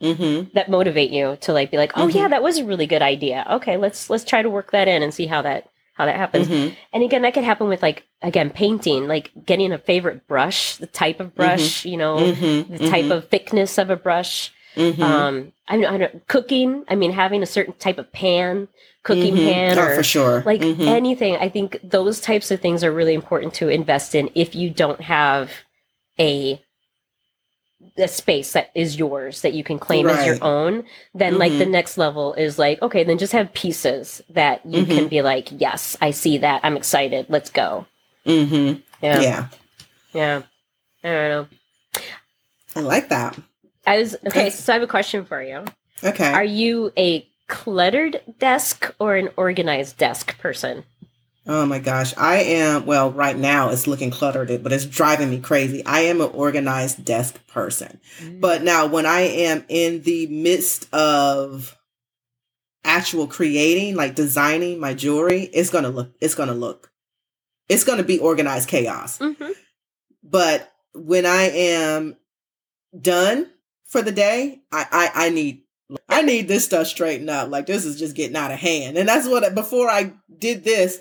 hmm 0.02 0.42
that 0.54 0.70
motivate 0.70 1.12
you 1.12 1.38
to 1.42 1.54
like 1.54 1.72
be 1.72 1.78
like, 1.78 1.94
oh 1.96 2.08
Mhm. 2.08 2.14
yeah, 2.16 2.28
that 2.28 2.44
was 2.44 2.58
a 2.58 2.66
really 2.66 2.88
good 2.88 3.02
idea. 3.02 3.46
Okay, 3.50 3.78
let's 3.78 4.10
let's 4.10 4.24
try 4.26 4.42
to 4.42 4.50
work 4.50 4.72
that 4.72 4.88
in 4.88 5.04
and 5.04 5.14
see 5.14 5.28
how 5.28 5.42
that 5.44 5.70
how 5.94 6.06
that 6.06 6.16
happens. 6.16 6.48
hmm 6.48 6.70
And 6.94 7.04
again, 7.04 7.22
that 7.22 7.34
could 7.34 7.44
happen 7.44 7.68
with 7.68 7.82
like 7.82 8.04
again 8.22 8.50
painting, 8.50 9.08
like 9.08 9.32
getting 9.46 9.72
a 9.72 9.78
favorite 9.78 10.28
brush, 10.28 10.78
the 10.78 10.88
type 10.88 11.20
of 11.20 11.36
brush, 11.36 11.86
you 11.86 11.98
know, 11.98 12.34
hmm 12.34 12.74
the 12.74 12.90
type 12.90 13.10
of 13.12 13.28
thickness 13.30 13.78
of 13.78 13.90
a 13.90 13.96
brush. 13.96 14.52
Um, 15.02 15.52
I 15.68 15.78
don't, 15.78 15.94
I 15.94 15.98
don't 15.98 16.28
cooking. 16.28 16.86
I 16.88 16.96
mean, 16.96 17.12
having 17.12 17.44
a 17.44 17.46
certain 17.46 17.74
type 17.74 17.98
of 17.98 18.12
pan, 18.14 18.70
cooking 19.04 19.36
pan, 19.36 19.78
oh, 19.78 19.84
or 19.84 19.96
for 19.96 20.04
sure. 20.04 20.44
like 20.46 20.62
anything 20.64 21.36
i 21.38 21.50
think 21.50 21.78
those 21.84 22.22
types 22.22 22.52
of 22.52 22.62
things 22.62 22.84
are 22.84 22.92
really 22.92 23.14
important 23.16 23.54
to 23.56 23.68
invest 23.68 24.14
in 24.16 24.30
if 24.36 24.56
you 24.56 24.70
don't 24.70 25.02
have 25.02 25.52
a 26.20 26.62
a 27.98 28.08
space 28.08 28.54
that 28.54 28.72
is 28.74 28.98
yours 28.98 29.42
that 29.42 29.54
you 29.54 29.64
can 29.64 29.78
claim 29.78 30.08
as 30.08 30.26
your 30.26 30.44
own, 30.44 30.84
then 31.14 31.38
like 31.38 31.52
the 31.58 31.66
Mhm. 31.66 31.72
next 31.72 31.98
level 31.98 32.34
is 32.34 32.58
like, 32.58 32.82
okay, 32.82 33.04
then 33.04 33.18
just 33.18 33.34
have 33.34 33.54
pieces 33.54 34.22
that 34.30 34.66
you 34.66 34.86
can 34.86 35.06
Mhm. 35.06 35.10
be 35.10 35.22
like, 35.22 35.50
yes, 35.52 35.98
I 36.02 36.12
see 36.12 36.38
that. 36.40 36.62
I'm 36.64 36.78
excited. 36.78 37.26
Let's 37.30 37.50
go. 37.50 37.86
Mm-hmm. 38.26 38.80
Yeah. 39.04 39.20
Yeah. 39.22 39.48
Yeah. 40.14 40.42
I 41.04 41.08
don't 41.08 41.30
know. 41.30 41.48
I 42.76 42.80
like 42.82 43.10
that. 43.10 43.38
I 43.86 43.98
was 43.98 44.16
Okay. 44.28 44.50
so 44.50 44.72
I 44.72 44.76
have 44.76 44.84
a 44.84 44.88
question 44.88 45.26
for 45.26 45.42
you. 45.42 45.66
Okay. 46.04 46.32
Are 46.32 46.44
you 46.44 46.94
a 46.98 47.28
cluttered 47.48 48.22
desk 48.40 48.94
or 49.00 49.16
an 49.16 49.30
organized 49.36 49.98
desk 49.98 50.38
person? 50.40 50.84
Oh 51.48 51.66
my 51.66 51.80
gosh. 51.80 52.14
I 52.18 52.38
am, 52.38 52.86
well, 52.86 53.12
right 53.12 53.36
now 53.36 53.70
it's 53.70 53.88
looking 53.88 54.12
cluttered, 54.12 54.62
but 54.62 54.72
it's 54.72 54.86
driving 54.86 55.32
me 55.32 55.40
crazy. 55.40 55.84
I 55.86 56.02
am 56.02 56.22
an 56.22 56.30
organized 56.34 57.04
desk 57.04 57.46
person. 57.48 58.00
But 58.40 58.64
now 58.64 58.86
when 58.86 59.06
I 59.08 59.22
am 59.22 59.66
in 59.68 60.04
the 60.04 60.28
midst 60.28 60.94
of 60.94 61.78
actual 62.84 63.26
creating, 63.28 63.96
like 63.96 64.14
designing 64.14 64.80
my 64.80 64.94
jewelry, 64.94 65.44
it's 65.54 65.72
going 65.72 65.84
to 65.84 65.90
look, 65.90 66.12
it's 66.22 66.36
going 66.36 66.50
to 66.50 66.56
look, 66.56 66.92
it's 67.70 67.84
going 67.84 67.98
to 67.98 68.04
be 68.04 68.20
organized 68.20 68.70
chaos. 68.70 69.18
Mhm. 69.18 69.54
But 70.24 70.72
when 70.94 71.26
I 71.26 71.44
am 71.50 72.18
done 73.00 73.50
for 73.86 74.04
the 74.04 74.12
day, 74.12 74.62
I, 74.72 74.86
I, 75.16 75.26
I 75.26 75.30
need, 75.30 75.64
I 76.08 76.22
need 76.22 76.48
this 76.48 76.66
stuff 76.66 76.88
straightened 76.88 77.30
up. 77.30 77.50
Like 77.50 77.66
this 77.66 77.84
is 77.84 77.98
just 77.98 78.16
getting 78.16 78.36
out 78.36 78.52
of 78.52 78.60
hand. 78.60 78.98
And 78.98 79.10
that's 79.10 79.28
what, 79.28 79.56
before 79.56 79.90
I 79.90 80.14
did 80.38 80.64
this, 80.64 81.00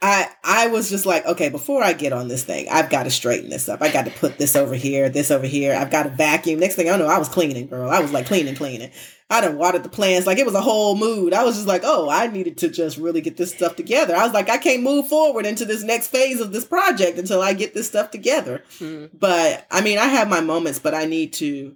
I 0.00 0.28
I 0.44 0.66
was 0.68 0.88
just 0.90 1.06
like, 1.06 1.26
okay, 1.26 1.48
before 1.48 1.82
I 1.82 1.92
get 1.92 2.12
on 2.12 2.28
this 2.28 2.44
thing, 2.44 2.66
I've 2.70 2.90
got 2.90 3.04
to 3.04 3.10
straighten 3.10 3.50
this 3.50 3.68
up. 3.68 3.82
I 3.82 3.90
got 3.90 4.04
to 4.04 4.10
put 4.10 4.38
this 4.38 4.54
over 4.54 4.74
here, 4.74 5.08
this 5.08 5.30
over 5.30 5.46
here. 5.46 5.74
I've 5.74 5.90
got 5.90 6.04
to 6.04 6.10
vacuum. 6.10 6.60
Next 6.60 6.76
thing 6.76 6.88
I 6.88 6.96
know, 6.96 7.06
I 7.06 7.18
was 7.18 7.28
cleaning, 7.28 7.66
girl. 7.66 7.90
I 7.90 8.00
was 8.00 8.12
like 8.12 8.26
cleaning, 8.26 8.54
cleaning. 8.54 8.90
I 9.30 9.40
done 9.40 9.56
watered 9.56 9.82
the 9.82 9.88
plants. 9.88 10.26
Like 10.26 10.38
it 10.38 10.44
was 10.46 10.54
a 10.54 10.60
whole 10.60 10.94
mood. 10.94 11.32
I 11.32 11.42
was 11.44 11.54
just 11.56 11.66
like, 11.66 11.82
oh, 11.84 12.10
I 12.10 12.26
needed 12.26 12.58
to 12.58 12.68
just 12.68 12.98
really 12.98 13.20
get 13.22 13.36
this 13.38 13.52
stuff 13.54 13.76
together. 13.76 14.14
I 14.14 14.24
was 14.24 14.34
like, 14.34 14.50
I 14.50 14.58
can't 14.58 14.82
move 14.82 15.08
forward 15.08 15.46
into 15.46 15.64
this 15.64 15.82
next 15.82 16.08
phase 16.08 16.40
of 16.40 16.52
this 16.52 16.64
project 16.64 17.18
until 17.18 17.40
I 17.40 17.54
get 17.54 17.72
this 17.72 17.88
stuff 17.88 18.10
together. 18.10 18.62
Mm. 18.78 19.10
But 19.18 19.66
I 19.70 19.80
mean, 19.80 19.98
I 19.98 20.06
have 20.06 20.28
my 20.28 20.40
moments, 20.40 20.78
but 20.78 20.94
I 20.94 21.06
need 21.06 21.32
to. 21.34 21.74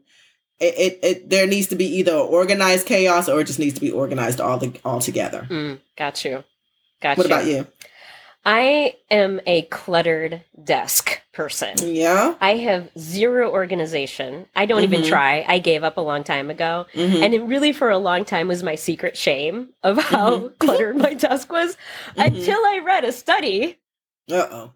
It, 0.59 0.75
it, 0.79 0.99
it 1.03 1.31
there 1.31 1.47
needs 1.47 1.67
to 1.69 1.77
be 1.77 1.85
either 1.97 2.15
organized 2.15 2.87
chaos 2.87 3.29
or 3.29 3.41
it 3.41 3.47
just 3.47 3.59
needs 3.59 3.75
to 3.75 3.81
be 3.81 3.91
organized 3.91 4.41
all 4.41 4.57
the 4.59 4.73
all 4.85 5.01
together. 5.01 5.47
Mm, 5.51 5.81
got 5.97 6.25
you. 6.25 6.45
Got 7.03 7.19
What 7.19 7.27
you. 7.29 7.35
about 7.35 7.47
you? 7.47 7.67
I 8.49 8.95
am 9.11 9.41
a 9.45 9.63
cluttered 9.63 10.43
desk 10.63 11.21
person. 11.33 11.75
Yeah. 11.83 12.37
I 12.41 12.57
have 12.59 12.89
zero 12.97 13.51
organization. 13.51 14.47
I 14.55 14.67
don't 14.67 14.85
even 14.85 15.03
Mhm. 15.03 15.09
try. 15.09 15.45
I 15.49 15.59
gave 15.59 15.83
up 15.83 15.97
a 15.97 16.01
long 16.01 16.23
time 16.23 16.49
ago. 16.49 16.87
Mhm. 16.95 17.23
And 17.25 17.35
it 17.35 17.43
really, 17.43 17.73
for 17.73 17.91
a 17.91 17.99
long 17.99 18.25
time, 18.25 18.47
was 18.47 18.63
my 18.63 18.77
secret 18.77 19.17
shame 19.17 19.71
of 19.83 19.99
how 19.99 20.39
Mhm. 20.39 20.59
cluttered 20.61 20.97
my 20.97 21.13
desk 21.15 21.51
was 21.51 21.77
Mhm. 22.17 22.27
until 22.27 22.65
I 22.65 22.79
read 22.85 23.05
a 23.05 23.11
study. 23.11 23.79
Uh 24.31 24.47
oh. 24.51 24.73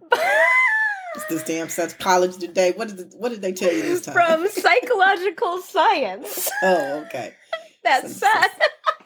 It's 1.14 1.25
this 1.27 1.43
damn 1.45 1.68
psychology 1.68 2.39
today. 2.39 2.73
What 2.73 2.89
did 2.97 3.12
what 3.16 3.29
did 3.31 3.41
they 3.43 3.53
tell 3.53 3.73
you 3.73 3.83
this 3.83 4.03
time? 4.05 4.14
from 4.14 4.49
psychological 4.51 5.61
science 5.62 6.51
oh, 6.62 7.05
okay. 7.07 7.35
that 7.85 8.09
sad. 8.09 8.51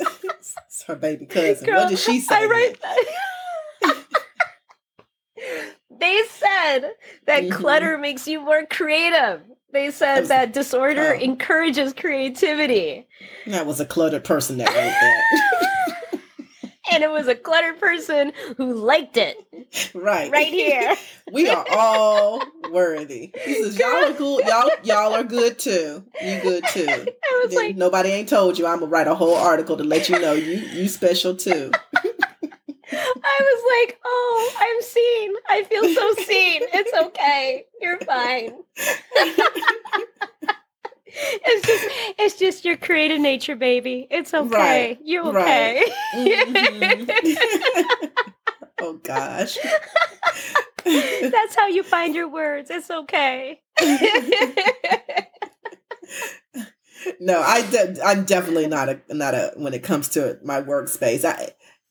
said, 0.01 0.07
It's 0.67 0.83
her 0.87 0.97
baby 0.97 1.27
cousin. 1.27 1.67
Girl, 1.67 1.81
what 1.83 1.91
did 1.91 1.99
she 1.99 2.21
say? 2.21 2.35
I 2.35 2.45
write 2.47 2.81
that. 2.83 2.99
They 5.91 6.23
said 6.29 6.93
that 7.27 7.45
Mhm. 7.45 7.53
clutter 7.53 7.99
makes 7.99 8.27
you 8.27 8.41
more 8.41 8.65
creative. 8.67 9.41
They 9.73 9.91
said 9.91 10.21
was- 10.21 10.29
that 10.29 10.53
disorder 10.53 11.15
oh. 11.17 11.21
encourages 11.21 11.93
creativity. 11.93 13.07
That 13.47 13.67
was 13.67 13.81
a 13.81 13.85
cluttered 13.87 14.25
person 14.25 14.59
that 14.59 14.69
wrote 14.69 14.75
that. 14.75 16.21
and 16.93 17.03
it 17.03 17.11
was 17.11 17.27
a 17.29 17.35
cluttered 17.35 17.81
person 17.81 18.33
who 18.57 18.73
liked 18.75 19.17
it 19.17 19.37
right. 19.95 20.31
right 20.31 20.47
here. 20.53 20.95
We 21.33 21.49
are 21.49 21.67
all 21.73 22.41
worthy. 22.71 23.33
Says, 23.45 23.79
y'all 23.79 23.89
are 24.05 24.13
cool. 24.19 24.41
Y'all, 24.43 24.71
y'all 24.85 25.15
are 25.15 25.25
good 25.25 25.59
too. 25.59 26.05
You 26.23 26.41
good 26.43 26.63
too. 26.69 26.87
I 26.87 27.43
was 27.45 27.55
like, 27.55 27.77
nobody 27.77 28.11
ain't 28.11 28.29
told 28.29 28.57
you. 28.59 28.67
I'm 28.67 28.79
gonna 28.81 28.91
write 28.91 29.09
a 29.09 29.15
whole 29.15 29.35
article 29.35 29.77
to 29.79 29.83
let 29.83 30.09
you 30.09 30.19
know 30.21 30.35
you 30.35 30.59
you 30.59 30.87
special 30.87 31.35
too. 31.35 31.73
I 33.23 33.41
was 33.41 33.89
like, 33.89 34.01
oh, 34.05 34.53
I'm 34.59 34.83
seen. 34.83 35.35
I 35.49 35.63
feel 35.65 35.89
so 35.95 36.15
seen. 36.25 36.63
It's 36.73 36.93
okay. 37.07 37.65
You're 37.81 37.99
fine. 38.01 38.53
it's 41.07 41.67
just, 41.67 41.85
it's 42.19 42.39
just 42.39 42.65
your 42.65 42.77
creative 42.77 43.21
nature, 43.21 43.57
baby. 43.57 44.07
It's 44.11 44.33
okay. 44.35 44.49
Right, 44.91 44.99
You're 45.05 45.33
right. 45.33 45.85
okay. 46.15 46.45
Mhm. 46.45 48.11
oh 48.81 48.95
gosh. 49.03 49.59
That's 50.85 51.55
how 51.57 51.69
you 51.69 51.83
find 51.83 52.15
your 52.15 52.29
words. 52.29 52.71
It's 52.71 52.91
okay. 52.91 53.61
no, 57.21 57.41
I 57.41 57.63
de- 57.71 58.03
I'm 58.05 58.25
definitely 58.25 58.67
not 58.67 58.89
a 58.89 59.01
not 59.09 59.35
a 59.35 59.53
when 59.57 59.73
it 59.75 59.83
comes 59.83 60.09
to 60.11 60.39
my 60.45 60.61
workspace. 60.61 61.25
I 61.25 61.51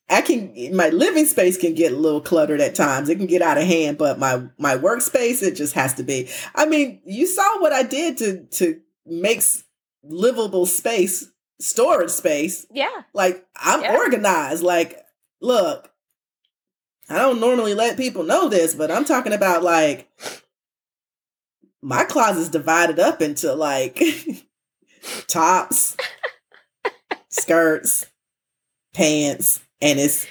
I 0.09 0.21
can 0.21 0.53
my 0.75 0.89
living 0.89 1.25
space 1.25 1.57
can 1.57 1.73
get 1.73 1.91
a 1.93 1.95
little 1.95 2.21
cluttered 2.21 2.61
at 2.61 2.75
times. 2.75 3.09
It 3.09 3.15
can 3.17 3.25
get 3.27 3.41
out 3.41 3.57
of 3.57 3.63
hand, 3.63 3.97
but 3.97 4.19
my 4.19 4.43
my 4.57 4.75
workspace 4.77 5.41
it 5.41 5.55
just 5.55 5.73
has 5.73 5.93
to 5.95 6.03
be. 6.03 6.29
I 6.55 6.65
mean, 6.65 7.01
you 7.05 7.25
saw 7.25 7.59
what 7.61 7.73
I 7.73 7.83
did 7.83 8.17
to 8.17 8.43
to 8.57 8.79
make 9.05 9.41
livable 10.03 10.65
space, 10.65 11.25
storage 11.59 12.09
space. 12.09 12.65
yeah. 12.71 13.03
Like 13.13 13.45
I'm 13.55 13.81
Yeah. 13.81 13.95
organized. 13.95 14.61
Like, 14.63 14.99
look, 15.41 15.89
I 17.09 17.17
don't 17.17 17.39
normally 17.39 17.73
let 17.73 17.97
people 17.97 18.23
know 18.23 18.49
this, 18.49 18.75
but 18.75 18.91
I'm 18.91 19.05
talking 19.05 19.33
about 19.33 19.63
like 19.63 20.09
my 21.81 22.03
closet's 22.03 22.49
divided 22.49 22.99
up 22.99 23.21
into 23.21 23.53
like 23.53 24.01
tops, 25.27 25.95
skirts, 27.29 28.05
pants, 28.93 29.61
and 29.83 29.99
it's 29.99 30.25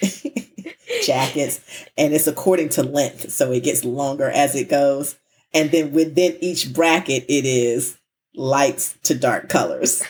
jackets, 1.07 1.61
and 1.96 2.12
it's 2.12 2.26
according 2.26 2.70
to 2.70 2.82
length, 2.82 3.30
so 3.30 3.53
it 3.53 3.62
gets 3.62 3.84
longer 3.84 4.28
as 4.28 4.57
it 4.57 4.68
goes. 4.68 5.16
And 5.55 5.70
then 5.70 5.92
within 5.92 6.38
each 6.40 6.72
bracket, 6.72 7.24
it 7.28 7.44
is 7.44 7.98
lights 8.34 8.96
to 9.05 9.14
dark 9.14 9.48
colors, 9.48 10.03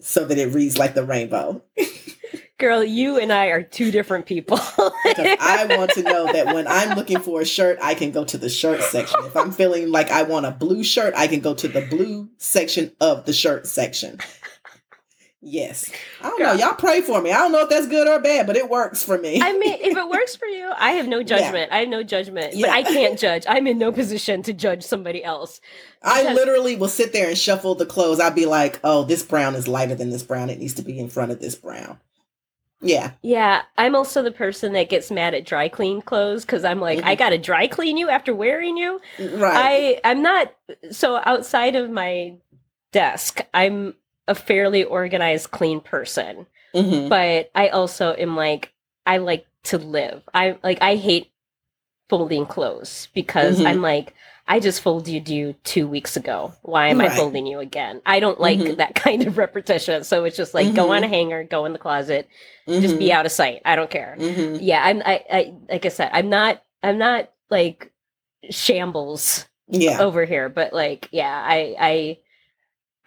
so 0.00 0.24
that 0.24 0.36
it 0.36 0.52
reads 0.52 0.76
like 0.76 0.94
the 0.94 1.04
rainbow. 1.04 1.62
Girl, 2.58 2.82
you 2.82 3.20
and 3.20 3.32
I 3.32 3.46
are 3.46 3.62
two 3.62 3.92
different 3.92 4.26
people. 4.26 4.58
I 4.60 5.66
want 5.78 5.92
to 5.92 6.02
know 6.02 6.32
that 6.32 6.46
when 6.46 6.66
I'm 6.66 6.96
looking 6.96 7.20
for 7.20 7.40
a 7.40 7.44
shirt, 7.44 7.78
I 7.80 7.94
can 7.94 8.10
go 8.10 8.24
to 8.24 8.36
the 8.36 8.48
shirt 8.48 8.82
section. 8.82 9.20
If 9.24 9.36
I'm 9.36 9.52
feeling 9.52 9.92
like 9.92 10.10
I 10.10 10.24
want 10.24 10.44
a 10.44 10.50
blue 10.50 10.82
shirt, 10.82 11.14
I 11.16 11.28
can 11.28 11.38
go 11.38 11.54
to 11.54 11.68
the 11.68 11.82
blue 11.82 12.28
section 12.38 12.90
of 13.00 13.26
the 13.26 13.32
shirt 13.32 13.68
section. 13.68 14.18
Yes. 15.40 15.90
I 16.20 16.30
don't 16.30 16.40
know. 16.40 16.52
Y'all 16.54 16.74
pray 16.74 17.00
for 17.00 17.22
me. 17.22 17.30
I 17.30 17.38
don't 17.38 17.52
know 17.52 17.60
if 17.62 17.68
that's 17.68 17.86
good 17.86 18.08
or 18.08 18.18
bad, 18.20 18.46
but 18.48 18.56
it 18.56 18.68
works 18.68 19.04
for 19.04 19.16
me. 19.18 19.40
I 19.40 19.52
mean, 19.56 19.78
if 19.80 19.96
it 19.96 20.08
works 20.08 20.34
for 20.34 20.46
you, 20.46 20.68
I 20.76 20.92
have 20.92 21.06
no 21.06 21.22
judgment. 21.24 21.70
I 21.70 21.78
have 21.78 21.88
no 21.88 22.02
judgment. 22.02 22.54
But 22.60 22.70
I 22.70 22.82
can't 22.82 23.16
judge. 23.18 23.44
I'm 23.48 23.66
in 23.68 23.78
no 23.78 23.92
position 23.92 24.42
to 24.42 24.52
judge 24.52 24.82
somebody 24.82 25.22
else. 25.22 25.60
I 26.02 26.32
literally 26.34 26.74
will 26.74 26.88
sit 26.88 27.12
there 27.12 27.28
and 27.28 27.38
shuffle 27.38 27.76
the 27.76 27.86
clothes. 27.86 28.18
I'll 28.18 28.32
be 28.32 28.46
like, 28.46 28.80
oh, 28.82 29.04
this 29.04 29.22
brown 29.22 29.54
is 29.54 29.68
lighter 29.68 29.94
than 29.94 30.10
this 30.10 30.24
brown. 30.24 30.50
It 30.50 30.58
needs 30.58 30.74
to 30.74 30.82
be 30.82 30.98
in 30.98 31.08
front 31.08 31.30
of 31.30 31.38
this 31.40 31.54
brown. 31.54 32.00
Yeah. 32.80 33.12
Yeah, 33.22 33.62
I'm 33.76 33.94
also 33.96 34.22
the 34.22 34.30
person 34.30 34.72
that 34.72 34.88
gets 34.88 35.10
mad 35.10 35.34
at 35.34 35.44
dry 35.44 35.68
clean 35.68 36.00
clothes 36.00 36.44
because 36.44 36.64
I'm 36.64 36.80
like, 36.80 37.02
I 37.04 37.14
Mhm. 37.14 37.18
gotta 37.18 37.38
dry 37.38 37.66
clean 37.66 37.96
you 37.96 38.08
after 38.08 38.32
wearing 38.34 38.76
you. 38.76 39.00
Right. 39.18 40.00
I 40.04 40.08
I'm 40.08 40.22
not 40.22 40.52
so 40.92 41.20
outside 41.24 41.74
of 41.74 41.90
my 41.90 42.34
desk. 42.92 43.40
I'm 43.52 43.94
a 44.28 44.34
fairly 44.34 44.84
organized, 44.84 45.50
clean 45.50 45.80
person, 45.80 46.46
Mhm. 46.74 47.08
but 47.08 47.50
I 47.54 47.68
also 47.68 48.12
am 48.14 48.36
like 48.36 48.72
I 49.06 49.16
like 49.16 49.46
to 49.64 49.78
live. 49.78 50.22
I 50.34 50.56
like 50.62 50.78
I 50.82 50.94
hate 50.96 51.30
folding 52.08 52.46
clothes 52.46 53.08
because 53.14 53.58
Mhm. 53.60 53.66
I'm 53.66 53.82
like 53.82 54.14
I 54.50 54.60
just 54.60 54.80
folded 54.80 55.28
you 55.28 55.54
two 55.64 55.86
weeks 55.86 56.16
ago. 56.16 56.54
Why 56.62 56.88
am 56.88 57.02
I 57.02 57.10
folding 57.10 57.46
you 57.46 57.58
again? 57.58 58.00
I 58.06 58.18
don't 58.18 58.40
like 58.40 58.58
Mhm. 58.58 58.76
that 58.78 58.94
kind 59.06 59.26
of 59.26 59.36
repetition. 59.36 60.04
So 60.04 60.24
it's 60.24 60.36
just 60.38 60.54
like 60.54 60.72
go 60.74 60.92
on 60.92 61.02
Mhm. 61.02 61.04
a 61.04 61.08
hanger, 61.08 61.44
go 61.44 61.66
in 61.66 61.74
the 61.74 61.78
closet, 61.78 62.26
just 62.66 62.94
Mhm. 62.94 62.98
be 62.98 63.12
out 63.12 63.26
of 63.26 63.32
sight. 63.32 63.60
I 63.66 63.76
don't 63.76 63.90
care 63.90 64.16
Mhm. 64.18 64.58
yeah 64.62 64.82
i'm 64.84 65.02
I, 65.04 65.24
I 65.30 65.52
like 65.70 65.84
i 65.86 65.88
said 65.88 66.10
i'm 66.12 66.28
not 66.30 66.62
i'm 66.82 66.96
not 66.98 67.30
like 67.50 67.92
shambles 68.50 69.46
Yeah. 69.68 70.00
over 70.00 70.24
here 70.24 70.48
but 70.48 70.72
like 70.72 71.08
yeah 71.12 71.42
i 71.46 71.76
i 71.78 72.18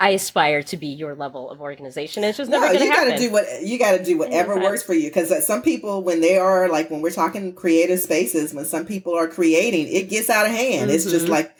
i 0.02 0.10
aspire 0.10 0.62
to 0.64 0.76
be 0.76 0.88
your 0.88 1.16
level 1.16 1.50
of 1.50 1.62
organization 1.62 2.24
it's 2.26 2.38
just 2.38 2.50
No, 2.52 2.60
never 2.60 2.74
gonna 2.74 2.86
you 2.86 2.92
happen 2.92 3.10
gotta 3.12 3.22
do 3.22 3.32
what 3.32 3.46
you 3.64 3.80
gotta 3.80 4.04
do 4.04 4.18
whatever 4.18 4.56
Yeah. 4.56 4.64
works 4.64 4.84
for 4.84 4.94
you. 4.94 5.08
Because 5.10 5.46
some 5.46 5.62
people, 5.62 6.04
when 6.04 6.20
they 6.22 6.38
are 6.38 6.68
like 6.68 6.90
when 6.92 7.02
we're 7.02 7.12
talking 7.12 7.54
creative 7.54 8.00
spaces, 8.00 8.54
when 8.54 8.66
some 8.66 8.86
people 8.86 9.14
are 9.18 9.28
creating, 9.28 9.88
it 9.88 10.10
gets 10.10 10.30
out 10.30 10.46
of 10.46 10.52
hand. 10.52 10.90
It's 10.92 11.06
just 11.06 11.28
Mhm. 11.28 11.30
like 11.38 11.52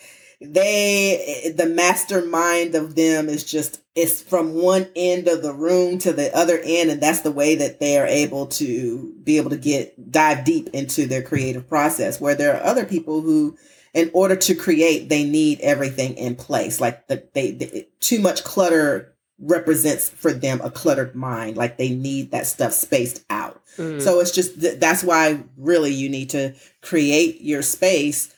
they 0.56 1.54
the 1.56 1.68
mastermind 1.68 2.74
of 2.76 2.96
them 2.96 3.30
is 3.30 3.44
just 3.44 3.80
it's 3.96 4.22
from 4.22 4.54
one 4.56 4.88
end 4.96 5.28
of 5.28 5.44
the 5.44 5.54
room 5.54 5.98
to 6.00 6.12
the 6.12 6.36
other 6.36 6.60
end 6.64 6.90
and 6.90 7.00
that's 7.02 7.20
the 7.22 7.32
way 7.32 7.56
that 7.56 7.80
they 7.80 7.98
are 7.98 8.08
able 8.08 8.48
to 8.48 9.14
be 9.24 9.38
able 9.38 9.50
to 9.52 9.58
get 9.58 10.12
dive 10.12 10.44
deep 10.44 10.70
into 10.74 11.06
their 11.06 11.22
creative 11.22 11.68
process 11.70 12.20
where 12.20 12.34
there 12.36 12.56
are 12.56 12.64
other 12.64 12.86
people 12.86 13.22
who 13.22 13.56
in 13.94 14.10
order 14.14 14.36
to 14.36 14.56
create 14.56 15.10
they 15.10 15.24
need 15.24 15.60
everything 15.62 16.16
in 16.16 16.36
place 16.36 16.80
like 16.80 17.08
the, 17.08 17.24
they, 17.34 17.88
too 18.00 18.20
much 18.20 18.44
clutter 18.44 19.14
represents 19.40 20.10
for 20.10 20.32
them 20.32 20.62
a 20.64 20.70
cluttered 20.70 21.16
mind 21.16 21.58
like 21.58 21.78
they 21.78 21.90
need 21.90 22.32
that 22.32 22.46
stuff 22.46 22.72
spaced 22.72 23.24
out 23.30 23.62
mm. 23.78 24.02
so 24.02 24.20
it's 24.20 24.32
just 24.32 24.60
th- 24.62 24.80
that's 24.80 25.04
why 25.04 25.42
really 25.58 25.92
you 25.92 26.10
need 26.10 26.30
to 26.30 26.54
create 26.82 27.42
your 27.42 27.62
space 27.62 28.34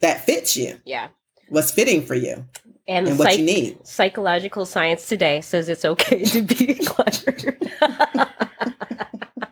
that 0.00 0.24
fits 0.24 0.56
you 0.56 0.80
yeah 0.84 1.08
what's 1.48 1.70
fitting 1.70 2.04
for 2.04 2.14
you 2.14 2.44
and, 2.90 3.06
and 3.06 3.18
what 3.18 3.38
you 3.38 3.44
need. 3.44 3.86
Psychological 3.86 4.66
science 4.66 5.06
today 5.06 5.40
says 5.40 5.68
it's 5.68 5.84
okay 5.84 6.24
to 6.24 6.42
be 6.42 6.74
cluttered. 6.86 7.70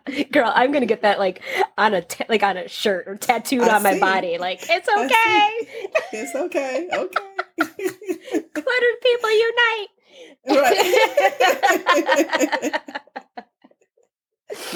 Girl, 0.32 0.52
I'm 0.54 0.72
gonna 0.72 0.86
get 0.86 1.02
that 1.02 1.18
like 1.18 1.42
on 1.76 1.94
a 1.94 2.02
t- 2.02 2.24
like 2.28 2.42
on 2.42 2.56
a 2.56 2.68
shirt 2.68 3.06
or 3.06 3.16
tattooed 3.16 3.62
I 3.62 3.76
on 3.76 3.82
see. 3.82 3.92
my 3.92 3.98
body. 3.98 4.38
Like 4.38 4.60
it's 4.68 4.88
okay. 4.88 5.50
It's 6.12 6.34
okay. 6.34 6.88
Okay. 6.92 7.22
Cluttered 8.54 9.00
people 9.02 9.30
unite. 9.30 9.88
Right. 10.48 10.84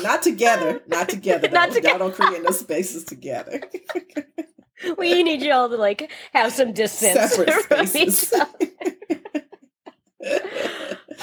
not 0.02 0.22
together. 0.22 0.82
Not 0.86 1.08
together. 1.08 1.48
Not 1.48 1.72
together. 1.72 1.98
Y'all 1.98 2.10
don't 2.10 2.14
create 2.14 2.42
no 2.42 2.50
spaces 2.50 3.04
together 3.04 3.62
we 4.98 5.22
need 5.22 5.42
y'all 5.42 5.68
to 5.68 5.76
like 5.76 6.10
have 6.32 6.52
some 6.52 6.72
distance 6.72 7.36
from 7.36 7.86
each 7.96 8.32
other. 8.32 8.48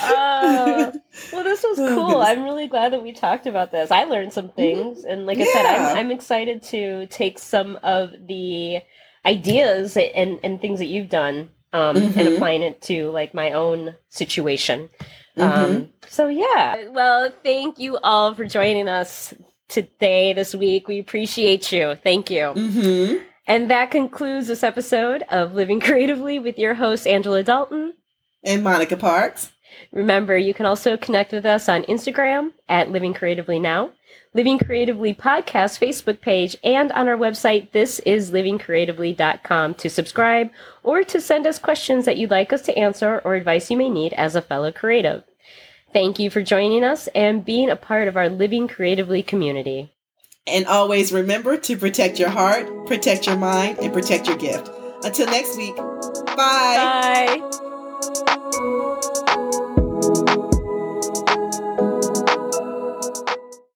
uh, 0.02 0.92
well, 1.32 1.44
this 1.44 1.64
was 1.64 1.80
oh, 1.80 1.96
cool. 1.96 2.19
I'm 2.30 2.44
really 2.44 2.68
glad 2.68 2.94
that 2.94 3.04
we 3.04 3.12
talked 3.12 3.48
about 3.48 3.72
this. 3.72 3.92
I 3.92 4.04
learned 4.06 4.34
some 4.34 4.48
mm-hmm. 4.48 4.56
things, 4.56 5.04
and 5.04 5.26
like 5.26 5.40
I 5.40 5.46
said, 5.46 5.66
I'm, 5.66 5.98
I'm 5.98 6.12
excited 6.12 6.64
to 6.64 7.08
take 7.08 7.40
some 7.40 7.80
of 7.84 8.12
the 8.28 8.82
ideas 9.26 9.98
and 9.98 10.40
and 10.44 10.62
things 10.62 10.80
that 10.80 10.86
you've 10.86 11.10
done 11.10 11.50
um, 11.74 11.96
mm-hmm. 11.96 12.20
and 12.20 12.28
applying 12.30 12.62
it 12.62 12.82
to 12.84 13.10
like 13.12 13.34
my 13.34 13.52
own 13.52 13.96
situation. 14.10 14.90
Mm-hmm. 15.38 15.72
Um, 15.76 15.90
so 16.08 16.28
yeah. 16.28 16.90
Well, 16.90 17.32
thank 17.44 17.80
you 17.80 17.98
all 17.98 18.34
for 18.34 18.46
joining 18.46 18.88
us 18.88 19.34
today, 19.68 20.34
this 20.34 20.54
week. 20.54 20.88
We 20.88 21.00
appreciate 21.00 21.72
you. 21.72 21.96
Thank 22.04 22.30
you. 22.30 22.54
Mm-hmm. 22.56 23.24
And 23.48 23.72
that 23.72 23.92
concludes 23.92 24.48
this 24.48 24.64
episode 24.64 25.24
of 25.30 25.54
Living 25.54 25.80
Creatively 25.80 26.38
with 26.40 26.60
your 26.60 26.76
host, 26.76 27.08
Angela 27.08 27.44
Dalton. 27.44 27.94
And 28.44 28.64
Monica 28.64 28.96
Parks. 28.96 29.52
Remember, 29.92 30.38
you 30.38 30.54
can 30.54 30.66
also 30.66 30.98
connect 30.98 31.32
with 31.32 31.46
us 31.46 31.68
on 31.68 31.84
Instagram 31.84 32.52
at 32.68 32.92
Living 32.92 33.14
Creatively 33.14 33.60
Now, 33.60 33.92
Living 34.34 34.60
Creatively 34.60 35.14
Podcast 35.14 35.80
Facebook 35.80 36.22
page, 36.22 36.56
and 36.64 36.92
on 36.92 37.08
our 37.08 37.18
website, 37.18 37.72
thisislivingcreatively.com 37.72 39.74
to 39.76 39.90
subscribe 39.90 40.52
or 40.84 41.04
to 41.04 41.20
send 41.20 41.48
us 41.48 41.58
questions 41.58 42.06
that 42.06 42.18
you'd 42.18 42.32
like 42.32 42.54
us 42.54 42.62
to 42.64 42.78
answer 42.78 43.22
or 43.26 43.36
advice 43.36 43.72
you 43.72 43.78
may 43.78 43.90
need 43.90 44.14
as 44.14 44.36
a 44.36 44.42
fellow 44.42 44.72
creative. 44.72 45.24
Thank 45.92 46.20
you 46.20 46.30
for 46.30 46.44
joining 46.44 46.84
us 46.84 47.08
and 47.16 47.44
being 47.44 47.70
a 47.70 47.76
part 47.76 48.08
of 48.08 48.16
our 48.16 48.30
Living 48.30 48.68
Creatively 48.68 49.24
community. 49.24 49.92
And 50.46 50.66
always 50.68 51.12
remember 51.12 51.58
to 51.58 51.78
protect 51.78 52.20
your 52.20 52.30
heart, 52.30 52.88
protect 52.88 53.26
your 53.26 53.38
mind, 53.38 53.80
and 53.80 53.92
protect 53.92 54.28
your 54.28 54.38
gift. 54.38 54.70
Until 55.04 55.28
next 55.28 55.58
week, 55.58 55.76
bye. 55.76 57.42
Bye. 57.42 58.76